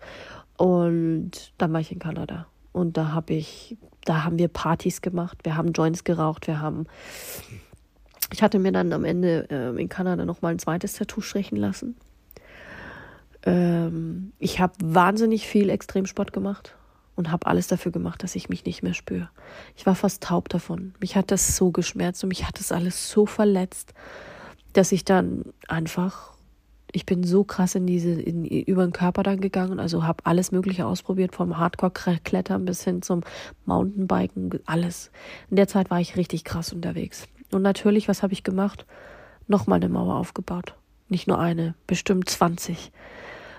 Und 0.56 1.52
dann 1.58 1.72
war 1.72 1.78
ich 1.78 1.92
in 1.92 2.00
Kanada. 2.00 2.48
Und 2.72 2.96
da 2.96 3.12
habe 3.12 3.34
ich, 3.34 3.76
da 4.04 4.24
haben 4.24 4.36
wir 4.36 4.48
Partys 4.48 5.00
gemacht. 5.00 5.38
Wir 5.44 5.56
haben 5.56 5.74
Joints 5.74 6.02
geraucht. 6.02 6.48
Wir 6.48 6.60
haben, 6.60 6.86
ich 8.32 8.42
hatte 8.42 8.58
mir 8.58 8.72
dann 8.72 8.92
am 8.92 9.04
Ende 9.04 9.46
äh, 9.48 9.80
in 9.80 9.88
Kanada 9.88 10.24
nochmal 10.24 10.54
ein 10.54 10.58
zweites 10.58 10.94
Tattoo 10.94 11.20
stechen 11.20 11.56
lassen. 11.56 11.94
Ähm, 13.44 14.32
ich 14.40 14.58
habe 14.58 14.72
wahnsinnig 14.82 15.46
viel 15.46 15.70
Extremsport 15.70 16.32
gemacht 16.32 16.74
und 17.14 17.30
habe 17.30 17.46
alles 17.46 17.66
dafür 17.66 17.92
gemacht, 17.92 18.22
dass 18.22 18.36
ich 18.36 18.48
mich 18.48 18.64
nicht 18.64 18.82
mehr 18.82 18.94
spüre. 18.94 19.28
Ich 19.76 19.86
war 19.86 19.94
fast 19.94 20.22
taub 20.22 20.48
davon. 20.48 20.94
Mich 21.00 21.16
hat 21.16 21.30
das 21.30 21.56
so 21.56 21.70
geschmerzt 21.70 22.22
und 22.24 22.28
mich 22.28 22.46
hat 22.46 22.58
das 22.58 22.72
alles 22.72 23.10
so 23.10 23.26
verletzt, 23.26 23.92
dass 24.72 24.92
ich 24.92 25.04
dann 25.04 25.44
einfach, 25.68 26.32
ich 26.90 27.04
bin 27.04 27.22
so 27.24 27.44
krass 27.44 27.74
in 27.74 27.86
diese, 27.86 28.10
in, 28.10 28.44
über 28.44 28.86
den 28.86 28.92
Körper 28.92 29.22
dann 29.22 29.40
gegangen, 29.40 29.78
also 29.78 30.04
habe 30.04 30.24
alles 30.24 30.52
Mögliche 30.52 30.86
ausprobiert, 30.86 31.34
vom 31.34 31.58
Hardcore-Klettern 31.58 32.64
bis 32.64 32.82
hin 32.84 33.02
zum 33.02 33.22
Mountainbiken, 33.66 34.50
alles. 34.64 35.10
In 35.50 35.56
der 35.56 35.68
Zeit 35.68 35.90
war 35.90 36.00
ich 36.00 36.16
richtig 36.16 36.44
krass 36.44 36.72
unterwegs. 36.72 37.28
Und 37.52 37.62
natürlich, 37.62 38.08
was 38.08 38.22
habe 38.22 38.32
ich 38.32 38.44
gemacht? 38.44 38.86
Nochmal 39.46 39.76
eine 39.76 39.90
Mauer 39.90 40.16
aufgebaut. 40.16 40.74
Nicht 41.08 41.28
nur 41.28 41.38
eine, 41.38 41.74
bestimmt 41.86 42.30
20. 42.30 42.90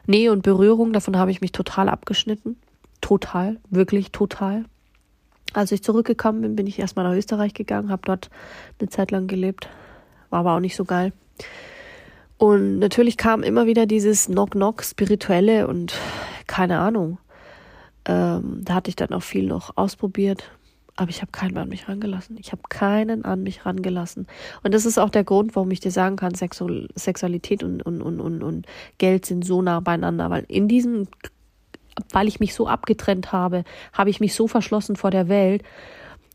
Nähe 0.08 0.32
und 0.32 0.42
Berührung, 0.42 0.92
davon 0.92 1.18
habe 1.18 1.30
ich 1.30 1.42
mich 1.42 1.52
total 1.52 1.88
abgeschnitten 1.88 2.58
total, 3.04 3.60
wirklich 3.70 4.12
total. 4.12 4.66
Als 5.54 5.72
ich 5.72 5.84
zurückgekommen 5.84 6.42
bin, 6.42 6.56
bin 6.56 6.68
ich 6.68 6.80
erstmal 6.80 7.06
nach 7.06 7.16
Österreich 7.16 7.54
gegangen, 7.54 7.92
habe 7.92 8.02
dort 8.06 8.30
eine 8.80 8.89
Zeit 8.89 9.12
lang 9.12 9.28
gelebt, 9.28 9.68
war 10.32 10.39
aber 10.39 10.56
auch 10.56 10.60
nicht 10.60 10.76
so 10.76 10.86
geil. 10.86 11.12
Und 12.38 12.80
natürlich 12.80 13.18
kam 13.18 13.44
immer 13.44 13.68
wieder 13.68 13.86
dieses 13.86 14.28
Knock-Knock, 14.28 14.84
spirituelle 14.84 15.68
und 15.68 15.94
keine 16.48 16.80
Ahnung. 16.80 17.20
Ähm, 18.06 18.62
da 18.63 18.76
hatte 18.76 18.89
ich 18.89 18.96
dann 18.96 19.12
auch 19.12 19.22
viel 19.22 19.46
noch 19.46 19.78
ausprobiert, 19.78 20.52
aber 20.96 21.10
ich 21.10 21.22
habe 21.22 21.32
keinen 21.32 21.58
an 21.58 21.70
mich 21.70 21.88
rangelassen. 21.88 22.38
Ich 22.39 22.52
habe 22.52 22.63
keinen 22.70 23.26
an 23.26 23.44
mich 23.44 23.66
rangelassen. 23.66 24.28
Und 24.63 24.74
das 24.74 24.86
ist 24.86 24.98
auch 24.98 25.10
der 25.10 25.24
Grund, 25.24 25.56
warum 25.56 25.72
ich 25.72 25.82
dir 25.82 25.92
sagen 25.92 26.16
kann, 26.16 26.36
Sexu 26.36 26.88
Sexualität 26.96 27.63
und, 27.63 27.82
und, 27.82 28.02
und, 28.02 28.20
und, 28.20 28.44
und 28.44 28.66
Geld 28.98 29.26
sind 29.26 29.46
so 29.46 29.62
nah 29.62 29.82
beieinander, 29.82 30.30
weil 30.30 30.46
in 30.48 30.68
diesem 30.68 31.08
weil 32.12 32.27
ich 32.27 32.39
mich 32.39 32.53
so 32.53 32.67
abgetrennt 32.67 33.32
habe, 33.32 33.63
habe 33.91 34.10
ich 34.10 34.19
mich 34.19 34.36
so 34.36 34.47
verschlossen 34.47 34.95
vor 34.95 35.12
der 35.12 35.27
Welt. 35.27 35.63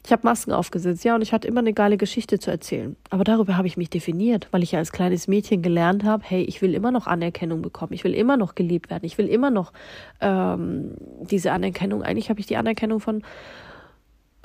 Ich 0.05 0.13
habe 0.13 0.23
Masken 0.25 0.53
aufgesetzt, 0.53 1.05
ja, 1.05 1.15
und 1.15 1.23
ich 1.23 1.33
hatte 1.33 1.49
immer 1.49 1.61
eine 1.61 1.75
geile 1.75 1.99
Geschichte 1.99 2.39
zu 2.39 2.51
erzählen. 2.51 2.97
Aber 3.11 3.25
darüber 3.25 3.57
habe 3.57 3.67
ich 3.67 3.77
mich 3.77 3.91
definiert, 3.91 4.49
weil 4.53 4.63
ich 4.63 4.73
ja 4.73 4.79
als 4.79 4.93
kleines 4.93 5.29
Mädchen 5.29 5.61
gelernt 5.61 6.05
habe, 6.05 6.23
hey, 6.27 6.43
ich 6.43 6.63
will 6.63 6.75
immer 6.75 6.91
noch 6.91 7.07
Anerkennung 7.07 7.61
bekommen, 7.61 7.93
ich 7.93 8.05
will 8.05 8.15
immer 8.15 8.37
noch 8.37 8.55
geliebt 8.55 8.91
werden, 8.91 9.05
ich 9.05 9.19
will 9.19 9.27
immer 9.27 9.51
noch 9.51 9.73
ähm, 10.21 10.93
diese 11.21 11.53
Anerkennung. 11.53 12.03
Eigentlich 12.03 12.31
habe 12.31 12.41
ich 12.41 12.47
die 12.47 12.57
Anerkennung 12.57 13.01
von, 13.01 13.23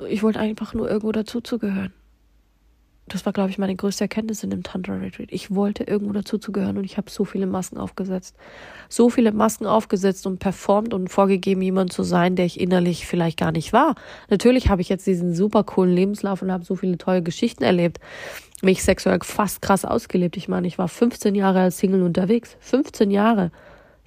ich 0.06 0.22
wollte 0.22 0.40
einfach 0.40 0.74
nur 0.74 0.88
irgendwo 0.88 1.12
dazuzugehören 1.12 1.94
das 3.06 3.26
war, 3.26 3.34
glaube 3.34 3.50
ich, 3.50 3.58
meine 3.58 3.76
größte 3.76 4.04
Erkenntnis 4.04 4.42
in 4.42 4.50
dem 4.50 4.62
Tantra 4.62 4.94
Retreat. 4.94 5.28
Ich 5.30 5.54
wollte 5.54 5.84
irgendwo 5.84 6.12
dazu 6.12 6.38
zugehören 6.38 6.78
und 6.78 6.84
ich 6.84 6.96
habe 6.96 7.10
so 7.10 7.26
viele 7.26 7.46
Masken 7.46 7.76
aufgesetzt. 7.76 8.34
So 8.88 9.10
viele 9.10 9.32
Masken 9.32 9.66
aufgesetzt 9.66 10.26
und 10.26 10.38
performt 10.38 10.94
und 10.94 11.08
vorgegeben, 11.08 11.60
jemand 11.60 11.92
zu 11.92 12.02
sein, 12.02 12.34
der 12.34 12.46
ich 12.46 12.58
innerlich 12.58 13.06
vielleicht 13.06 13.38
gar 13.38 13.52
nicht 13.52 13.74
war. 13.74 13.94
Natürlich 14.30 14.70
habe 14.70 14.80
ich 14.80 14.88
jetzt 14.88 15.06
diesen 15.06 15.34
super 15.34 15.64
coolen 15.64 15.94
Lebenslauf 15.94 16.40
und 16.40 16.50
habe 16.50 16.64
so 16.64 16.76
viele 16.76 16.96
tolle 16.96 17.22
Geschichten 17.22 17.62
erlebt. 17.62 18.00
Mich 18.62 18.82
sexuell 18.82 19.18
fast 19.22 19.60
krass 19.60 19.84
ausgelebt. 19.84 20.38
Ich 20.38 20.48
meine, 20.48 20.66
ich 20.66 20.78
war 20.78 20.88
15 20.88 21.34
Jahre 21.34 21.60
als 21.60 21.76
Single 21.76 22.02
unterwegs. 22.02 22.56
15 22.60 23.10
Jahre. 23.10 23.50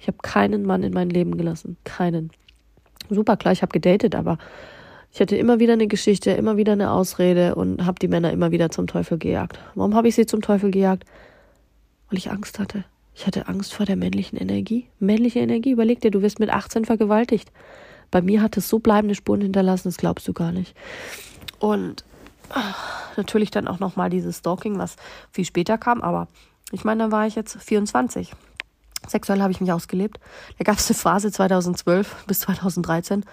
Ich 0.00 0.08
habe 0.08 0.18
keinen 0.22 0.64
Mann 0.64 0.82
in 0.82 0.92
mein 0.92 1.10
Leben 1.10 1.36
gelassen. 1.36 1.76
Keinen. 1.84 2.30
Super 3.10 3.36
klar, 3.36 3.52
ich 3.52 3.62
habe 3.62 3.72
gedatet, 3.72 4.16
aber 4.16 4.38
ich 5.12 5.20
hatte 5.20 5.36
immer 5.36 5.58
wieder 5.58 5.72
eine 5.72 5.86
Geschichte, 5.86 6.30
immer 6.32 6.56
wieder 6.56 6.72
eine 6.72 6.90
Ausrede 6.90 7.54
und 7.54 7.84
habe 7.84 7.98
die 7.98 8.08
Männer 8.08 8.32
immer 8.32 8.50
wieder 8.50 8.70
zum 8.70 8.86
Teufel 8.86 9.18
gejagt. 9.18 9.58
Warum 9.74 9.94
habe 9.94 10.08
ich 10.08 10.14
sie 10.14 10.26
zum 10.26 10.42
Teufel 10.42 10.70
gejagt? 10.70 11.04
weil 12.10 12.18
ich 12.18 12.30
Angst 12.30 12.58
hatte. 12.58 12.84
Ich 13.14 13.26
hatte 13.26 13.48
Angst 13.48 13.74
vor 13.74 13.86
der 13.86 13.96
männlichen 13.96 14.38
Energie. 14.38 14.86
Männliche 14.98 15.40
Energie, 15.40 15.72
überleg 15.72 16.00
dir, 16.00 16.10
du 16.10 16.22
wirst 16.22 16.38
mit 16.38 16.50
18 16.50 16.84
vergewaltigt. 16.84 17.50
Bei 18.10 18.22
mir 18.22 18.42
hat 18.42 18.56
es 18.56 18.68
so 18.68 18.78
bleibende 18.78 19.14
Spuren 19.14 19.40
hinterlassen, 19.40 19.88
das 19.88 19.96
glaubst 19.96 20.26
du 20.28 20.32
gar 20.32 20.52
nicht. 20.52 20.74
Und 21.58 22.04
ach, 22.48 23.16
natürlich 23.16 23.50
dann 23.50 23.68
auch 23.68 23.80
nochmal 23.80 24.08
dieses 24.08 24.38
Stalking, 24.38 24.78
was 24.78 24.96
viel 25.32 25.44
später 25.44 25.76
kam, 25.78 26.00
aber 26.00 26.28
ich 26.70 26.84
meine, 26.84 27.04
da 27.04 27.10
war 27.10 27.26
ich 27.26 27.34
jetzt 27.34 27.60
24. 27.60 28.32
Sexuell 29.06 29.40
habe 29.40 29.52
ich 29.52 29.60
mich 29.60 29.72
ausgelebt. 29.72 30.18
Da 30.58 30.64
gab 30.64 30.78
es 30.78 30.88
eine 30.88 30.96
Phase 30.96 31.32
2012 31.32 32.24
bis 32.26 32.40
2013. 32.40 33.24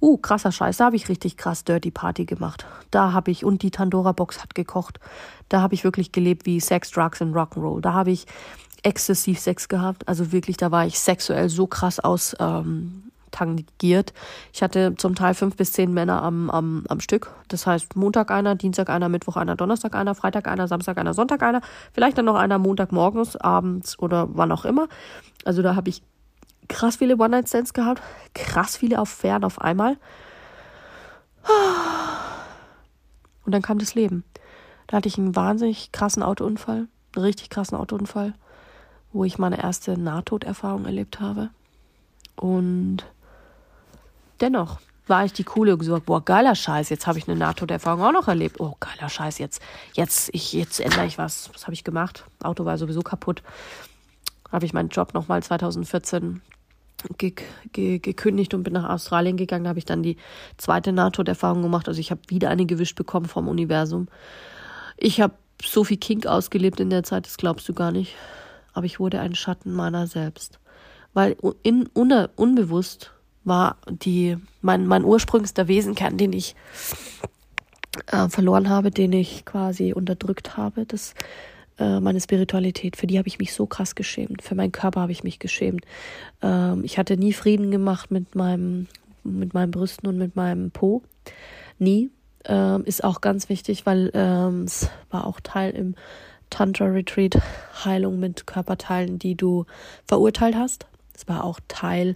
Uh, 0.00 0.16
krasser 0.16 0.52
Scheiß, 0.52 0.76
da 0.76 0.86
habe 0.86 0.96
ich 0.96 1.08
richtig 1.08 1.36
krass 1.36 1.64
Dirty 1.64 1.90
Party 1.90 2.24
gemacht. 2.24 2.66
Da 2.90 3.12
habe 3.12 3.30
ich, 3.30 3.44
und 3.44 3.62
die 3.62 3.70
Tandora 3.70 4.12
Box 4.12 4.42
hat 4.42 4.54
gekocht. 4.54 5.00
Da 5.48 5.60
habe 5.60 5.74
ich 5.74 5.82
wirklich 5.82 6.12
gelebt 6.12 6.46
wie 6.46 6.60
Sex, 6.60 6.90
Drugs 6.90 7.20
und 7.20 7.34
Rock'n'Roll. 7.34 7.80
Da 7.80 7.94
habe 7.94 8.12
ich 8.12 8.26
exzessiv 8.82 9.40
Sex 9.40 9.68
gehabt. 9.68 10.06
Also 10.06 10.30
wirklich, 10.30 10.56
da 10.56 10.70
war 10.70 10.86
ich 10.86 10.98
sexuell 11.00 11.48
so 11.48 11.66
krass 11.66 11.98
aus, 11.98 12.36
ähm, 12.38 13.08
tangiert. 13.30 14.12
Ich 14.52 14.62
hatte 14.62 14.94
zum 14.96 15.14
Teil 15.14 15.34
fünf 15.34 15.56
bis 15.56 15.72
zehn 15.72 15.92
Männer 15.92 16.22
am, 16.22 16.50
am, 16.50 16.84
am 16.88 17.00
Stück. 17.00 17.30
Das 17.48 17.66
heißt 17.66 17.96
Montag 17.96 18.30
einer, 18.30 18.54
Dienstag 18.54 18.90
einer, 18.90 19.08
Mittwoch 19.08 19.36
einer, 19.36 19.56
Donnerstag 19.56 19.94
einer, 19.94 20.14
Freitag 20.14 20.48
einer, 20.48 20.68
Samstag 20.68 20.98
einer, 20.98 21.14
Sonntag 21.14 21.42
einer, 21.42 21.60
vielleicht 21.92 22.18
dann 22.18 22.24
noch 22.24 22.36
einer 22.36 22.58
Montagmorgens, 22.58 23.36
abends 23.36 23.98
oder 23.98 24.28
wann 24.32 24.52
auch 24.52 24.64
immer. 24.64 24.88
Also 25.44 25.62
da 25.62 25.76
habe 25.76 25.88
ich 25.90 26.02
krass 26.68 26.96
viele 26.96 27.16
One-Night-Stands 27.16 27.72
gehabt, 27.72 28.02
krass 28.34 28.76
viele 28.76 29.00
auf 29.00 29.08
Fern 29.08 29.44
auf 29.44 29.60
einmal. 29.60 29.96
Und 33.44 33.52
dann 33.52 33.62
kam 33.62 33.78
das 33.78 33.94
Leben. 33.94 34.24
Da 34.86 34.98
hatte 34.98 35.08
ich 35.08 35.18
einen 35.18 35.36
wahnsinnig 35.36 35.92
krassen 35.92 36.22
Autounfall, 36.22 36.88
einen 37.14 37.24
richtig 37.24 37.50
krassen 37.50 37.76
Autounfall, 37.76 38.34
wo 39.12 39.24
ich 39.24 39.38
meine 39.38 39.62
erste 39.62 39.98
Nahtoderfahrung 39.98 40.84
erlebt 40.84 41.20
habe. 41.20 41.50
Und 42.36 43.04
dennoch 44.40 44.80
war 45.06 45.24
ich 45.24 45.32
die 45.32 45.44
coole 45.44 45.72
und 45.72 45.78
gesagt, 45.78 46.06
boah, 46.06 46.24
geiler 46.24 46.54
Scheiß, 46.54 46.90
jetzt 46.90 47.06
habe 47.06 47.18
ich 47.18 47.28
eine 47.28 47.38
Nahtoderfahrung 47.38 48.02
auch 48.02 48.12
noch 48.12 48.28
erlebt. 48.28 48.60
Oh, 48.60 48.74
geiler 48.78 49.08
Scheiß, 49.08 49.38
jetzt, 49.38 49.62
jetzt, 49.94 50.28
ich, 50.32 50.52
jetzt 50.52 50.80
ändere 50.80 51.06
ich 51.06 51.18
was. 51.18 51.50
Was 51.54 51.64
habe 51.64 51.74
ich 51.74 51.84
gemacht? 51.84 52.24
Auto 52.42 52.64
war 52.64 52.78
sowieso 52.78 53.02
kaputt. 53.02 53.42
Habe 54.52 54.66
ich 54.66 54.72
meinen 54.72 54.90
Job 54.90 55.14
nochmal 55.14 55.42
2014 55.42 56.42
ge 57.16 57.34
ge 57.72 57.98
gekündigt 57.98 58.54
und 58.54 58.62
bin 58.62 58.72
nach 58.72 58.88
Australien 58.88 59.36
gegangen. 59.36 59.64
Da 59.64 59.70
habe 59.70 59.78
ich 59.78 59.84
dann 59.84 60.02
die 60.02 60.16
zweite 60.56 60.92
Nahtoderfahrung 60.92 61.62
gemacht. 61.62 61.88
Also 61.88 62.00
ich 62.00 62.10
habe 62.10 62.20
wieder 62.28 62.50
eine 62.50 62.66
gewischt 62.66 62.96
bekommen 62.96 63.26
vom 63.26 63.48
Universum. 63.48 64.08
Ich 64.96 65.20
habe 65.20 65.34
so 65.62 65.84
viel 65.84 65.96
Kink 65.96 66.26
ausgelebt 66.26 66.80
in 66.80 66.90
der 66.90 67.02
Zeit, 67.02 67.26
das 67.26 67.36
glaubst 67.36 67.68
du 67.68 67.74
gar 67.74 67.92
nicht. 67.92 68.14
Aber 68.72 68.86
ich 68.86 69.00
wurde 69.00 69.20
ein 69.20 69.34
Schatten 69.34 69.72
meiner 69.72 70.06
selbst. 70.06 70.58
Weil 71.14 71.36
in, 71.62 71.88
un, 71.94 72.12
unbewusst 72.36 73.12
war 73.44 73.76
die, 73.88 74.36
mein, 74.60 74.86
mein 74.86 75.04
ursprünglichster 75.04 75.68
Wesenkern, 75.68 76.16
den 76.16 76.32
ich 76.32 76.54
äh, 78.06 78.28
verloren 78.28 78.68
habe, 78.68 78.90
den 78.90 79.12
ich 79.12 79.44
quasi 79.44 79.92
unterdrückt 79.92 80.56
habe, 80.56 80.84
das 80.84 81.14
äh, 81.78 82.00
meine 82.00 82.20
Spiritualität, 82.20 82.96
für 82.96 83.06
die 83.06 83.18
habe 83.18 83.28
ich 83.28 83.38
mich 83.38 83.52
so 83.52 83.66
krass 83.66 83.94
geschämt. 83.94 84.42
Für 84.42 84.54
meinen 84.54 84.72
Körper 84.72 85.00
habe 85.00 85.12
ich 85.12 85.24
mich 85.24 85.38
geschämt. 85.38 85.84
Ähm, 86.42 86.82
ich 86.84 86.98
hatte 86.98 87.16
nie 87.16 87.32
Frieden 87.32 87.70
gemacht 87.70 88.10
mit 88.10 88.34
meinem, 88.34 88.86
mit 89.24 89.54
meinen 89.54 89.70
Brüsten 89.70 90.08
und 90.08 90.18
mit 90.18 90.36
meinem 90.36 90.70
Po. 90.70 91.02
Nie. 91.78 92.10
Ähm, 92.44 92.84
ist 92.84 93.04
auch 93.04 93.20
ganz 93.20 93.48
wichtig, 93.48 93.84
weil 93.86 94.10
ähm, 94.14 94.64
es 94.64 94.90
war 95.10 95.26
auch 95.26 95.40
Teil 95.40 95.72
im 95.72 95.94
Tantra 96.50 96.86
Retreat 96.86 97.38
Heilung 97.84 98.18
mit 98.18 98.46
Körperteilen, 98.46 99.18
die 99.18 99.34
du 99.34 99.66
verurteilt 100.06 100.56
hast. 100.56 100.86
Es 101.18 101.26
war 101.26 101.42
auch 101.42 101.58
Teil 101.66 102.14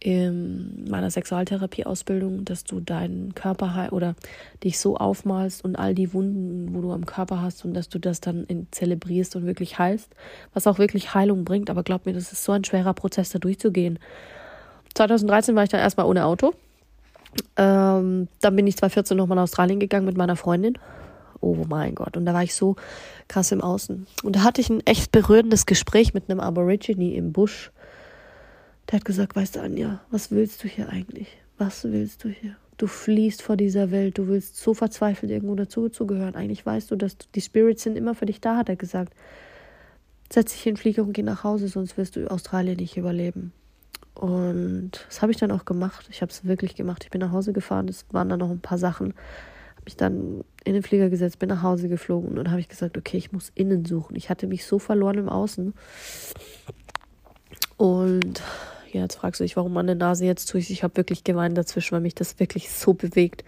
in 0.00 0.86
meiner 0.88 1.10
Sexualtherapie-Ausbildung, 1.10 2.46
dass 2.46 2.64
du 2.64 2.80
deinen 2.80 3.34
Körper 3.34 3.92
oder 3.92 4.14
dich 4.64 4.78
so 4.78 4.96
aufmalst 4.96 5.62
und 5.62 5.76
all 5.76 5.94
die 5.94 6.14
Wunden, 6.14 6.74
wo 6.74 6.80
du 6.80 6.92
am 6.92 7.04
Körper 7.04 7.42
hast 7.42 7.66
und 7.66 7.74
dass 7.74 7.90
du 7.90 7.98
das 7.98 8.22
dann 8.22 8.44
in, 8.44 8.66
zelebrierst 8.70 9.36
und 9.36 9.44
wirklich 9.44 9.78
heilst, 9.78 10.08
was 10.54 10.66
auch 10.66 10.78
wirklich 10.78 11.12
Heilung 11.12 11.44
bringt. 11.44 11.68
Aber 11.68 11.82
glaub 11.82 12.06
mir, 12.06 12.14
das 12.14 12.32
ist 12.32 12.42
so 12.42 12.52
ein 12.52 12.64
schwerer 12.64 12.94
Prozess, 12.94 13.28
da 13.28 13.38
durchzugehen. 13.38 13.98
2013 14.94 15.54
war 15.54 15.64
ich 15.64 15.68
dann 15.68 15.80
erstmal 15.80 16.06
ohne 16.06 16.24
Auto. 16.24 16.54
Ähm, 17.58 18.28
dann 18.40 18.56
bin 18.56 18.66
ich 18.66 18.78
2014 18.78 19.14
nochmal 19.14 19.36
nach 19.36 19.42
Australien 19.42 19.78
gegangen 19.78 20.06
mit 20.06 20.16
meiner 20.16 20.36
Freundin. 20.36 20.78
Oh 21.40 21.66
mein 21.68 21.94
Gott. 21.94 22.16
Und 22.16 22.24
da 22.24 22.32
war 22.32 22.42
ich 22.42 22.54
so 22.54 22.76
krass 23.28 23.52
im 23.52 23.60
Außen. 23.60 24.06
Und 24.22 24.36
da 24.36 24.42
hatte 24.42 24.62
ich 24.62 24.70
ein 24.70 24.80
echt 24.86 25.12
berührendes 25.12 25.66
Gespräch 25.66 26.14
mit 26.14 26.30
einem 26.30 26.40
Aborigine 26.40 27.12
im 27.12 27.32
Busch 27.32 27.72
der 28.90 28.98
hat 28.98 29.04
gesagt, 29.04 29.36
weißt 29.36 29.56
du, 29.56 29.60
Anja, 29.60 30.00
was 30.10 30.30
willst 30.30 30.64
du 30.64 30.68
hier 30.68 30.88
eigentlich? 30.88 31.36
Was 31.58 31.84
willst 31.84 32.24
du 32.24 32.28
hier? 32.28 32.56
Du 32.78 32.86
fliehst 32.86 33.42
vor 33.42 33.56
dieser 33.56 33.90
Welt, 33.90 34.18
du 34.18 34.28
willst 34.28 34.56
so 34.56 34.72
verzweifelt 34.72 35.32
irgendwo 35.32 35.56
dazuzugehören. 35.56 36.36
Eigentlich 36.36 36.64
weißt 36.64 36.90
du, 36.90 36.96
dass 36.96 37.16
die 37.34 37.40
Spirits 37.40 37.82
sind 37.82 37.96
immer 37.96 38.14
für 38.14 38.26
dich 38.26 38.40
da, 38.40 38.56
hat 38.56 38.68
er 38.68 38.76
gesagt. 38.76 39.12
Setz 40.30 40.52
dich 40.52 40.66
in 40.66 40.74
den 40.74 40.80
Flieger 40.80 41.02
und 41.02 41.12
geh 41.12 41.22
nach 41.22 41.42
Hause, 41.42 41.68
sonst 41.68 41.96
wirst 41.96 42.16
du 42.16 42.30
Australien 42.30 42.76
nicht 42.76 42.96
überleben. 42.96 43.52
Und 44.14 44.92
das 45.06 45.22
habe 45.22 45.32
ich 45.32 45.38
dann 45.38 45.50
auch 45.50 45.64
gemacht. 45.64 46.06
Ich 46.10 46.22
habe 46.22 46.30
es 46.30 46.44
wirklich 46.44 46.76
gemacht. 46.76 47.04
Ich 47.04 47.10
bin 47.10 47.20
nach 47.20 47.32
Hause 47.32 47.52
gefahren, 47.52 47.88
es 47.88 48.04
waren 48.10 48.28
dann 48.28 48.38
noch 48.38 48.50
ein 48.50 48.60
paar 48.60 48.78
Sachen. 48.78 49.14
Habe 49.74 49.84
mich 49.84 49.96
dann 49.96 50.44
in 50.64 50.74
den 50.74 50.82
Flieger 50.82 51.10
gesetzt, 51.10 51.38
bin 51.38 51.48
nach 51.48 51.62
Hause 51.62 51.88
geflogen 51.88 52.28
und 52.28 52.36
dann 52.36 52.50
habe 52.50 52.60
ich 52.60 52.68
gesagt, 52.68 52.96
okay, 52.96 53.16
ich 53.16 53.32
muss 53.32 53.50
innen 53.54 53.84
suchen. 53.84 54.16
Ich 54.16 54.30
hatte 54.30 54.46
mich 54.46 54.66
so 54.66 54.78
verloren 54.78 55.18
im 55.18 55.28
Außen. 55.28 55.74
Und 57.76 58.42
ja, 58.92 59.02
jetzt 59.02 59.16
fragst 59.16 59.40
du 59.40 59.44
dich, 59.44 59.56
warum 59.56 59.72
meine 59.72 59.94
Nase 59.94 60.24
jetzt 60.24 60.46
tue. 60.46 60.60
Ich 60.60 60.82
habe 60.82 60.96
wirklich 60.96 61.24
geweint 61.24 61.56
dazwischen, 61.56 61.92
weil 61.92 62.00
mich 62.00 62.14
das 62.14 62.38
wirklich 62.38 62.70
so 62.70 62.94
bewegt, 62.94 63.44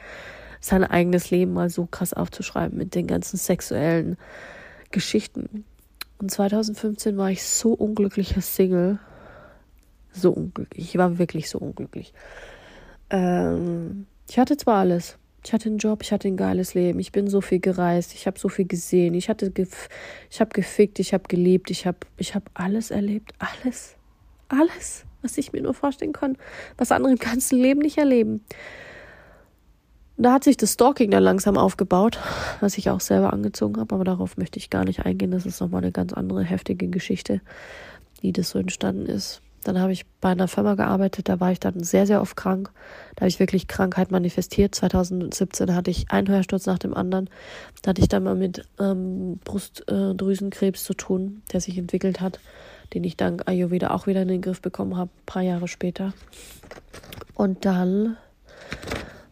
sein 0.61 0.85
eigenes 0.85 1.31
Leben 1.31 1.53
mal 1.53 1.71
so 1.71 1.87
krass 1.87 2.13
aufzuschreiben 2.13 2.77
mit 2.77 2.95
den 2.95 3.07
ganzen 3.07 3.37
sexuellen 3.37 4.17
Geschichten. 4.91 5.65
Und 6.19 6.31
2015 6.31 7.17
war 7.17 7.31
ich 7.31 7.43
so 7.43 7.73
unglücklicher 7.73 8.43
Single. 8.43 8.99
So 10.13 10.33
unglücklich. 10.33 10.89
Ich 10.89 10.99
war 10.99 11.19
wirklich 11.19 11.49
so 11.49 11.59
unglücklich. 11.59 12.13
Ähm, 13.09 14.07
ich 14.29 14.39
hatte 14.39 14.57
zwar 14.57 14.79
alles. 14.79 15.17
Ich 15.45 15.55
hatte 15.55 15.71
einen 15.71 15.79
Job, 15.79 16.03
ich 16.03 16.13
hatte 16.13 16.29
ein 16.29 16.37
geiles 16.37 16.75
Leben, 16.75 16.99
ich 16.99 17.13
bin 17.13 17.27
so 17.27 17.41
viel 17.41 17.61
gereist, 17.61 18.13
ich 18.13 18.27
habe 18.27 18.39
so 18.39 18.51
viel 18.51 18.67
gesehen, 18.67 19.15
ich 19.15 19.31
hatte, 19.31 19.51
gef 19.51 19.89
ich 20.31 20.39
habe 20.39 20.51
gefickt, 20.51 20.99
ich 20.99 21.15
habe 21.15 21.25
gelebt, 21.29 21.71
ich 21.71 21.87
habe, 21.87 21.97
ich 22.19 22.35
habe 22.35 22.45
alles 22.53 22.91
erlebt, 22.91 23.33
alles, 23.39 23.97
alles 24.49 25.07
was 25.23 25.39
ich 25.39 25.53
mir 25.53 25.63
nur 25.63 25.75
vorstellen 25.75 26.13
kann, 26.13 26.37
was 26.77 26.93
andere 26.93 27.13
im 27.13 27.19
ganzen 27.19 27.59
Leben 27.59 27.81
nicht 27.81 27.99
erleben. 27.99 28.45
Da 30.17 30.35
hat 30.35 30.45
sich 30.45 30.59
das 30.59 30.75
Stalking 30.75 31.11
dann 31.11 31.23
langsam 31.23 31.57
aufgebaut, 31.57 32.19
was 32.61 32.77
ich 32.77 32.91
auch 32.91 33.01
selber 33.01 33.33
angezogen 33.33 33.81
habe, 33.81 33.95
aber 33.95 34.05
darauf 34.05 34.37
möchte 34.37 34.59
ich 34.59 34.69
gar 34.69 34.85
nicht 34.85 35.07
eingehen. 35.07 35.31
Das 35.31 35.47
ist 35.47 35.61
nochmal 35.61 35.83
eine 35.83 35.93
ganz 35.93 36.13
andere 36.13 36.43
heftige 36.43 36.89
Geschichte, 36.89 37.41
wie 38.21 38.33
das 38.33 38.51
so 38.51 38.59
entstanden 38.59 39.07
ist. 39.07 39.41
Dann 39.65 39.79
habe 39.79 39.93
ich 39.93 40.05
bei 40.21 40.31
einer 40.31 40.47
Firma 40.47 40.75
gearbeitet, 40.75 41.29
da 41.29 41.41
war 41.41 41.53
ich 41.53 41.61
dann 41.61 41.83
sehr, 41.83 42.07
sehr 42.07 42.21
oft 42.21 42.37
krank. 42.37 42.71
Da 43.17 43.23
habe 43.23 43.29
ich 43.29 43.41
wirklich 43.41 43.67
Krankheit 43.67 44.11
manifestiert. 44.11 44.75
2017 44.75 45.75
hatte 45.75 45.91
ich 45.91 46.11
einen 46.11 46.29
Hörsturz 46.29 46.67
nach 46.67 46.79
dem 46.79 46.93
anderen. 46.93 47.31
Da 47.83 47.91
hatte 47.91 48.03
ich 48.03 48.09
dann 48.09 48.25
mal 48.25 48.37
mit 48.37 48.67
ähm, 48.79 49.39
Brustdrüsenkrebs 49.45 50.85
zu 50.85 50.93
tun, 50.93 51.41
der 51.53 51.63
sich 51.63 51.79
entwickelt 51.79 52.21
hat 52.21 52.41
den 52.95 53.05
ich 53.05 53.17
dank 53.17 53.43
Ayurveda 53.47 53.91
auch 53.91 54.07
wieder 54.07 54.23
in 54.23 54.29
den 54.29 54.43
Griff 54.43 54.61
bekommen 54.61 54.97
habe, 54.97 55.11
ein 55.11 55.27
paar 55.27 55.43
Jahre 55.43 55.69
später. 55.69 56.13
Und 57.35 57.65
dann 57.65 58.17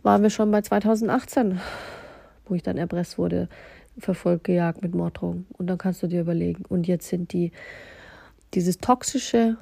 waren 0.02 0.22
wir 0.22 0.30
schon 0.30 0.50
bei 0.50 0.62
2018, 0.62 1.60
wo 2.46 2.54
ich 2.54 2.62
dann 2.62 2.78
erpresst 2.78 3.18
wurde, 3.18 3.48
verfolgt, 3.98 4.44
gejagt 4.44 4.82
mit 4.82 4.94
Morddrohungen. 4.94 5.46
Und 5.56 5.66
dann 5.66 5.78
kannst 5.78 6.02
du 6.02 6.06
dir 6.06 6.20
überlegen. 6.20 6.64
Und 6.68 6.86
jetzt 6.86 7.08
sind 7.08 7.32
die, 7.32 7.52
dieses 8.54 8.78
Toxische 8.78 9.56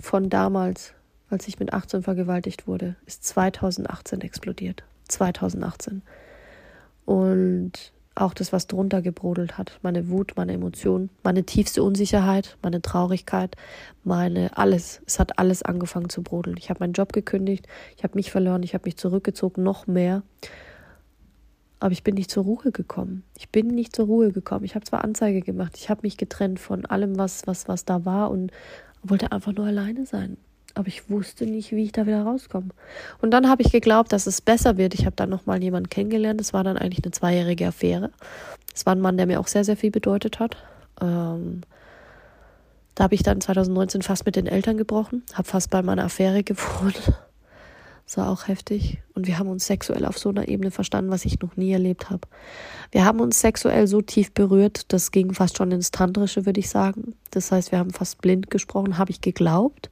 von 0.00 0.28
damals, 0.28 0.92
als 1.30 1.48
ich 1.48 1.58
mit 1.58 1.72
18 1.72 2.02
vergewaltigt 2.02 2.66
wurde, 2.66 2.96
ist 3.06 3.24
2018 3.24 4.20
explodiert. 4.20 4.84
2018. 5.08 6.02
Und 7.04 7.92
auch 8.16 8.34
das, 8.34 8.52
was 8.52 8.66
drunter 8.66 9.02
gebrodelt 9.02 9.58
hat, 9.58 9.78
meine 9.82 10.08
Wut, 10.08 10.32
meine 10.36 10.54
Emotionen, 10.54 11.10
meine 11.22 11.44
tiefste 11.44 11.82
Unsicherheit, 11.82 12.56
meine 12.62 12.82
Traurigkeit, 12.82 13.56
meine 14.04 14.56
alles. 14.56 15.02
Es 15.06 15.18
hat 15.18 15.38
alles 15.38 15.62
angefangen 15.62 16.08
zu 16.08 16.22
brodeln. 16.22 16.56
Ich 16.58 16.70
habe 16.70 16.80
meinen 16.80 16.94
Job 16.94 17.12
gekündigt, 17.12 17.66
ich 17.96 18.04
habe 18.04 18.14
mich 18.14 18.30
verloren, 18.30 18.62
ich 18.62 18.74
habe 18.74 18.86
mich 18.86 18.96
zurückgezogen, 18.96 19.62
noch 19.62 19.86
mehr. 19.86 20.22
Aber 21.78 21.92
ich 21.92 22.02
bin 22.02 22.14
nicht 22.14 22.30
zur 22.30 22.44
Ruhe 22.44 22.72
gekommen. 22.72 23.22
Ich 23.36 23.50
bin 23.50 23.66
nicht 23.68 23.94
zur 23.94 24.06
Ruhe 24.06 24.32
gekommen. 24.32 24.64
Ich 24.64 24.74
habe 24.74 24.86
zwar 24.86 25.04
Anzeige 25.04 25.42
gemacht, 25.42 25.76
ich 25.76 25.90
habe 25.90 26.00
mich 26.02 26.16
getrennt 26.16 26.58
von 26.58 26.86
allem, 26.86 27.18
was, 27.18 27.46
was, 27.46 27.68
was 27.68 27.84
da 27.84 28.04
war 28.06 28.30
und 28.30 28.50
wollte 29.02 29.30
einfach 29.30 29.52
nur 29.52 29.66
alleine 29.66 30.06
sein 30.06 30.38
aber 30.76 30.88
ich 30.88 31.10
wusste 31.10 31.46
nicht, 31.46 31.72
wie 31.72 31.84
ich 31.84 31.92
da 31.92 32.06
wieder 32.06 32.22
rauskomme. 32.22 32.68
Und 33.20 33.32
dann 33.32 33.48
habe 33.48 33.62
ich 33.62 33.72
geglaubt, 33.72 34.12
dass 34.12 34.26
es 34.26 34.40
besser 34.40 34.76
wird. 34.76 34.94
Ich 34.94 35.06
habe 35.06 35.16
dann 35.16 35.30
nochmal 35.30 35.62
jemanden 35.62 35.90
kennengelernt. 35.90 36.38
Das 36.40 36.52
war 36.52 36.64
dann 36.64 36.76
eigentlich 36.76 37.04
eine 37.04 37.12
zweijährige 37.12 37.66
Affäre. 37.68 38.10
Es 38.74 38.86
war 38.86 38.94
ein 38.94 39.00
Mann, 39.00 39.16
der 39.16 39.26
mir 39.26 39.40
auch 39.40 39.48
sehr, 39.48 39.64
sehr 39.64 39.76
viel 39.76 39.90
bedeutet 39.90 40.38
hat. 40.38 40.56
Ähm, 41.00 41.62
Da 42.94 43.04
habe 43.04 43.14
ich 43.14 43.22
dann 43.22 43.40
2019 43.40 44.00
fast 44.02 44.24
mit 44.24 44.36
den 44.36 44.46
Eltern 44.46 44.78
gebrochen, 44.78 45.22
habe 45.34 45.46
fast 45.46 45.68
bei 45.70 45.82
meiner 45.82 46.04
Affäre 46.04 46.42
gewohnt. 46.42 47.12
Das 48.06 48.16
war 48.16 48.30
auch 48.30 48.46
heftig. 48.48 49.02
Und 49.14 49.26
wir 49.26 49.38
haben 49.38 49.48
uns 49.48 49.66
sexuell 49.66 50.04
auf 50.06 50.16
so 50.16 50.28
einer 50.28 50.48
Ebene 50.48 50.70
verstanden, 50.70 51.10
was 51.10 51.24
ich 51.24 51.40
noch 51.40 51.56
nie 51.56 51.72
erlebt 51.72 52.08
habe. 52.08 52.28
Wir 52.92 53.04
haben 53.04 53.20
uns 53.20 53.40
sexuell 53.40 53.86
so 53.86 54.00
tief 54.00 54.32
berührt, 54.32 54.92
das 54.92 55.10
ging 55.10 55.34
fast 55.34 55.56
schon 55.58 55.72
ins 55.72 55.90
Tantrische, 55.90 56.46
würde 56.46 56.60
ich 56.60 56.70
sagen. 56.70 57.14
Das 57.32 57.50
heißt, 57.52 57.72
wir 57.72 57.80
haben 57.80 57.90
fast 57.90 58.22
blind 58.22 58.48
gesprochen, 58.48 58.96
habe 58.96 59.10
ich 59.10 59.20
geglaubt. 59.20 59.90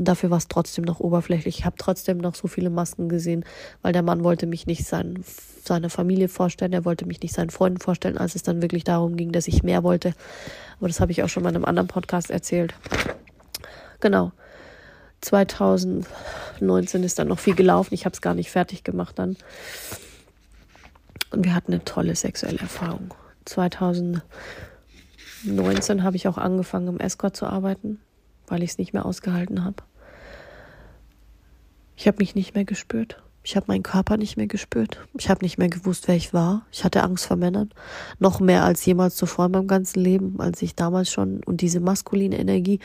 Und 0.00 0.08
dafür 0.08 0.30
war 0.30 0.38
es 0.38 0.48
trotzdem 0.48 0.84
noch 0.84 0.98
oberflächlich. 0.98 1.58
Ich 1.58 1.66
habe 1.66 1.76
trotzdem 1.76 2.16
noch 2.16 2.34
so 2.34 2.48
viele 2.48 2.70
Masken 2.70 3.10
gesehen, 3.10 3.44
weil 3.82 3.92
der 3.92 4.00
Mann 4.00 4.24
wollte 4.24 4.46
mich 4.46 4.66
nicht 4.66 4.86
sein, 4.86 5.22
seiner 5.62 5.90
Familie 5.90 6.28
vorstellen, 6.28 6.72
er 6.72 6.86
wollte 6.86 7.04
mich 7.04 7.20
nicht 7.20 7.34
seinen 7.34 7.50
Freunden 7.50 7.80
vorstellen, 7.80 8.16
als 8.16 8.34
es 8.34 8.42
dann 8.42 8.62
wirklich 8.62 8.82
darum 8.82 9.18
ging, 9.18 9.30
dass 9.30 9.46
ich 9.46 9.62
mehr 9.62 9.82
wollte. 9.82 10.14
Aber 10.78 10.88
das 10.88 11.00
habe 11.00 11.12
ich 11.12 11.22
auch 11.22 11.28
schon 11.28 11.42
mal 11.42 11.50
in 11.50 11.56
einem 11.56 11.66
anderen 11.66 11.86
Podcast 11.86 12.30
erzählt. 12.30 12.72
Genau. 14.00 14.32
2019 15.20 17.02
ist 17.04 17.18
dann 17.18 17.28
noch 17.28 17.38
viel 17.38 17.54
gelaufen. 17.54 17.92
Ich 17.92 18.06
habe 18.06 18.14
es 18.14 18.22
gar 18.22 18.32
nicht 18.32 18.50
fertig 18.50 18.84
gemacht 18.84 19.18
dann. 19.18 19.36
Und 21.30 21.44
wir 21.44 21.54
hatten 21.54 21.74
eine 21.74 21.84
tolle 21.84 22.16
sexuelle 22.16 22.60
Erfahrung. 22.60 23.12
2019 23.44 24.22
habe 26.02 26.16
ich 26.16 26.26
auch 26.26 26.38
angefangen, 26.38 26.88
im 26.88 27.00
Escort 27.00 27.36
zu 27.36 27.44
arbeiten, 27.44 28.00
weil 28.46 28.62
ich 28.62 28.70
es 28.70 28.78
nicht 28.78 28.94
mehr 28.94 29.04
ausgehalten 29.04 29.62
habe. 29.62 29.82
Ich 32.00 32.08
habe 32.08 32.16
mich 32.20 32.34
nicht 32.34 32.54
mehr 32.54 32.64
gespürt. 32.64 33.22
Ich 33.44 33.56
habe 33.56 33.66
meinen 33.68 33.82
Körper 33.82 34.16
nicht 34.16 34.38
mehr 34.38 34.46
gespürt. 34.46 35.06
Ich 35.18 35.28
habe 35.28 35.44
nicht 35.44 35.58
mehr 35.58 35.68
gewusst, 35.68 36.08
wer 36.08 36.16
ich 36.16 36.32
war. 36.32 36.64
Ich 36.72 36.82
hatte 36.82 37.02
Angst 37.02 37.26
vor 37.26 37.36
Männern. 37.36 37.68
Noch 38.18 38.40
mehr 38.40 38.64
als 38.64 38.86
jemals 38.86 39.16
zuvor 39.16 39.44
in 39.44 39.52
meinem 39.52 39.66
ganzen 39.66 40.00
Leben, 40.00 40.40
als 40.40 40.62
ich 40.62 40.74
damals 40.74 41.12
schon. 41.12 41.44
Und 41.44 41.60
diese 41.60 41.78
maskuline 41.78 42.38
Energie. 42.38 42.80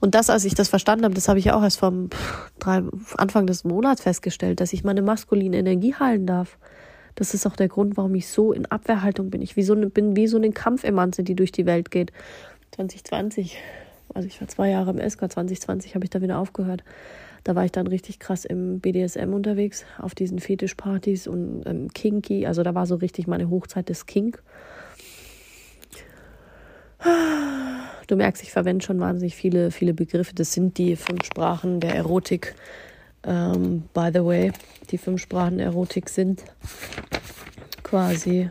Und 0.00 0.14
das, 0.14 0.28
als 0.28 0.44
ich 0.44 0.54
das 0.54 0.68
verstanden 0.68 1.06
habe, 1.06 1.14
das 1.14 1.28
habe 1.28 1.38
ich 1.38 1.50
auch 1.50 1.62
erst 1.62 1.78
vom 1.78 2.10
drei, 2.58 2.82
Anfang 3.16 3.46
des 3.46 3.64
Monats 3.64 4.02
festgestellt, 4.02 4.60
dass 4.60 4.74
ich 4.74 4.84
meine 4.84 5.00
maskuline 5.00 5.56
Energie 5.56 5.94
heilen 5.94 6.26
darf. 6.26 6.58
Das 7.14 7.32
ist 7.32 7.46
auch 7.46 7.56
der 7.56 7.68
Grund, 7.68 7.96
warum 7.96 8.14
ich 8.16 8.28
so 8.28 8.52
in 8.52 8.66
Abwehrhaltung 8.66 9.30
bin. 9.30 9.40
Ich 9.40 9.56
wie 9.56 9.62
so 9.62 9.72
eine, 9.72 9.88
bin 9.88 10.14
wie 10.14 10.26
so 10.26 10.36
eine 10.36 10.50
Kampfemanze, 10.50 11.22
die 11.22 11.36
durch 11.36 11.52
die 11.52 11.64
Welt 11.64 11.90
geht. 11.90 12.12
2020, 12.72 13.56
also 14.12 14.28
ich 14.28 14.38
war 14.42 14.48
zwei 14.48 14.68
Jahre 14.68 14.90
im 14.90 14.98
SK, 14.98 15.32
2020 15.32 15.94
habe 15.94 16.04
ich 16.04 16.10
da 16.10 16.20
wieder 16.20 16.38
aufgehört. 16.38 16.84
Da 17.44 17.54
war 17.54 17.64
ich 17.64 17.72
dann 17.72 17.86
richtig 17.86 18.18
krass 18.18 18.44
im 18.44 18.80
BDSM 18.80 19.32
unterwegs, 19.32 19.84
auf 19.98 20.14
diesen 20.14 20.38
Fetischpartys 20.38 21.26
und 21.26 21.62
ähm, 21.66 21.92
Kinky. 21.92 22.46
Also 22.46 22.62
da 22.62 22.74
war 22.74 22.86
so 22.86 22.96
richtig 22.96 23.26
meine 23.26 23.50
Hochzeit 23.50 23.88
des 23.88 24.06
Kink. 24.06 24.42
Du 28.08 28.16
merkst, 28.16 28.42
ich 28.42 28.52
verwende 28.52 28.84
schon 28.84 29.00
wahnsinnig 29.00 29.36
viele, 29.36 29.70
viele 29.70 29.94
Begriffe. 29.94 30.34
Das 30.34 30.52
sind 30.52 30.78
die 30.78 30.96
fünf 30.96 31.24
Sprachen 31.24 31.78
der 31.78 31.94
Erotik. 31.94 32.54
Ähm, 33.22 33.84
by 33.92 34.10
the 34.12 34.24
way, 34.24 34.52
die 34.90 34.98
fünf 34.98 35.20
Sprachen 35.20 35.58
der 35.58 35.66
Erotik 35.66 36.08
sind 36.08 36.42
quasi 37.82 38.50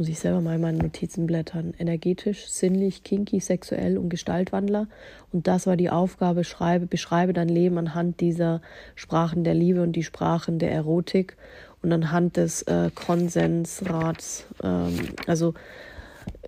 muss 0.00 0.08
ich 0.08 0.18
selber 0.18 0.40
mal 0.40 0.54
in 0.54 0.62
meinen 0.62 0.78
Notizen 0.78 1.26
blättern. 1.26 1.74
Energetisch, 1.78 2.46
sinnlich, 2.46 3.04
kinky, 3.04 3.38
sexuell 3.38 3.98
und 3.98 4.08
Gestaltwandler. 4.08 4.86
Und 5.30 5.46
das 5.46 5.66
war 5.66 5.76
die 5.76 5.90
Aufgabe, 5.90 6.42
schreibe, 6.42 6.86
beschreibe 6.86 7.34
dein 7.34 7.50
Leben 7.50 7.76
anhand 7.76 8.20
dieser 8.20 8.62
Sprachen 8.94 9.44
der 9.44 9.52
Liebe 9.52 9.82
und 9.82 9.92
die 9.92 10.02
Sprachen 10.02 10.58
der 10.58 10.72
Erotik 10.72 11.36
und 11.82 11.92
anhand 11.92 12.38
des 12.38 12.62
äh, 12.62 12.90
Konsensrats. 12.94 14.46
Ähm, 14.64 14.98
also 15.26 15.52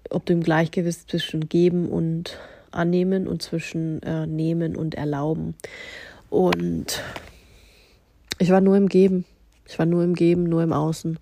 ob 0.09 0.25
du 0.25 0.33
im 0.33 0.43
Gleichgewicht 0.43 1.11
zwischen 1.11 1.51
geben 1.51 1.91
und 1.91 2.39
annehmen 2.71 3.29
und 3.29 3.43
zwischen 3.43 4.03
äh, 4.03 4.27
nehmen 4.27 4.77
und 4.77 4.95
erlauben. 4.95 5.57
Und 6.31 7.03
ich 8.39 8.49
war 8.49 8.63
nur 8.63 8.79
im 8.79 8.89
Geben. 8.89 9.27
Ich 9.67 9.79
war 9.79 9.85
nur 9.85 10.05
im 10.05 10.15
Geben, 10.15 10.45
nur 10.45 10.63
im 10.63 10.73
Außen. 10.73 11.19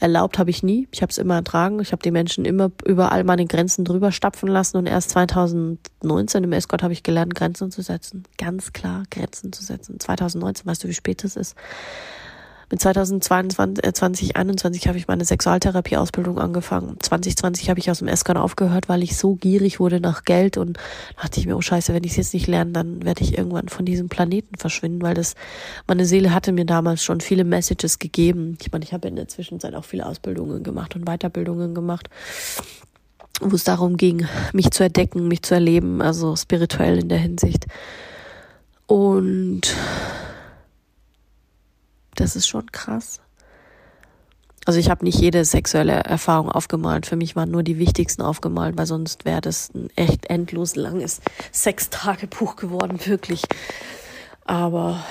Erlaubt 0.00 0.38
habe 0.38 0.48
ich 0.48 0.62
nie. 0.62 0.88
Ich 0.92 1.02
habe 1.02 1.10
es 1.10 1.18
immer 1.18 1.34
ertragen. 1.34 1.78
Ich 1.80 1.92
habe 1.92 2.02
die 2.02 2.10
Menschen 2.10 2.46
immer 2.46 2.70
überall 2.86 3.22
meine 3.22 3.44
Grenzen 3.44 3.84
drüber 3.84 4.12
stapfen 4.12 4.48
lassen 4.48 4.78
und 4.78 4.86
erst 4.86 5.10
2019 5.10 6.42
im 6.42 6.52
Escort 6.52 6.82
habe 6.82 6.94
ich 6.94 7.02
gelernt, 7.02 7.34
Grenzen 7.34 7.70
zu 7.70 7.82
setzen. 7.82 8.24
Ganz 8.38 8.72
klar 8.72 9.02
Grenzen 9.10 9.52
zu 9.52 9.62
setzen. 9.62 10.00
2019, 10.00 10.66
weißt 10.66 10.82
du, 10.82 10.88
wie 10.88 10.94
spät 10.94 11.22
es 11.22 11.36
ist? 11.36 11.54
Mit 12.70 12.80
2022, 12.80 13.84
äh, 13.84 13.92
2021 13.92 14.86
habe 14.86 14.96
ich 14.96 15.08
meine 15.08 15.24
Sexualtherapie-Ausbildung 15.24 16.38
angefangen. 16.38 16.96
2020 17.00 17.68
habe 17.68 17.80
ich 17.80 17.90
aus 17.90 17.98
dem 17.98 18.06
Eskan 18.06 18.36
aufgehört, 18.36 18.88
weil 18.88 19.02
ich 19.02 19.16
so 19.16 19.34
gierig 19.34 19.80
wurde 19.80 20.00
nach 20.00 20.24
Geld 20.24 20.56
und 20.56 20.78
dachte 21.16 21.40
ich 21.40 21.46
mir, 21.46 21.56
oh 21.56 21.60
Scheiße, 21.60 21.92
wenn 21.92 22.04
ich 22.04 22.12
es 22.12 22.16
jetzt 22.16 22.34
nicht 22.34 22.46
lerne, 22.46 22.70
dann 22.70 23.04
werde 23.04 23.24
ich 23.24 23.36
irgendwann 23.36 23.68
von 23.68 23.84
diesem 23.84 24.08
Planeten 24.08 24.56
verschwinden, 24.56 25.02
weil 25.02 25.14
das, 25.14 25.34
meine 25.88 26.06
Seele 26.06 26.32
hatte 26.32 26.52
mir 26.52 26.64
damals 26.64 27.02
schon 27.02 27.20
viele 27.20 27.42
Messages 27.42 27.98
gegeben. 27.98 28.56
Ich 28.60 28.70
meine, 28.70 28.84
ich 28.84 28.92
habe 28.92 29.08
in 29.08 29.16
der 29.16 29.26
Zwischenzeit 29.26 29.74
auch 29.74 29.84
viele 29.84 30.06
Ausbildungen 30.06 30.62
gemacht 30.62 30.94
und 30.94 31.04
Weiterbildungen 31.06 31.74
gemacht 31.74 32.08
wo 33.42 33.56
es 33.56 33.64
darum 33.64 33.96
ging, 33.96 34.26
mich 34.52 34.70
zu 34.70 34.82
erdecken, 34.82 35.26
mich 35.26 35.42
zu 35.42 35.54
erleben, 35.54 36.02
also 36.02 36.36
spirituell 36.36 36.98
in 36.98 37.08
der 37.08 37.16
Hinsicht. 37.16 37.66
Und 38.86 39.74
das 42.20 42.36
ist 42.36 42.46
schon 42.46 42.70
krass. 42.70 43.20
Also 44.66 44.78
ich 44.78 44.90
habe 44.90 45.04
nicht 45.04 45.18
jede 45.18 45.44
sexuelle 45.44 45.92
Erfahrung 45.92 46.50
aufgemalt. 46.50 47.06
Für 47.06 47.16
mich 47.16 47.34
waren 47.34 47.50
nur 47.50 47.62
die 47.62 47.78
wichtigsten 47.78 48.22
aufgemalt, 48.22 48.76
weil 48.76 48.86
sonst 48.86 49.24
wäre 49.24 49.40
das 49.40 49.70
ein 49.74 49.88
echt 49.96 50.26
endlos 50.26 50.76
langes 50.76 51.20
Sextagebuch 51.50 52.56
geworden, 52.56 53.00
wirklich. 53.06 53.42
Aber 54.44 55.02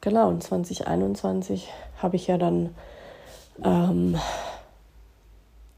genau, 0.00 0.28
und 0.28 0.42
2021 0.42 1.68
habe 1.98 2.16
ich 2.16 2.26
ja 2.26 2.36
dann 2.36 2.74
ähm, 3.64 4.18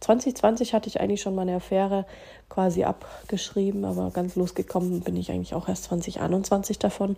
2020 0.00 0.74
hatte 0.74 0.88
ich 0.88 1.00
eigentlich 1.00 1.22
schon 1.22 1.36
meine 1.36 1.54
Affäre 1.54 2.06
quasi 2.48 2.82
abgeschrieben, 2.82 3.84
aber 3.84 4.10
ganz 4.10 4.34
losgekommen 4.34 5.00
bin 5.02 5.16
ich 5.16 5.30
eigentlich 5.30 5.54
auch 5.54 5.68
erst 5.68 5.84
2021 5.84 6.80
davon. 6.80 7.16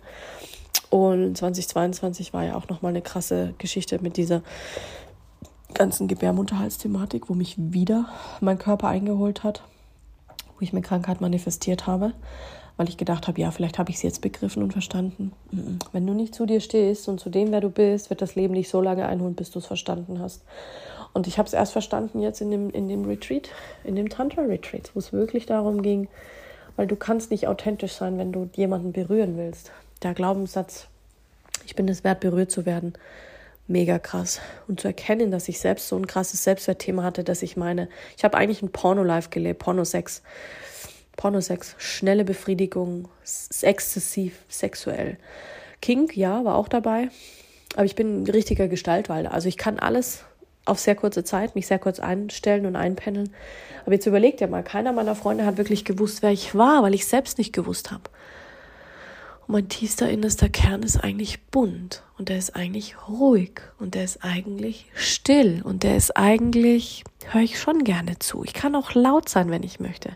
Und 0.89 1.37
2022 1.37 2.33
war 2.33 2.43
ja 2.43 2.55
auch 2.55 2.67
nochmal 2.69 2.91
eine 2.91 3.01
krasse 3.01 3.53
Geschichte 3.57 3.99
mit 4.01 4.17
dieser 4.17 4.41
ganzen 5.73 6.07
Gebärmutterhalsthematik, 6.07 7.29
wo 7.29 7.33
mich 7.33 7.55
wieder 7.57 8.07
mein 8.41 8.57
Körper 8.57 8.87
eingeholt 8.87 9.43
hat, 9.43 9.61
wo 10.55 10.61
ich 10.61 10.73
mir 10.73 10.81
Krankheit 10.81 11.21
manifestiert 11.21 11.85
habe, 11.85 12.13
weil 12.77 12.89
ich 12.89 12.97
gedacht 12.97 13.27
habe, 13.27 13.39
ja, 13.39 13.51
vielleicht 13.51 13.77
habe 13.77 13.91
ich 13.91 13.99
sie 13.99 14.07
jetzt 14.07 14.21
begriffen 14.21 14.63
und 14.63 14.71
verstanden. 14.71 15.33
Wenn 15.91 16.07
du 16.07 16.13
nicht 16.13 16.33
zu 16.33 16.45
dir 16.45 16.61
stehst 16.61 17.07
und 17.09 17.19
zu 17.19 17.29
dem, 17.29 17.51
wer 17.51 17.61
du 17.61 17.69
bist, 17.69 18.09
wird 18.09 18.21
das 18.21 18.35
Leben 18.35 18.53
dich 18.53 18.69
so 18.69 18.81
lange 18.81 19.05
einholen, 19.05 19.35
bis 19.35 19.51
du 19.51 19.59
es 19.59 19.65
verstanden 19.65 20.19
hast. 20.19 20.43
Und 21.13 21.27
ich 21.27 21.37
habe 21.37 21.47
es 21.47 21.53
erst 21.53 21.73
verstanden 21.73 22.21
jetzt 22.21 22.41
in 22.41 22.51
dem, 22.51 22.69
in 22.69 22.87
dem 22.87 23.05
Retreat, 23.05 23.49
in 23.83 23.95
dem 23.95 24.09
Tantra-Retreat, 24.09 24.91
wo 24.93 24.99
es 24.99 25.13
wirklich 25.13 25.45
darum 25.45 25.81
ging, 25.81 26.09
weil 26.75 26.87
du 26.87 26.95
kannst 26.97 27.31
nicht 27.31 27.47
authentisch 27.47 27.93
sein, 27.93 28.17
wenn 28.17 28.33
du 28.33 28.49
jemanden 28.55 28.91
berühren 28.91 29.37
willst 29.37 29.71
der 30.05 30.13
Glaubenssatz, 30.13 30.87
ich 31.65 31.75
bin 31.75 31.89
es 31.89 32.03
wert, 32.03 32.19
berührt 32.19 32.51
zu 32.51 32.65
werden, 32.65 32.93
mega 33.67 33.99
krass. 33.99 34.39
Und 34.67 34.79
zu 34.79 34.87
erkennen, 34.87 35.31
dass 35.31 35.49
ich 35.49 35.59
selbst 35.59 35.87
so 35.87 35.97
ein 35.97 36.07
krasses 36.07 36.43
Selbstwertthema 36.43 37.03
hatte, 37.03 37.23
dass 37.23 37.41
ich 37.41 37.57
meine, 37.57 37.89
ich 38.17 38.23
habe 38.23 38.37
eigentlich 38.37 38.61
ein 38.61 38.71
Porno-Life 38.71 39.29
gelebt, 39.29 39.59
Pornosex. 39.59 40.21
Pornosex, 41.17 41.75
schnelle 41.77 42.25
Befriedigung, 42.25 43.07
exzessiv, 43.61 44.37
sexuell. 44.49 45.17
Kink, 45.81 46.15
ja, 46.15 46.43
war 46.43 46.55
auch 46.55 46.67
dabei. 46.67 47.09
Aber 47.75 47.85
ich 47.85 47.95
bin 47.95 48.23
ein 48.23 48.29
richtiger 48.29 48.67
Gestaltwalder. 48.67 49.33
Also 49.33 49.47
ich 49.47 49.57
kann 49.57 49.79
alles 49.79 50.23
auf 50.65 50.79
sehr 50.79 50.95
kurze 50.95 51.23
Zeit, 51.23 51.55
mich 51.55 51.67
sehr 51.67 51.79
kurz 51.79 51.99
einstellen 51.99 52.65
und 52.65 52.75
einpendeln. 52.75 53.33
Aber 53.85 53.93
jetzt 53.93 54.05
überlegt 54.05 54.41
ja 54.41 54.47
mal, 54.47 54.63
keiner 54.63 54.93
meiner 54.93 55.15
Freunde 55.15 55.45
hat 55.45 55.57
wirklich 55.57 55.85
gewusst, 55.85 56.21
wer 56.21 56.31
ich 56.31 56.55
war, 56.55 56.83
weil 56.83 56.93
ich 56.93 57.05
selbst 57.05 57.37
nicht 57.37 57.53
gewusst 57.53 57.91
habe. 57.91 58.03
Und 59.47 59.53
mein 59.53 59.69
tiefster 59.69 60.09
innerster 60.09 60.49
Kern 60.49 60.81
ist 60.81 60.97
eigentlich 60.97 61.43
bunt 61.43 62.03
und 62.17 62.29
der 62.29 62.37
ist 62.37 62.55
eigentlich 62.55 62.95
ruhig 63.07 63.61
und 63.79 63.93
der 63.93 64.03
ist 64.03 64.23
eigentlich 64.23 64.87
still 64.95 65.61
und 65.63 65.83
der 65.83 65.95
ist 65.97 66.17
eigentlich, 66.17 67.03
höre 67.31 67.41
ich 67.41 67.59
schon 67.59 67.83
gerne 67.83 68.17
zu. 68.19 68.43
Ich 68.43 68.53
kann 68.53 68.75
auch 68.75 68.95
laut 68.95 69.29
sein, 69.29 69.51
wenn 69.51 69.63
ich 69.63 69.79
möchte. 69.79 70.11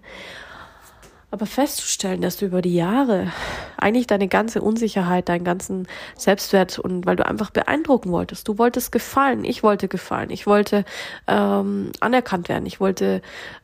Aber 1.32 1.46
festzustellen, 1.46 2.22
dass 2.22 2.38
du 2.38 2.48
über 2.48 2.64
die 2.64 2.74
Jahre 2.74 3.32
eigentlich 3.78 4.08
deine 4.08 4.28
ganze 4.28 4.64
Unsicherheit, 4.64 5.30
deinen 5.30 5.44
ganzen 5.44 5.88
Selbstwert 6.16 6.80
und 6.80 7.06
weil 7.06 7.18
du 7.18 7.26
einfach 7.26 7.52
beeindrucken 7.52 8.12
wolltest, 8.12 8.48
du 8.48 8.58
wolltest 8.58 8.92
gefallen, 8.92 9.46
ich 9.46 9.62
wollte 9.62 9.88
gefallen, 9.88 10.32
ich 10.32 10.48
wollte 10.48 10.86
ähm, 11.28 11.92
anerkannt 12.00 12.50
werden, 12.50 12.66
ich 12.66 12.80
wollte 12.80 13.22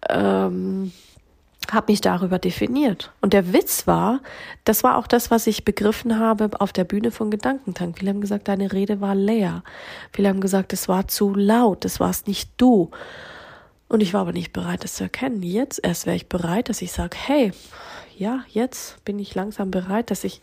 ähm, 0.09 0.91
habe 1.74 1.91
mich 1.91 2.01
darüber 2.01 2.39
definiert. 2.39 3.11
Und 3.22 3.34
der 3.34 3.53
Witz 3.53 3.88
war, 3.88 4.22
das 4.63 4.84
war 4.84 4.97
auch 4.97 5.07
das, 5.07 5.32
was 5.32 5.47
ich 5.47 5.66
begriffen 5.66 6.20
habe 6.20 6.49
auf 6.59 6.74
der 6.74 6.84
Bühne 6.84 7.11
von 7.11 7.32
Gedankentank. 7.32 7.97
Viele 7.99 8.11
haben 8.11 8.22
gesagt, 8.22 8.47
deine 8.47 8.72
Rede 8.72 9.01
war 9.01 9.16
leer. 9.16 9.63
Viele 10.11 10.30
haben 10.30 10.41
gesagt, 10.41 10.74
es 10.74 10.88
war 10.88 11.07
zu 11.07 11.34
laut, 11.34 11.86
das 11.86 11.99
warst 11.99 12.28
nicht 12.28 12.49
du. 12.57 12.91
Und 13.88 14.01
ich 14.01 14.13
war 14.13 14.22
aber 14.22 14.34
nicht 14.34 14.53
bereit, 14.53 14.84
das 14.84 14.95
zu 14.95 15.03
erkennen. 15.03 15.43
Jetzt 15.43 15.80
erst 15.84 16.05
wäre 16.05 16.16
ich 16.16 16.28
bereit, 16.28 16.70
dass 16.70 16.82
ich 16.82 16.91
sage, 16.91 17.18
hey, 17.20 17.51
ja, 18.18 18.43
jetzt 18.49 19.03
bin 19.05 19.20
ich 19.20 19.36
langsam 19.36 19.72
bereit, 19.72 20.09
dass 20.09 20.24
ich 20.24 20.41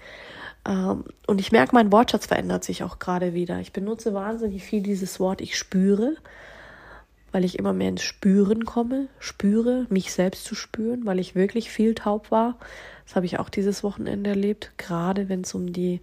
ähm, 0.66 1.04
und 1.26 1.40
ich 1.40 1.52
merke, 1.52 1.74
mein 1.74 1.90
Wortschatz 1.92 2.26
verändert 2.26 2.64
sich 2.64 2.82
auch 2.84 2.98
gerade 2.98 3.34
wieder. 3.34 3.58
Ich 3.60 3.72
benutze 3.72 4.14
wahnsinnig 4.14 4.62
viel 4.62 4.82
dieses 4.82 5.18
Wort, 5.18 5.40
ich 5.40 5.56
spüre, 5.58 6.16
weil 7.32 7.44
ich 7.44 7.58
immer 7.58 7.72
mehr 7.72 7.88
ins 7.88 8.02
Spüren 8.02 8.64
komme, 8.64 9.08
spüre, 9.18 9.86
mich 9.88 10.12
selbst 10.12 10.44
zu 10.44 10.54
spüren, 10.54 11.04
weil 11.06 11.18
ich 11.18 11.34
wirklich 11.34 11.70
viel 11.70 11.94
taub 11.94 12.30
war. 12.30 12.58
Das 13.06 13.16
habe 13.16 13.26
ich 13.26 13.38
auch 13.38 13.48
dieses 13.48 13.82
Wochenende 13.82 14.30
erlebt, 14.30 14.72
gerade 14.76 15.28
wenn 15.28 15.40
es 15.40 15.54
um 15.54 15.72
die 15.72 16.00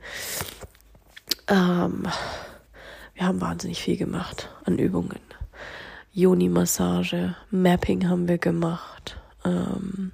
ähm, 1.48 2.08
wir 3.20 3.28
haben 3.28 3.42
wahnsinnig 3.42 3.82
viel 3.82 3.98
gemacht 3.98 4.50
an 4.64 4.78
Übungen. 4.78 5.20
Yoni-Massage, 6.14 7.36
Mapping 7.52 8.08
haben 8.08 8.28
wir 8.28 8.38
gemacht, 8.38 9.18
ähm, 9.44 10.14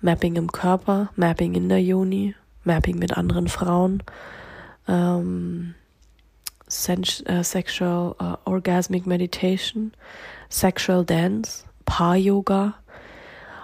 Mapping 0.00 0.36
im 0.36 0.52
Körper, 0.52 1.10
Mapping 1.16 1.54
in 1.54 1.68
der 1.68 1.82
Yoni, 1.82 2.34
Mapping 2.64 2.98
mit 2.98 3.16
anderen 3.16 3.48
Frauen, 3.48 4.02
ähm, 4.86 5.74
uh, 6.68 7.42
Sexual 7.42 8.16
uh, 8.20 8.36
Orgasmic 8.44 9.06
Meditation, 9.06 9.92
Sexual 10.48 11.04
Dance, 11.04 11.64
Paar-Yoga. 11.84 12.74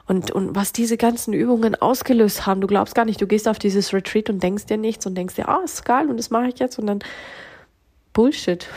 Und, 0.06 0.30
und 0.30 0.54
was 0.54 0.72
diese 0.72 0.96
ganzen 0.96 1.32
Übungen 1.32 1.74
ausgelöst 1.74 2.46
haben, 2.46 2.60
du 2.60 2.66
glaubst 2.66 2.94
gar 2.94 3.04
nicht, 3.04 3.20
du 3.20 3.26
gehst 3.26 3.48
auf 3.48 3.58
dieses 3.58 3.92
Retreat 3.92 4.28
und 4.30 4.42
denkst 4.42 4.66
dir 4.66 4.76
nichts 4.76 5.06
und 5.06 5.14
denkst 5.14 5.36
dir, 5.36 5.48
ah, 5.48 5.62
ist 5.64 5.84
geil 5.84 6.08
und 6.08 6.16
das 6.16 6.30
mache 6.30 6.48
ich 6.48 6.58
jetzt 6.58 6.78
und 6.78 6.86
dann 6.86 6.98
Bullshit. 8.12 8.68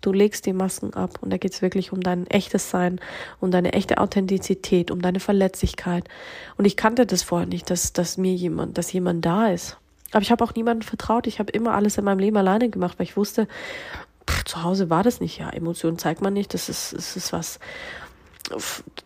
Du 0.00 0.12
legst 0.12 0.46
die 0.46 0.52
Masken 0.52 0.94
ab 0.94 1.18
und 1.20 1.30
da 1.30 1.38
geht 1.38 1.52
es 1.52 1.62
wirklich 1.62 1.92
um 1.92 2.00
dein 2.00 2.26
echtes 2.28 2.70
Sein, 2.70 3.00
um 3.40 3.50
deine 3.50 3.72
echte 3.72 3.98
Authentizität, 3.98 4.90
um 4.90 5.02
deine 5.02 5.20
Verletzlichkeit. 5.20 6.04
Und 6.56 6.66
ich 6.66 6.76
kannte 6.76 7.04
das 7.04 7.22
vorher 7.22 7.48
nicht, 7.48 7.68
dass, 7.70 7.92
dass 7.92 8.16
mir 8.16 8.34
jemand, 8.34 8.78
dass 8.78 8.92
jemand 8.92 9.24
da 9.24 9.48
ist. 9.48 9.76
Aber 10.12 10.22
ich 10.22 10.30
habe 10.30 10.42
auch 10.44 10.54
niemandem 10.54 10.86
vertraut. 10.86 11.26
Ich 11.26 11.38
habe 11.38 11.52
immer 11.52 11.74
alles 11.74 11.98
in 11.98 12.04
meinem 12.04 12.18
Leben 12.18 12.36
alleine 12.36 12.70
gemacht, 12.70 12.98
weil 12.98 13.04
ich 13.04 13.16
wusste, 13.16 13.46
pff, 14.28 14.44
zu 14.44 14.62
Hause 14.62 14.90
war 14.90 15.02
das 15.02 15.20
nicht. 15.20 15.38
Ja, 15.38 15.50
Emotionen 15.50 15.98
zeigt 15.98 16.22
man 16.22 16.32
nicht. 16.32 16.54
Das 16.54 16.68
ist, 16.68 16.94
das 16.94 17.16
ist 17.16 17.32
was. 17.32 17.58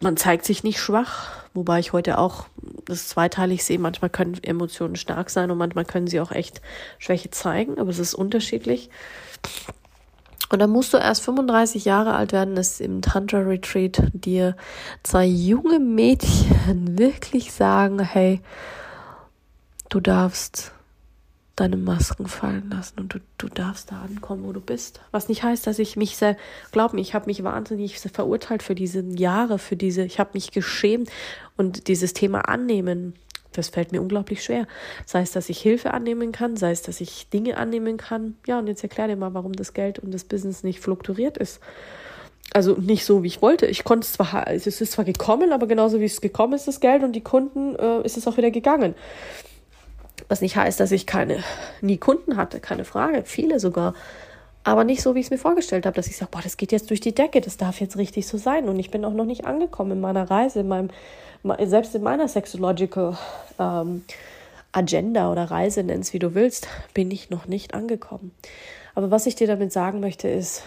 Man 0.00 0.16
zeigt 0.16 0.44
sich 0.44 0.62
nicht 0.62 0.78
schwach, 0.78 1.30
wobei 1.52 1.80
ich 1.80 1.92
heute 1.92 2.18
auch 2.18 2.46
das 2.84 3.08
zweiteilig 3.08 3.64
sehe. 3.64 3.78
Manchmal 3.78 4.10
können 4.10 4.38
Emotionen 4.42 4.94
stark 4.94 5.30
sein 5.30 5.50
und 5.50 5.58
manchmal 5.58 5.84
können 5.84 6.06
sie 6.06 6.20
auch 6.20 6.30
echt 6.30 6.60
Schwäche 6.98 7.30
zeigen, 7.30 7.78
aber 7.78 7.90
es 7.90 7.98
ist 7.98 8.14
unterschiedlich. 8.14 8.88
Und 10.52 10.58
dann 10.58 10.70
musst 10.70 10.92
du 10.92 10.98
erst 10.98 11.22
35 11.22 11.86
Jahre 11.86 12.14
alt 12.14 12.32
werden, 12.32 12.54
dass 12.54 12.78
im 12.78 13.00
Tantra 13.00 13.38
Retreat 13.38 14.02
dir 14.12 14.54
zwei 15.02 15.24
junge 15.24 15.78
Mädchen 15.80 16.98
wirklich 16.98 17.52
sagen, 17.52 17.98
hey, 18.00 18.42
du 19.88 19.98
darfst 19.98 20.72
deine 21.56 21.76
Masken 21.76 22.26
fallen 22.26 22.70
lassen 22.70 23.00
und 23.00 23.14
du, 23.14 23.18
du 23.38 23.48
darfst 23.48 23.92
da 23.92 24.00
ankommen, 24.02 24.44
wo 24.44 24.52
du 24.52 24.60
bist. 24.60 25.00
Was 25.10 25.28
nicht 25.28 25.42
heißt, 25.42 25.66
dass 25.66 25.78
ich 25.78 25.96
mich 25.96 26.16
sehr, 26.16 26.36
glaub 26.70 26.94
mir, 26.94 27.00
ich 27.00 27.14
habe 27.14 27.26
mich 27.26 27.44
wahnsinnig 27.44 27.98
verurteilt 27.98 28.62
für 28.62 28.74
diese 28.74 29.00
Jahre, 29.02 29.58
für 29.58 29.76
diese, 29.76 30.02
ich 30.02 30.18
habe 30.18 30.30
mich 30.34 30.50
geschämt 30.50 31.10
und 31.56 31.88
dieses 31.88 32.14
Thema 32.14 32.48
annehmen 32.48 33.14
das 33.52 33.68
fällt 33.68 33.92
mir 33.92 34.00
unglaublich 34.00 34.42
schwer. 34.42 34.66
Sei 35.04 35.20
es, 35.20 35.32
dass 35.32 35.48
ich 35.48 35.60
Hilfe 35.60 35.92
annehmen 35.92 36.32
kann, 36.32 36.56
sei 36.56 36.70
es, 36.70 36.82
dass 36.82 37.00
ich 37.00 37.28
Dinge 37.28 37.56
annehmen 37.56 37.96
kann. 37.96 38.36
Ja, 38.46 38.58
und 38.58 38.66
jetzt 38.66 38.82
erklär 38.82 39.08
dir 39.08 39.16
mal, 39.16 39.34
warum 39.34 39.52
das 39.52 39.74
Geld 39.74 39.98
und 39.98 40.12
das 40.12 40.24
Business 40.24 40.62
nicht 40.62 40.80
flukturiert 40.80 41.36
ist. 41.36 41.60
Also 42.54 42.74
nicht 42.74 43.04
so, 43.04 43.22
wie 43.22 43.28
ich 43.28 43.40
wollte. 43.40 43.66
Ich 43.66 43.84
konnte 43.84 44.04
es 44.04 44.14
zwar, 44.14 44.48
es 44.48 44.66
ist 44.66 44.92
zwar 44.92 45.04
gekommen, 45.04 45.52
aber 45.52 45.66
genauso 45.66 46.00
wie 46.00 46.04
es 46.04 46.20
gekommen 46.20 46.54
ist, 46.54 46.68
das 46.68 46.80
Geld 46.80 47.02
und 47.02 47.12
die 47.12 47.22
Kunden, 47.22 47.76
äh, 47.76 48.02
ist 48.02 48.16
es 48.16 48.26
auch 48.26 48.36
wieder 48.36 48.50
gegangen. 48.50 48.94
Was 50.28 50.40
nicht 50.40 50.56
heißt, 50.56 50.78
dass 50.80 50.92
ich 50.92 51.06
keine, 51.06 51.42
nie 51.80 51.98
Kunden 51.98 52.36
hatte, 52.36 52.60
keine 52.60 52.84
Frage, 52.84 53.22
viele 53.24 53.60
sogar. 53.60 53.94
Aber 54.64 54.84
nicht 54.84 55.02
so, 55.02 55.14
wie 55.14 55.20
ich 55.20 55.26
es 55.26 55.30
mir 55.30 55.38
vorgestellt 55.38 55.86
habe, 55.86 55.96
dass 55.96 56.06
ich 56.06 56.16
sage, 56.16 56.30
boah, 56.30 56.42
das 56.42 56.56
geht 56.56 56.70
jetzt 56.70 56.90
durch 56.90 57.00
die 57.00 57.14
Decke, 57.14 57.40
das 57.40 57.56
darf 57.56 57.80
jetzt 57.80 57.96
richtig 57.96 58.26
so 58.26 58.38
sein. 58.38 58.68
Und 58.68 58.78
ich 58.78 58.90
bin 58.90 59.04
auch 59.04 59.12
noch 59.12 59.24
nicht 59.24 59.44
angekommen 59.44 59.92
in 59.92 60.00
meiner 60.00 60.30
Reise, 60.30 60.60
in 60.60 60.68
meinem 60.68 60.90
selbst 61.64 61.94
in 61.94 62.02
meiner 62.02 62.28
Sexological 62.28 63.18
ähm, 63.58 64.04
Agenda 64.70 65.30
oder 65.30 65.50
Reise, 65.50 65.82
nenn's 65.82 66.12
wie 66.12 66.18
du 66.18 66.34
willst, 66.34 66.68
bin 66.94 67.10
ich 67.10 67.30
noch 67.30 67.46
nicht 67.46 67.74
angekommen. 67.74 68.32
Aber 68.94 69.10
was 69.10 69.26
ich 69.26 69.34
dir 69.34 69.46
damit 69.46 69.72
sagen 69.72 70.00
möchte, 70.00 70.28
ist, 70.28 70.62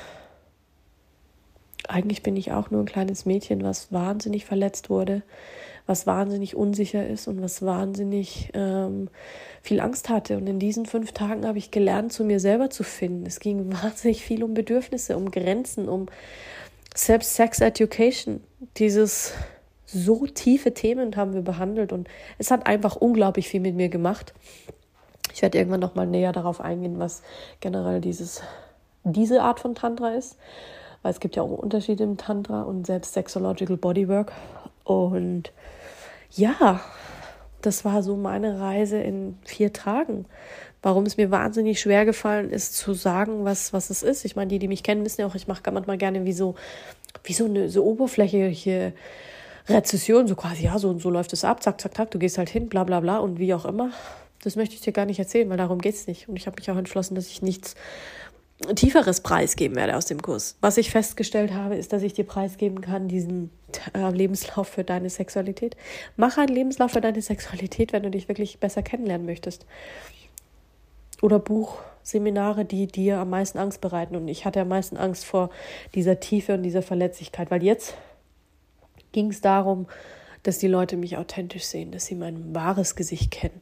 eigentlich 1.87 2.23
bin 2.23 2.35
ich 2.35 2.51
auch 2.51 2.71
nur 2.71 2.81
ein 2.81 2.87
kleines 2.87 3.25
Mädchen, 3.25 3.63
was 3.63 3.91
wahnsinnig 3.91 4.45
verletzt 4.45 4.89
wurde, 4.89 5.21
was 5.87 6.07
wahnsinnig 6.07 6.55
unsicher 6.55 7.07
ist 7.07 7.27
und 7.27 7.41
was 7.41 7.61
wahnsinnig 7.61 8.49
ähm, 8.53 9.09
viel 9.61 9.79
Angst 9.79 10.09
hatte. 10.09 10.37
Und 10.37 10.47
in 10.47 10.59
diesen 10.59 10.85
fünf 10.85 11.11
Tagen 11.11 11.45
habe 11.45 11.57
ich 11.57 11.71
gelernt, 11.71 12.11
zu 12.11 12.23
mir 12.23 12.39
selber 12.39 12.69
zu 12.69 12.83
finden. 12.83 13.25
Es 13.25 13.39
ging 13.39 13.71
wahnsinnig 13.83 14.23
viel 14.23 14.43
um 14.43 14.53
Bedürfnisse, 14.53 15.15
um 15.15 15.31
Grenzen, 15.31 15.87
um 15.87 16.07
Selbst-Sex-Education. 16.95 18.41
Dieses 18.77 19.33
so 19.85 20.25
tiefe 20.25 20.73
Themen 20.73 21.15
haben 21.15 21.33
wir 21.33 21.43
behandelt 21.43 21.93
und 21.93 22.07
es 22.39 22.49
hat 22.49 22.65
einfach 22.65 22.95
unglaublich 22.95 23.47
viel 23.47 23.61
mit 23.61 23.75
mir 23.75 23.89
gemacht. 23.89 24.33
Ich 25.33 25.41
werde 25.41 25.57
irgendwann 25.57 25.81
noch 25.81 25.95
mal 25.95 26.07
näher 26.07 26.31
darauf 26.31 26.61
eingehen, 26.61 26.97
was 26.97 27.21
generell 27.59 28.01
dieses, 28.01 28.41
diese 29.03 29.43
Art 29.43 29.59
von 29.59 29.75
Tantra 29.75 30.15
ist, 30.15 30.37
weil 31.03 31.11
es 31.11 31.19
gibt 31.19 31.35
ja 31.35 31.43
auch 31.43 31.51
Unterschiede 31.51 32.03
im 32.03 32.17
Tantra 32.17 32.63
und 32.63 32.87
selbst 32.87 33.13
Sexological 33.13 33.77
Bodywork. 33.77 34.31
Und 34.85 35.51
ja, 36.31 36.79
das 37.61 37.83
war 37.83 38.03
so 38.03 38.15
meine 38.15 38.59
Reise 38.59 38.97
in 38.97 39.37
vier 39.43 39.73
Tagen. 39.73 40.25
Warum 40.81 41.05
es 41.05 41.17
mir 41.17 41.31
wahnsinnig 41.31 41.81
schwer 41.81 42.05
gefallen 42.05 42.51
ist, 42.51 42.77
zu 42.77 42.93
sagen, 42.93 43.43
was, 43.43 43.73
was 43.73 43.89
es 43.89 44.03
ist. 44.03 44.23
Ich 44.23 44.35
meine, 44.35 44.49
die, 44.49 44.59
die 44.59 44.67
mich 44.67 44.83
kennen, 44.83 45.03
wissen 45.03 45.21
ja 45.21 45.27
auch, 45.27 45.35
ich 45.35 45.47
mache 45.47 45.71
manchmal 45.71 45.97
gerne 45.97 46.25
wie 46.25 46.33
so, 46.33 46.55
wie 47.23 47.33
so 47.33 47.45
eine 47.45 47.69
so 47.69 47.83
oberflächliche 47.83 48.93
Rezession, 49.67 50.27
so 50.27 50.35
quasi, 50.35 50.65
ja, 50.65 50.77
so 50.77 50.89
und 50.89 51.01
so 51.01 51.09
läuft 51.09 51.33
es 51.33 51.43
ab, 51.43 51.63
zack, 51.63 51.81
zack, 51.81 51.95
zack, 51.95 52.11
du 52.11 52.19
gehst 52.19 52.37
halt 52.37 52.49
hin, 52.49 52.69
bla 52.69 52.83
bla 52.83 52.99
bla 52.99 53.17
und 53.17 53.39
wie 53.39 53.53
auch 53.55 53.65
immer. 53.65 53.89
Das 54.43 54.55
möchte 54.55 54.75
ich 54.75 54.81
dir 54.81 54.93
gar 54.93 55.07
nicht 55.07 55.17
erzählen, 55.17 55.49
weil 55.49 55.57
darum 55.57 55.81
geht 55.81 55.95
es 55.95 56.05
nicht. 56.05 56.29
Und 56.29 56.35
ich 56.35 56.45
habe 56.45 56.57
mich 56.59 56.69
auch 56.69 56.77
entschlossen, 56.77 57.15
dass 57.15 57.27
ich 57.27 57.41
nichts 57.41 57.73
Tieferes 58.73 59.21
preisgeben 59.21 59.75
werde 59.75 59.95
aus 59.95 60.05
dem 60.05 60.21
Kurs. 60.21 60.57
Was 60.61 60.77
ich 60.77 60.91
festgestellt 60.91 61.53
habe, 61.53 61.75
ist, 61.75 61.93
dass 61.93 62.03
ich 62.03 62.13
dir 62.13 62.25
preisgeben 62.25 62.81
kann, 62.81 63.07
diesen 63.07 63.51
äh, 63.93 64.09
Lebenslauf 64.09 64.67
für 64.67 64.83
deine 64.83 65.09
Sexualität. 65.09 65.75
Mach 66.17 66.37
einen 66.37 66.53
Lebenslauf 66.53 66.91
für 66.91 67.01
deine 67.01 67.21
Sexualität, 67.21 67.93
wenn 67.93 68.03
du 68.03 68.09
dich 68.09 68.27
wirklich 68.27 68.59
besser 68.59 68.81
kennenlernen 68.81 69.25
möchtest. 69.25 69.65
Oder 71.21 71.39
buch 71.39 71.77
Seminare, 72.03 72.65
die 72.65 72.87
dir 72.87 73.19
am 73.19 73.29
meisten 73.31 73.57
Angst 73.57 73.81
bereiten. 73.81 74.15
Und 74.15 74.27
ich 74.27 74.45
hatte 74.45 74.61
am 74.61 74.67
meisten 74.67 74.97
Angst 74.97 75.25
vor 75.25 75.49
dieser 75.95 76.19
Tiefe 76.19 76.53
und 76.53 76.63
dieser 76.63 76.81
Verletzlichkeit, 76.81 77.51
weil 77.51 77.63
jetzt 77.63 77.95
ging 79.11 79.31
es 79.31 79.41
darum, 79.41 79.87
dass 80.43 80.59
die 80.59 80.67
Leute 80.67 80.97
mich 80.97 81.17
authentisch 81.17 81.63
sehen, 81.63 81.91
dass 81.91 82.05
sie 82.05 82.15
mein 82.15 82.53
wahres 82.53 82.95
Gesicht 82.95 83.31
kennen. 83.31 83.61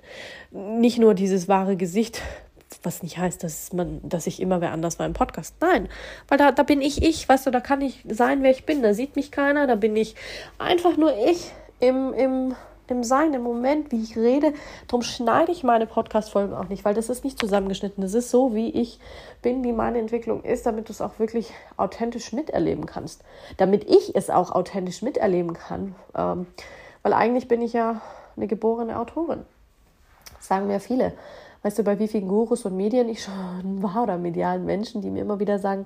Nicht 0.52 1.00
nur 1.00 1.14
dieses 1.14 1.48
wahre 1.48 1.78
Gesicht, 1.78 2.22
was 2.84 3.04
nicht 3.04 3.18
heißt, 3.18 3.44
dass 3.44 3.74
man, 3.74 4.02
dass 4.04 4.28
ich 4.28 4.42
immer 4.42 4.62
wer 4.62 4.72
anders 4.72 5.00
war 5.00 5.06
im 5.06 5.14
Podcast. 5.14 5.56
Nein, 5.62 5.90
weil 6.28 6.38
da, 6.38 6.52
da 6.52 6.64
bin 6.64 6.82
ich 6.82 7.04
ich, 7.04 7.28
weißt 7.28 7.46
du, 7.46 7.52
da 7.52 7.60
kann 7.60 7.82
ich 7.82 8.04
sein, 8.08 8.44
wer 8.44 8.52
ich 8.52 8.66
bin. 8.66 8.82
Da 8.82 8.94
sieht 8.94 9.16
mich 9.16 9.32
keiner, 9.32 9.68
da 9.68 9.76
bin 9.76 9.96
ich 9.96 10.16
einfach 10.58 10.98
nur 10.98 11.16
ich 11.28 11.52
im, 11.80 12.14
im 12.14 12.56
im 12.88 13.04
Sein, 13.04 13.34
im 13.34 13.44
Moment, 13.44 13.92
wie 13.92 14.02
ich 14.02 14.18
rede. 14.18 14.54
Darum 14.88 15.04
schneide 15.04 15.52
ich 15.52 15.64
meine 15.64 15.88
Podcast-Folgen 15.88 16.54
auch 16.54 16.68
nicht, 16.70 16.84
weil 16.84 16.94
das 16.94 17.10
ist 17.10 17.24
nicht 17.24 17.40
zusammengeschnitten. 17.40 18.02
Das 18.02 18.14
ist 18.14 18.30
so, 18.30 18.54
wie 18.54 18.70
ich 18.70 19.00
bin, 19.42 19.64
wie 19.64 19.72
meine 19.72 20.00
Entwicklung 20.00 20.44
ist, 20.44 20.66
damit 20.66 20.90
du 20.90 20.94
es 20.94 21.02
auch 21.02 21.18
wirklich 21.20 21.52
authentisch 21.78 22.34
miterleben 22.34 22.86
kannst. 22.86 23.24
Damit 23.58 23.90
ich 23.90 24.16
es 24.16 24.30
auch 24.30 24.52
authentisch 24.52 25.02
miterleben 25.02 25.54
kann. 25.54 25.96
Ähm, 26.16 26.48
weil 27.04 27.14
eigentlich 27.14 27.48
bin 27.48 27.62
ich 27.62 27.74
ja 27.74 28.02
eine 28.36 28.48
geborene 28.48 29.00
Autorin. 29.00 29.46
Das 30.36 30.48
sagen 30.48 30.68
mir 30.68 30.80
viele. 30.80 31.14
Weißt 31.64 31.80
du, 31.80 31.84
bei 31.84 31.98
wie 31.98 32.08
vielen 32.08 32.28
Gurus 32.28 32.66
und 32.66 32.78
Medien 32.78 33.10
ich 33.10 33.24
schon 33.24 33.82
war 33.82 34.04
oder 34.04 34.18
medialen 34.18 34.66
Menschen, 34.66 35.02
die 35.02 35.10
mir 35.10 35.22
immer 35.22 35.40
wieder 35.40 35.60
sagen, 35.60 35.86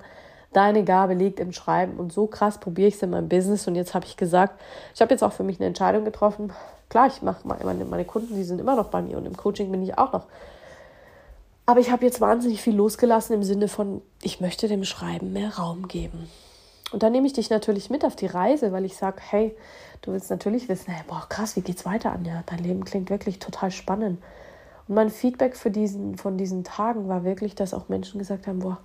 deine 0.52 0.84
Gabe 0.84 1.14
liegt 1.14 1.40
im 1.40 1.52
Schreiben 1.52 1.98
und 1.98 2.12
so 2.12 2.26
krass 2.26 2.58
probiere 2.58 2.88
ich 2.88 2.94
es 2.94 3.02
in 3.02 3.10
meinem 3.10 3.28
Business 3.28 3.66
und 3.66 3.74
jetzt 3.74 3.94
habe 3.94 4.06
ich 4.06 4.16
gesagt, 4.16 4.60
ich 4.94 5.00
habe 5.00 5.12
jetzt 5.12 5.22
auch 5.22 5.32
für 5.32 5.44
mich 5.44 5.58
eine 5.58 5.66
Entscheidung 5.66 6.04
getroffen, 6.04 6.52
Klar, 6.88 7.08
ich 7.08 7.20
mache 7.22 7.46
meine, 7.46 7.84
meine 7.84 8.04
Kunden, 8.04 8.34
die 8.34 8.44
sind 8.44 8.60
immer 8.60 8.74
noch 8.74 8.88
bei 8.88 9.02
mir 9.02 9.18
und 9.18 9.26
im 9.26 9.36
Coaching 9.36 9.70
bin 9.70 9.82
ich 9.82 9.98
auch 9.98 10.12
noch. 10.12 10.24
Aber 11.66 11.80
ich 11.80 11.90
habe 11.90 12.06
jetzt 12.06 12.20
wahnsinnig 12.20 12.62
viel 12.62 12.74
losgelassen 12.74 13.34
im 13.34 13.42
Sinne 13.42 13.68
von, 13.68 14.00
ich 14.22 14.40
möchte 14.40 14.68
dem 14.68 14.84
Schreiben 14.84 15.34
mehr 15.34 15.56
Raum 15.56 15.86
geben. 15.86 16.30
Und 16.92 17.02
dann 17.02 17.12
nehme 17.12 17.26
ich 17.26 17.34
dich 17.34 17.50
natürlich 17.50 17.90
mit 17.90 18.06
auf 18.06 18.16
die 18.16 18.26
Reise, 18.26 18.72
weil 18.72 18.86
ich 18.86 18.96
sage, 18.96 19.18
hey, 19.20 19.54
du 20.00 20.12
willst 20.12 20.30
natürlich 20.30 20.70
wissen, 20.70 20.90
hey, 20.90 21.04
boah, 21.06 21.26
krass, 21.28 21.56
wie 21.56 21.60
geht's 21.60 21.84
weiter, 21.84 22.12
Anja? 22.12 22.42
Dein 22.46 22.60
Leben 22.60 22.86
klingt 22.86 23.10
wirklich 23.10 23.38
total 23.38 23.70
spannend. 23.70 24.22
Und 24.88 24.94
mein 24.94 25.10
Feedback 25.10 25.56
für 25.56 25.70
diesen, 25.70 26.16
von 26.16 26.36
diesen 26.38 26.64
Tagen 26.64 27.08
war 27.08 27.24
wirklich, 27.24 27.54
dass 27.54 27.74
auch 27.74 27.88
Menschen 27.88 28.18
gesagt 28.18 28.46
haben, 28.46 28.60
boah, 28.60 28.78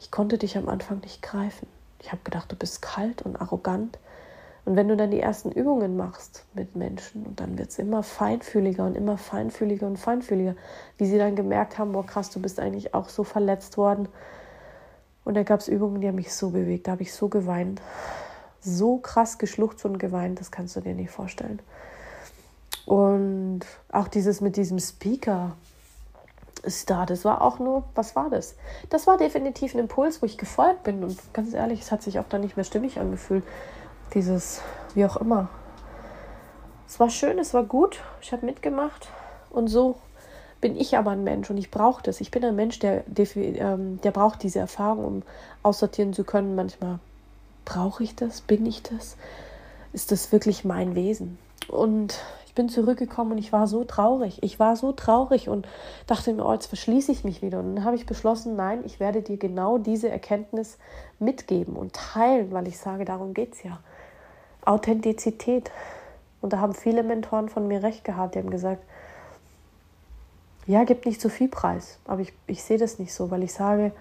ich 0.00 0.10
konnte 0.10 0.38
dich 0.38 0.56
am 0.56 0.68
Anfang 0.68 1.00
nicht 1.00 1.22
greifen. 1.22 1.68
Ich 2.00 2.10
habe 2.10 2.22
gedacht, 2.24 2.50
du 2.50 2.56
bist 2.56 2.82
kalt 2.82 3.22
und 3.22 3.40
arrogant 3.40 3.98
Und 4.64 4.76
wenn 4.76 4.88
du 4.88 4.96
dann 4.96 5.10
die 5.10 5.20
ersten 5.20 5.50
Übungen 5.50 5.96
machst 5.96 6.44
mit 6.54 6.76
Menschen 6.76 7.26
und 7.26 7.40
dann 7.40 7.58
wird 7.58 7.70
es 7.70 7.78
immer 7.78 8.02
feinfühliger 8.02 8.86
und 8.86 8.96
immer 8.96 9.18
feinfühliger 9.18 9.86
und 9.86 9.98
feinfühliger, 9.98 10.54
wie 10.98 11.06
sie 11.06 11.18
dann 11.18 11.34
gemerkt 11.34 11.78
haben, 11.78 11.92
boah 11.92 12.06
krass, 12.06 12.30
du 12.30 12.40
bist 12.40 12.60
eigentlich 12.60 12.94
auch 12.94 13.08
so 13.08 13.24
verletzt 13.24 13.76
worden. 13.76 14.08
Und 15.24 15.34
da 15.34 15.42
gab 15.42 15.60
es 15.60 15.68
Übungen, 15.68 16.00
die 16.00 16.08
haben 16.08 16.16
mich 16.16 16.32
so 16.32 16.50
bewegt, 16.50 16.86
da 16.86 16.92
habe 16.92 17.02
ich 17.02 17.12
so 17.12 17.28
geweint, 17.28 17.80
so 18.60 18.98
krass 18.98 19.38
geschluchzt 19.38 19.84
und 19.84 19.98
geweint, 19.98 20.40
das 20.40 20.50
kannst 20.50 20.76
du 20.76 20.80
dir 20.80 20.94
nicht 20.94 21.10
vorstellen. 21.10 21.60
Und 22.86 23.60
auch 23.90 24.08
dieses 24.08 24.40
mit 24.40 24.56
diesem 24.56 24.78
Speaker 24.78 25.56
ist 26.62 26.90
da, 26.90 27.06
das 27.06 27.24
war 27.24 27.42
auch 27.42 27.58
nur, 27.58 27.84
was 27.94 28.14
war 28.14 28.30
das? 28.30 28.54
Das 28.90 29.06
war 29.06 29.16
definitiv 29.16 29.74
ein 29.74 29.80
Impuls, 29.80 30.22
wo 30.22 30.26
ich 30.26 30.38
gefolgt 30.38 30.84
bin 30.84 31.02
und 31.02 31.18
ganz 31.32 31.54
ehrlich, 31.54 31.80
es 31.80 31.90
hat 31.90 32.02
sich 32.02 32.18
auch 32.18 32.28
dann 32.28 32.40
nicht 32.40 32.56
mehr 32.56 32.64
stimmig 32.64 32.98
angefühlt 32.98 33.44
dieses, 34.14 34.60
wie 34.94 35.04
auch 35.04 35.16
immer. 35.16 35.48
Es 36.86 37.00
war 37.00 37.10
schön, 37.10 37.38
es 37.38 37.54
war 37.54 37.64
gut, 37.64 38.00
ich 38.20 38.32
habe 38.32 38.46
mitgemacht 38.46 39.08
und 39.50 39.68
so 39.68 39.96
bin 40.60 40.76
ich 40.76 40.96
aber 40.96 41.10
ein 41.10 41.24
Mensch 41.24 41.50
und 41.50 41.56
ich 41.56 41.70
brauche 41.70 42.02
das. 42.02 42.20
Ich 42.20 42.30
bin 42.30 42.44
ein 42.44 42.54
Mensch, 42.54 42.78
der, 42.78 43.02
ähm, 43.16 44.00
der 44.02 44.12
braucht 44.12 44.42
diese 44.44 44.60
Erfahrung, 44.60 45.04
um 45.04 45.22
aussortieren 45.62 46.12
zu 46.12 46.22
können. 46.22 46.54
Manchmal 46.54 47.00
brauche 47.64 48.04
ich 48.04 48.14
das, 48.14 48.42
bin 48.42 48.64
ich 48.64 48.82
das, 48.82 49.16
ist 49.92 50.12
das 50.12 50.30
wirklich 50.30 50.64
mein 50.64 50.94
Wesen. 50.94 51.36
Und 51.66 52.20
ich 52.52 52.54
bin 52.54 52.68
zurückgekommen 52.68 53.32
und 53.32 53.38
ich 53.38 53.50
war 53.50 53.66
so 53.66 53.82
traurig. 53.82 54.42
Ich 54.42 54.60
war 54.60 54.76
so 54.76 54.92
traurig 54.92 55.48
und 55.48 55.66
dachte 56.06 56.34
mir, 56.34 56.44
oh, 56.44 56.52
jetzt 56.52 56.66
verschließe 56.66 57.10
ich 57.10 57.24
mich 57.24 57.40
wieder. 57.40 57.60
Und 57.60 57.76
dann 57.76 57.84
habe 57.86 57.96
ich 57.96 58.04
beschlossen, 58.04 58.56
nein, 58.56 58.82
ich 58.84 59.00
werde 59.00 59.22
dir 59.22 59.38
genau 59.38 59.78
diese 59.78 60.10
Erkenntnis 60.10 60.76
mitgeben 61.18 61.76
und 61.76 61.94
teilen, 61.94 62.52
weil 62.52 62.68
ich 62.68 62.78
sage, 62.78 63.06
darum 63.06 63.32
geht 63.32 63.54
es 63.54 63.62
ja. 63.62 63.80
Authentizität. 64.66 65.70
Und 66.42 66.52
da 66.52 66.58
haben 66.58 66.74
viele 66.74 67.02
Mentoren 67.02 67.48
von 67.48 67.66
mir 67.66 67.82
recht 67.82 68.04
gehabt. 68.04 68.34
Die 68.34 68.40
haben 68.40 68.50
gesagt, 68.50 68.84
ja, 70.66 70.84
gib 70.84 71.06
nicht 71.06 71.22
zu 71.22 71.30
viel 71.30 71.48
Preis. 71.48 72.00
Aber 72.04 72.20
ich, 72.20 72.34
ich 72.46 72.62
sehe 72.62 72.76
das 72.76 72.98
nicht 72.98 73.14
so, 73.14 73.30
weil 73.30 73.44
ich 73.44 73.54
sage, 73.54 73.92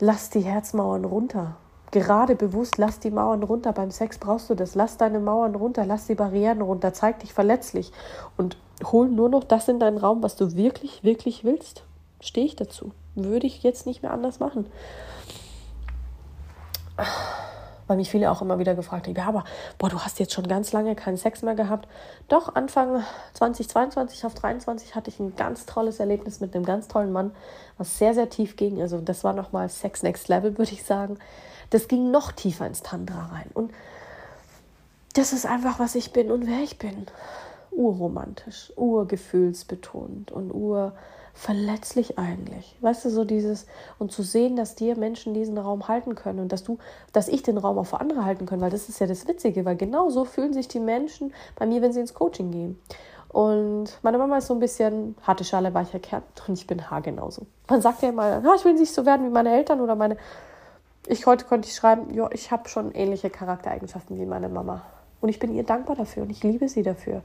lass 0.00 0.28
die 0.30 0.40
Herzmauern 0.40 1.04
runter. 1.04 1.54
Gerade 1.90 2.34
bewusst, 2.34 2.78
lass 2.78 2.98
die 2.98 3.10
Mauern 3.10 3.42
runter. 3.42 3.72
Beim 3.72 3.90
Sex 3.90 4.18
brauchst 4.18 4.50
du 4.50 4.54
das. 4.54 4.74
Lass 4.74 4.96
deine 4.96 5.20
Mauern 5.20 5.54
runter, 5.54 5.86
lass 5.86 6.06
die 6.06 6.14
Barrieren 6.14 6.60
runter, 6.60 6.92
zeig 6.92 7.20
dich 7.20 7.32
verletzlich 7.32 7.92
und 8.36 8.56
hol 8.84 9.08
nur 9.08 9.28
noch 9.28 9.44
das 9.44 9.68
in 9.68 9.80
deinen 9.80 9.98
Raum, 9.98 10.22
was 10.22 10.36
du 10.36 10.54
wirklich, 10.54 11.02
wirklich 11.02 11.44
willst. 11.44 11.84
Stehe 12.20 12.46
ich 12.46 12.56
dazu. 12.56 12.92
Würde 13.14 13.46
ich 13.46 13.62
jetzt 13.62 13.86
nicht 13.86 14.02
mehr 14.02 14.12
anders 14.12 14.38
machen 14.38 14.66
weil 17.88 17.96
mich 17.96 18.10
viele 18.10 18.30
auch 18.30 18.42
immer 18.42 18.58
wieder 18.58 18.74
gefragt 18.74 19.08
haben, 19.08 19.16
ja, 19.16 19.26
aber 19.26 19.44
boah, 19.78 19.88
du 19.88 19.98
hast 19.98 20.20
jetzt 20.20 20.34
schon 20.34 20.46
ganz 20.46 20.72
lange 20.72 20.94
keinen 20.94 21.16
Sex 21.16 21.42
mehr 21.42 21.54
gehabt. 21.54 21.88
Doch, 22.28 22.54
Anfang 22.54 23.02
2022 23.32 24.24
auf 24.26 24.34
23 24.34 24.94
hatte 24.94 25.10
ich 25.10 25.18
ein 25.18 25.34
ganz 25.34 25.66
tolles 25.66 25.98
Erlebnis 25.98 26.40
mit 26.40 26.54
einem 26.54 26.64
ganz 26.64 26.86
tollen 26.86 27.10
Mann, 27.10 27.32
was 27.78 27.98
sehr, 27.98 28.14
sehr 28.14 28.28
tief 28.28 28.56
ging. 28.56 28.80
Also 28.80 29.00
das 29.00 29.24
war 29.24 29.32
nochmal 29.32 29.68
Sex 29.68 30.02
Next 30.02 30.28
Level, 30.28 30.56
würde 30.58 30.72
ich 30.72 30.84
sagen. 30.84 31.18
Das 31.70 31.88
ging 31.88 32.10
noch 32.10 32.32
tiefer 32.32 32.66
ins 32.66 32.82
Tantra 32.82 33.26
rein. 33.26 33.50
Und 33.54 33.72
das 35.14 35.32
ist 35.32 35.46
einfach, 35.46 35.78
was 35.78 35.94
ich 35.94 36.12
bin 36.12 36.30
und 36.30 36.46
wer 36.46 36.60
ich 36.62 36.78
bin. 36.78 37.06
Urromantisch, 37.70 38.72
urgefühlsbetont 38.76 40.32
und 40.32 40.52
ur 40.52 40.92
verletzlich 41.38 42.18
eigentlich. 42.18 42.76
Weißt 42.80 43.04
du, 43.04 43.10
so 43.10 43.24
dieses, 43.24 43.66
und 44.00 44.10
zu 44.10 44.24
sehen, 44.24 44.56
dass 44.56 44.74
dir 44.74 44.98
Menschen 44.98 45.34
diesen 45.34 45.56
Raum 45.56 45.86
halten 45.86 46.16
können 46.16 46.40
und 46.40 46.50
dass 46.50 46.64
du, 46.64 46.78
dass 47.12 47.28
ich 47.28 47.44
den 47.44 47.58
Raum 47.58 47.78
auch 47.78 47.84
für 47.84 48.00
andere 48.00 48.24
halten 48.24 48.44
kann, 48.44 48.60
weil 48.60 48.70
das 48.70 48.88
ist 48.88 48.98
ja 48.98 49.06
das 49.06 49.28
Witzige, 49.28 49.64
weil 49.64 49.76
genau 49.76 50.10
so 50.10 50.24
fühlen 50.24 50.52
sich 50.52 50.66
die 50.66 50.80
Menschen 50.80 51.32
bei 51.54 51.64
mir, 51.64 51.80
wenn 51.80 51.92
sie 51.92 52.00
ins 52.00 52.12
Coaching 52.12 52.50
gehen. 52.50 52.80
Und 53.28 53.98
meine 54.02 54.18
Mama 54.18 54.38
ist 54.38 54.48
so 54.48 54.54
ein 54.54 54.60
bisschen 54.60 55.14
harte 55.22 55.44
Schale, 55.44 55.72
weicher 55.74 56.00
Kern 56.00 56.22
und 56.48 56.54
ich 56.54 56.66
bin 56.66 56.90
haargenauso. 56.90 57.46
Man 57.68 57.82
sagt 57.82 58.02
ja 58.02 58.08
immer, 58.08 58.42
ich 58.56 58.64
will 58.64 58.74
nicht 58.74 58.92
so 58.92 59.06
werden 59.06 59.24
wie 59.24 59.30
meine 59.30 59.54
Eltern 59.54 59.80
oder 59.80 59.94
meine. 59.94 60.16
Ich 61.10 61.24
heute 61.24 61.46
konnte 61.46 61.66
ich 61.66 61.74
schreiben, 61.74 62.12
ja, 62.12 62.28
ich 62.32 62.50
habe 62.50 62.68
schon 62.68 62.92
ähnliche 62.92 63.30
Charaktereigenschaften 63.30 64.18
wie 64.18 64.26
meine 64.26 64.50
Mama. 64.50 64.82
Und 65.22 65.30
ich 65.30 65.38
bin 65.38 65.54
ihr 65.54 65.62
dankbar 65.62 65.96
dafür 65.96 66.22
und 66.22 66.28
ich 66.28 66.42
liebe 66.42 66.68
sie 66.68 66.82
dafür. 66.82 67.22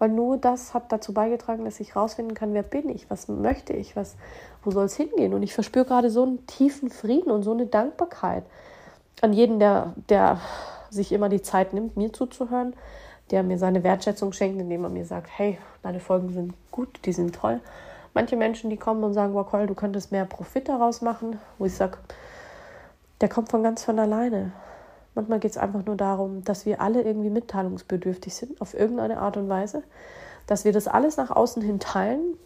Weil 0.00 0.08
nur 0.08 0.38
das 0.38 0.74
hat 0.74 0.90
dazu 0.90 1.14
beigetragen, 1.14 1.64
dass 1.64 1.78
ich 1.78 1.94
rausfinden 1.94 2.34
kann, 2.34 2.52
wer 2.52 2.64
bin 2.64 2.88
ich, 2.88 3.08
was 3.08 3.28
möchte 3.28 3.74
ich, 3.74 3.94
was, 3.94 4.16
wo 4.64 4.72
soll 4.72 4.86
es 4.86 4.96
hingehen. 4.96 5.34
Und 5.34 5.44
ich 5.44 5.54
verspüre 5.54 5.84
gerade 5.84 6.10
so 6.10 6.24
einen 6.24 6.48
tiefen 6.48 6.90
Frieden 6.90 7.30
und 7.30 7.44
so 7.44 7.52
eine 7.52 7.66
Dankbarkeit 7.66 8.42
an 9.20 9.32
jeden, 9.32 9.60
der, 9.60 9.94
der 10.08 10.40
sich 10.90 11.12
immer 11.12 11.28
die 11.28 11.42
Zeit 11.42 11.74
nimmt, 11.74 11.96
mir 11.96 12.12
zuzuhören, 12.12 12.74
der 13.30 13.44
mir 13.44 13.56
seine 13.58 13.84
Wertschätzung 13.84 14.32
schenkt, 14.32 14.60
indem 14.60 14.82
er 14.82 14.90
mir 14.90 15.06
sagt, 15.06 15.30
hey, 15.32 15.58
deine 15.84 16.00
Folgen 16.00 16.30
sind 16.30 16.54
gut, 16.72 16.98
die 17.04 17.12
sind 17.12 17.36
toll. 17.36 17.60
Manche 18.14 18.34
Menschen, 18.34 18.68
die 18.68 18.76
kommen 18.76 19.04
und 19.04 19.14
sagen, 19.14 19.32
wow, 19.32 19.46
Cole, 19.46 19.68
du 19.68 19.74
könntest 19.74 20.10
mehr 20.10 20.24
Profit 20.24 20.68
daraus 20.68 21.02
machen, 21.02 21.38
wo 21.58 21.66
ich 21.66 21.74
sage, 21.74 21.98
der 23.20 23.28
kommt 23.28 23.50
von 23.50 23.62
ganz 23.62 23.84
von 23.84 23.98
alleine. 23.98 24.52
Manchmal 25.14 25.40
geht 25.40 25.52
es 25.52 25.58
einfach 25.58 25.84
nur 25.84 25.96
darum, 25.96 26.44
dass 26.44 26.66
wir 26.66 26.80
alle 26.80 27.02
irgendwie 27.02 27.30
mitteilungsbedürftig 27.30 28.34
sind, 28.34 28.60
auf 28.60 28.74
irgendeine 28.74 29.18
Art 29.18 29.36
und 29.36 29.48
Weise, 29.48 29.82
dass 30.46 30.64
wir 30.64 30.72
das 30.72 30.88
alles 30.88 31.16
nach 31.16 31.30
außen 31.30 31.62
hin 31.62 31.80
teilen, 31.80 32.36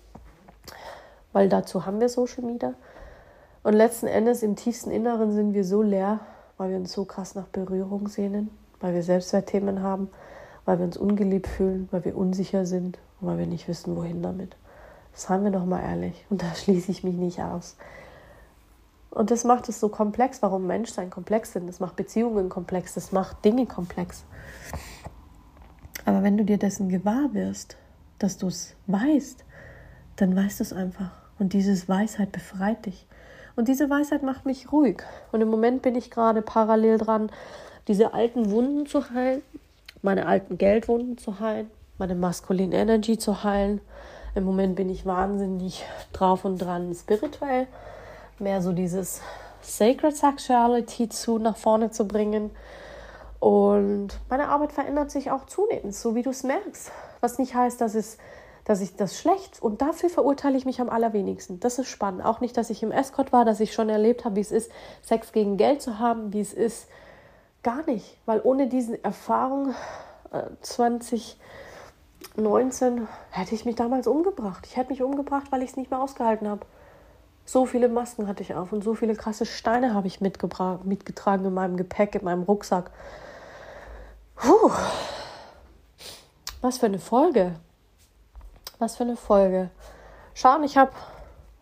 weil 1.33 1.49
dazu 1.49 1.85
haben 1.85 2.01
wir 2.01 2.09
Social 2.09 2.45
Media. 2.45 2.75
Und 3.63 3.75
letzten 3.75 4.07
Endes 4.07 4.43
im 4.43 4.57
tiefsten 4.57 4.91
Inneren 4.91 5.33
sind 5.33 5.53
wir 5.53 5.65
so 5.65 5.83
leer, 5.83 6.21
weil 6.57 6.71
wir 6.71 6.77
uns 6.77 6.93
so 6.93 7.05
krass 7.05 7.35
nach 7.35 7.47
Berührung 7.47 8.09
sehnen, 8.09 8.51
weil 8.81 8.95
wir 8.95 9.03
Selbstwertthemen 9.03 9.83
haben, 9.83 10.09
weil 10.65 10.79
wir 10.79 10.87
uns 10.87 10.97
ungeliebt 10.97 11.47
fühlen, 11.47 11.89
weil 11.91 12.05
wir 12.05 12.17
unsicher 12.17 12.65
sind 12.65 12.99
und 13.21 13.29
weil 13.29 13.39
wir 13.39 13.47
nicht 13.47 13.67
wissen, 13.69 13.97
wohin 13.97 14.23
damit. 14.23 14.57
Seien 15.13 15.43
wir 15.43 15.51
doch 15.51 15.65
mal 15.65 15.83
ehrlich. 15.83 16.25
Und 16.31 16.43
da 16.43 16.55
schließe 16.55 16.91
ich 16.91 17.05
mich 17.05 17.17
nicht 17.17 17.41
aus. 17.41 17.77
Und 19.11 19.31
das 19.31 19.45
macht 19.45 19.69
es 19.69 19.81
so 19.81 19.89
komplex, 19.89 20.41
warum 20.41 20.67
Menschsein 20.67 21.11
komplex 21.11 21.53
sind. 21.53 21.67
Das 21.67 21.81
macht 21.81 21.97
Beziehungen 21.97 22.49
komplex, 22.49 22.95
das 22.95 23.13
macht 23.13 23.45
Dinge 23.45 23.67
komplex. 23.67 24.25
Aber 26.05 26.23
wenn 26.23 26.37
du 26.37 26.45
dir 26.45 26.59
dessen 26.59 26.89
gewahr 26.89 27.35
wirst, 27.35 27.77
dass 28.19 28.39
du 28.39 28.47
es 28.47 28.75
weißt, 28.87 29.45
dann 30.17 30.37
weißt 30.37 30.61
du 30.61 30.65
es 30.65 30.73
einfach. 30.73 31.11
Und 31.39 31.53
diese 31.53 31.89
Weisheit 31.89 32.33
befreit 32.33 32.87
dich. 32.87 33.07
Und 33.57 33.69
diese 33.69 33.91
Weisheit 33.91 34.23
macht 34.23 34.47
mich 34.47 34.71
ruhig. 34.71 35.03
Und 35.33 35.41
im 35.41 35.49
Moment 35.49 35.83
bin 35.83 35.97
ich 35.97 36.11
gerade 36.11 36.41
parallel 36.41 36.99
dran, 36.99 37.31
diese 37.89 38.15
alten 38.15 38.51
Wunden 38.51 38.87
zu 38.87 39.11
heilen, 39.11 39.43
meine 40.03 40.27
alten 40.27 40.57
Geldwunden 40.57 41.19
zu 41.19 41.41
heilen, 41.41 41.71
meine 41.99 42.15
maskuline 42.15 42.77
Energy 42.77 43.19
zu 43.19 43.43
heilen. 43.43 43.81
Im 44.35 44.45
Moment 44.45 44.77
bin 44.77 44.89
ich 44.89 45.05
wahnsinnig 45.05 45.85
drauf 46.13 46.45
und 46.45 46.59
dran, 46.59 46.95
spirituell 46.95 47.67
mehr 48.41 48.63
so 48.63 48.73
dieses 48.73 49.21
Sacred 49.63 50.17
Sexuality 50.17 51.09
zu 51.09 51.39
nach 51.39 51.57
vorne 51.57 51.91
zu 51.91 52.07
bringen. 52.07 52.51
Und 53.39 54.09
meine 54.29 54.49
Arbeit 54.49 54.73
verändert 54.73 55.11
sich 55.11 55.31
auch 55.31 55.47
zunehmend, 55.47 55.95
so 55.95 56.15
wie 56.15 56.23
du 56.23 56.31
es 56.31 56.43
merkst. 56.43 56.93
Was 57.21 57.39
nicht 57.39 57.55
heißt, 57.55 57.81
dass, 57.81 57.95
es, 57.95 58.19
dass 58.65 58.83
ich 58.83 58.97
das 58.97 59.19
schlecht 59.19 59.63
und 59.63 59.81
dafür 59.81 60.11
verurteile 60.11 60.59
ich 60.59 60.67
mich 60.67 60.81
am 60.81 60.91
allerwenigsten. 60.91 61.61
Das 61.61 61.79
ist 61.79 61.89
spannend. 61.89 62.25
Auch 62.25 62.41
nicht, 62.41 62.57
dass 62.57 62.71
ich 62.71 62.83
im 62.83 62.93
Escort 62.93 63.33
war, 63.33 63.45
dass 63.45 63.61
ich 63.61 63.73
schon 63.73 63.89
erlebt 63.89 64.25
habe, 64.25 64.37
wie 64.37 64.41
es 64.41 64.53
ist, 64.53 64.71
Sex 65.03 65.33
gegen 65.33 65.57
Geld 65.57 65.81
zu 65.81 65.99
haben, 65.99 66.33
wie 66.33 66.41
es 66.41 66.53
ist. 66.53 66.89
Gar 67.63 67.85
nicht, 67.87 68.19
weil 68.27 68.41
ohne 68.43 68.69
diese 68.69 69.03
Erfahrung 69.05 69.75
äh, 70.33 70.43
2019 70.63 73.07
hätte 73.31 73.55
ich 73.55 73.65
mich 73.65 73.77
damals 73.77 74.07
umgebracht. 74.07 74.67
Ich 74.67 74.77
hätte 74.77 74.91
mich 74.91 75.03
umgebracht, 75.03 75.47
weil 75.51 75.63
ich 75.63 75.71
es 75.71 75.77
nicht 75.77 75.91
mehr 75.91 76.01
ausgehalten 76.01 76.49
habe. 76.49 76.67
So 77.45 77.67
viele 77.67 77.89
Masken 77.89 78.29
hatte 78.29 78.43
ich 78.43 78.55
auf 78.55 78.73
und 78.73 78.85
so 78.85 78.95
viele 78.95 79.15
krasse 79.15 79.45
Steine 79.45 79.95
habe 79.95 80.07
ich 80.07 80.21
mitgetragen 80.21 81.45
in 81.45 81.55
meinem 81.55 81.77
Gepäck, 81.77 82.15
in 82.15 82.25
meinem 82.25 82.43
Rucksack. 82.43 82.91
Puh. 84.37 84.71
Was 86.61 86.79
für 86.79 86.87
eine 86.87 86.99
Folge. 86.99 87.55
Was 88.79 88.97
für 88.97 89.05
eine 89.05 89.17
Folge. 89.17 89.71
Schauen, 90.35 90.63
ich 90.65 90.77
habe 90.77 90.93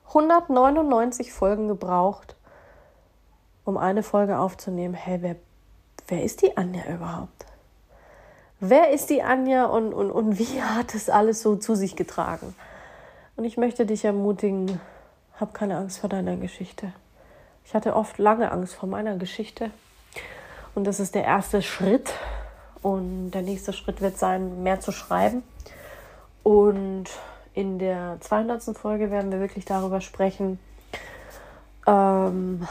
199 0.09 1.33
Folgen 1.33 1.68
gebraucht, 1.68 2.37
um 3.64 3.76
eine 3.76 4.03
Folge 4.03 4.39
aufzunehmen. 4.39 4.95
Hey, 4.95 5.22
wer, 5.22 5.37
wer 6.07 6.22
ist 6.22 6.43
die 6.43 6.57
Anja 6.57 6.83
überhaupt? 6.93 7.47
Wer 8.61 8.91
ist 8.91 9.11
die 9.11 9.22
Anja 9.22 9.66
und, 9.66 9.93
und, 9.93 10.11
und 10.11 10.39
wie 10.39 10.62
hat 10.62 10.95
es 10.95 11.09
alles 11.09 11.43
so 11.43 11.57
zu 11.57 11.76
sich 11.76 11.95
getragen? 11.95 12.57
Und 13.37 13.45
ich 13.45 13.57
möchte 13.57 13.87
dich 13.87 14.05
ermutigen, 14.05 14.81
hab 15.41 15.55
keine 15.55 15.76
Angst 15.76 15.99
vor 15.99 16.09
deiner 16.09 16.36
Geschichte. 16.36 16.93
Ich 17.64 17.74
hatte 17.74 17.95
oft 17.95 18.18
lange 18.18 18.51
Angst 18.51 18.74
vor 18.74 18.89
meiner 18.89 19.16
Geschichte. 19.16 19.70
Und 20.74 20.86
das 20.86 21.01
ist 21.01 21.14
der 21.14 21.24
erste 21.24 21.62
Schritt. 21.62 22.12
Und 22.82 23.32
der 23.32 23.43
nächste 23.43 23.72
Schritt 23.72 24.01
wird 24.01 24.18
sein, 24.18 24.62
mehr 24.62 24.80
zu 24.80 24.93
schreiben. 24.93 25.43
Und 26.43 27.07
in 27.55 27.78
der 27.78 28.18
200. 28.20 28.76
Folge 28.76 29.11
werden 29.11 29.32
wir 29.32 29.41
wirklich 29.41 29.64
darüber 29.64 30.01
sprechen, 30.01 30.59
ähm, 31.86 32.66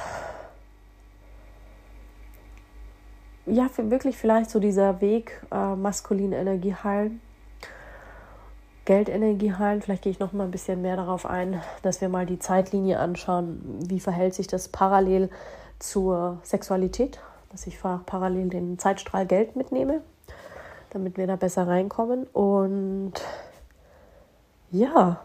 ja, 3.46 3.70
wirklich 3.78 4.18
vielleicht 4.18 4.50
so 4.50 4.60
dieser 4.60 5.02
Weg, 5.02 5.42
äh, 5.52 5.76
maskuline 5.76 6.38
Energie 6.38 6.74
heilen, 6.74 7.22
Geldenergie 8.88 9.54
heilen. 9.54 9.82
Vielleicht 9.82 10.04
gehe 10.04 10.12
ich 10.14 10.20
noch 10.20 10.32
mal 10.32 10.46
ein 10.46 10.52
bisschen 10.52 10.82
mehr 10.82 10.96
darauf 10.96 11.26
ein, 11.26 11.62
dass 11.82 12.00
wir 12.00 12.08
mal 12.08 12.26
die 12.26 12.40
Zeitlinie 12.40 13.00
anschauen. 13.00 13.60
Wie 13.86 14.00
verhält 14.00 14.34
sich 14.34 14.48
das 14.48 14.70
parallel 14.70 15.30
zur 15.78 16.40
Sexualität? 16.42 17.20
Dass 17.50 17.68
ich 17.68 17.78
parallel 17.82 18.48
den 18.48 18.80
Zeitstrahl 18.80 19.26
Geld 19.26 19.58
mitnehme, 19.58 20.02
damit 20.92 21.18
wir 21.18 21.28
da 21.28 21.36
besser 21.36 21.68
reinkommen. 21.68 22.28
Und 22.28 23.12
ja, 24.72 25.20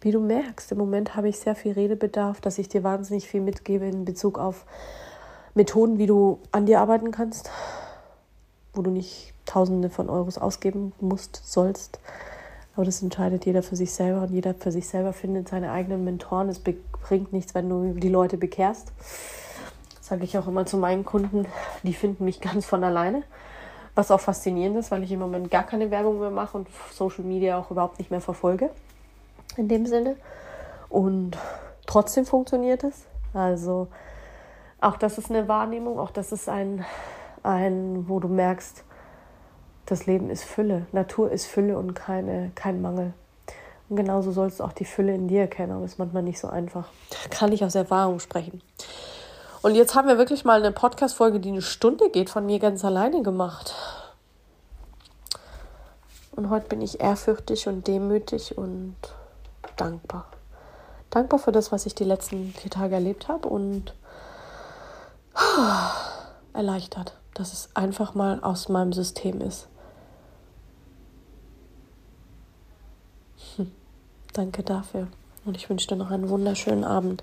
wie 0.00 0.12
du 0.12 0.20
merkst, 0.20 0.72
im 0.72 0.78
Moment 0.78 1.14
habe 1.14 1.28
ich 1.28 1.38
sehr 1.38 1.54
viel 1.54 1.72
Redebedarf, 1.72 2.40
dass 2.40 2.56
ich 2.56 2.70
dir 2.70 2.82
wahnsinnig 2.84 3.28
viel 3.28 3.42
mitgebe 3.42 3.84
in 3.84 4.06
Bezug 4.06 4.38
auf 4.38 4.64
Methoden, 5.52 5.98
wie 5.98 6.06
du 6.06 6.38
an 6.52 6.64
dir 6.64 6.80
arbeiten 6.80 7.10
kannst, 7.10 7.50
wo 8.72 8.80
du 8.80 8.90
nicht 8.90 9.31
Tausende 9.46 9.90
von 9.90 10.08
Euros 10.08 10.38
ausgeben 10.38 10.92
musst, 11.00 11.42
sollst. 11.44 12.00
Aber 12.74 12.84
das 12.84 13.02
entscheidet 13.02 13.44
jeder 13.44 13.62
für 13.62 13.76
sich 13.76 13.92
selber 13.92 14.22
und 14.22 14.30
jeder 14.30 14.54
für 14.54 14.72
sich 14.72 14.88
selber 14.88 15.12
findet 15.12 15.48
seine 15.48 15.72
eigenen 15.72 16.04
Mentoren. 16.04 16.48
Es 16.48 16.58
bringt 16.58 17.32
nichts, 17.32 17.54
wenn 17.54 17.68
du 17.68 17.92
die 17.92 18.08
Leute 18.08 18.38
bekehrst. 18.38 18.92
Sage 20.00 20.24
ich 20.24 20.38
auch 20.38 20.48
immer 20.48 20.66
zu 20.66 20.78
meinen 20.78 21.04
Kunden, 21.04 21.46
die 21.82 21.92
finden 21.92 22.24
mich 22.24 22.40
ganz 22.40 22.64
von 22.64 22.82
alleine. 22.82 23.22
Was 23.94 24.10
auch 24.10 24.20
faszinierend 24.20 24.78
ist, 24.78 24.90
weil 24.90 25.02
ich 25.02 25.12
im 25.12 25.20
Moment 25.20 25.50
gar 25.50 25.64
keine 25.64 25.90
Werbung 25.90 26.18
mehr 26.20 26.30
mache 26.30 26.56
und 26.56 26.68
Social 26.92 27.24
Media 27.24 27.58
auch 27.58 27.70
überhaupt 27.70 27.98
nicht 27.98 28.10
mehr 28.10 28.22
verfolge 28.22 28.70
in 29.56 29.68
dem 29.68 29.84
Sinne. 29.84 30.16
Und 30.88 31.36
trotzdem 31.86 32.24
funktioniert 32.24 32.84
es. 32.84 33.04
Also 33.34 33.88
auch 34.80 34.96
das 34.96 35.18
ist 35.18 35.30
eine 35.30 35.46
Wahrnehmung, 35.48 35.98
auch 35.98 36.10
das 36.10 36.32
ist 36.32 36.48
ein, 36.48 36.84
ein, 37.42 38.08
wo 38.08 38.18
du 38.18 38.28
merkst, 38.28 38.84
das 39.86 40.06
Leben 40.06 40.30
ist 40.30 40.44
Fülle, 40.44 40.86
Natur 40.92 41.30
ist 41.30 41.46
Fülle 41.46 41.78
und 41.78 41.94
keine, 41.94 42.52
kein 42.54 42.80
Mangel. 42.80 43.12
Und 43.88 43.96
genauso 43.96 44.32
sollst 44.32 44.60
du 44.60 44.64
auch 44.64 44.72
die 44.72 44.84
Fülle 44.84 45.14
in 45.14 45.28
dir 45.28 45.46
kennen, 45.48 45.72
aber 45.72 45.84
ist 45.84 45.98
manchmal 45.98 46.22
nicht 46.22 46.38
so 46.38 46.48
einfach. 46.48 46.88
Kann 47.30 47.52
ich 47.52 47.64
aus 47.64 47.74
Erfahrung 47.74 48.20
sprechen. 48.20 48.62
Und 49.60 49.74
jetzt 49.74 49.94
haben 49.94 50.08
wir 50.08 50.18
wirklich 50.18 50.44
mal 50.44 50.60
eine 50.60 50.72
Podcast-Folge, 50.72 51.40
die 51.40 51.50
eine 51.50 51.62
Stunde 51.62 52.10
geht, 52.10 52.30
von 52.30 52.46
mir 52.46 52.58
ganz 52.58 52.84
alleine 52.84 53.22
gemacht. 53.22 53.74
Und 56.34 56.48
heute 56.48 56.68
bin 56.68 56.80
ich 56.80 57.00
ehrfürchtig 57.00 57.68
und 57.68 57.86
demütig 57.86 58.56
und 58.56 58.96
dankbar. 59.76 60.26
Dankbar 61.10 61.38
für 61.38 61.52
das, 61.52 61.70
was 61.70 61.84
ich 61.84 61.94
die 61.94 62.04
letzten 62.04 62.52
vier 62.54 62.70
Tage 62.70 62.94
erlebt 62.94 63.28
habe 63.28 63.48
und 63.48 63.94
erleichtert, 66.54 67.18
dass 67.34 67.52
es 67.52 67.68
einfach 67.74 68.14
mal 68.14 68.42
aus 68.42 68.68
meinem 68.68 68.92
System 68.92 69.40
ist. 69.42 69.68
Danke 74.32 74.62
dafür 74.62 75.08
und 75.44 75.56
ich 75.56 75.68
wünsche 75.68 75.88
dir 75.88 75.96
noch 75.96 76.10
einen 76.10 76.28
wunderschönen 76.28 76.84
Abend. 76.84 77.22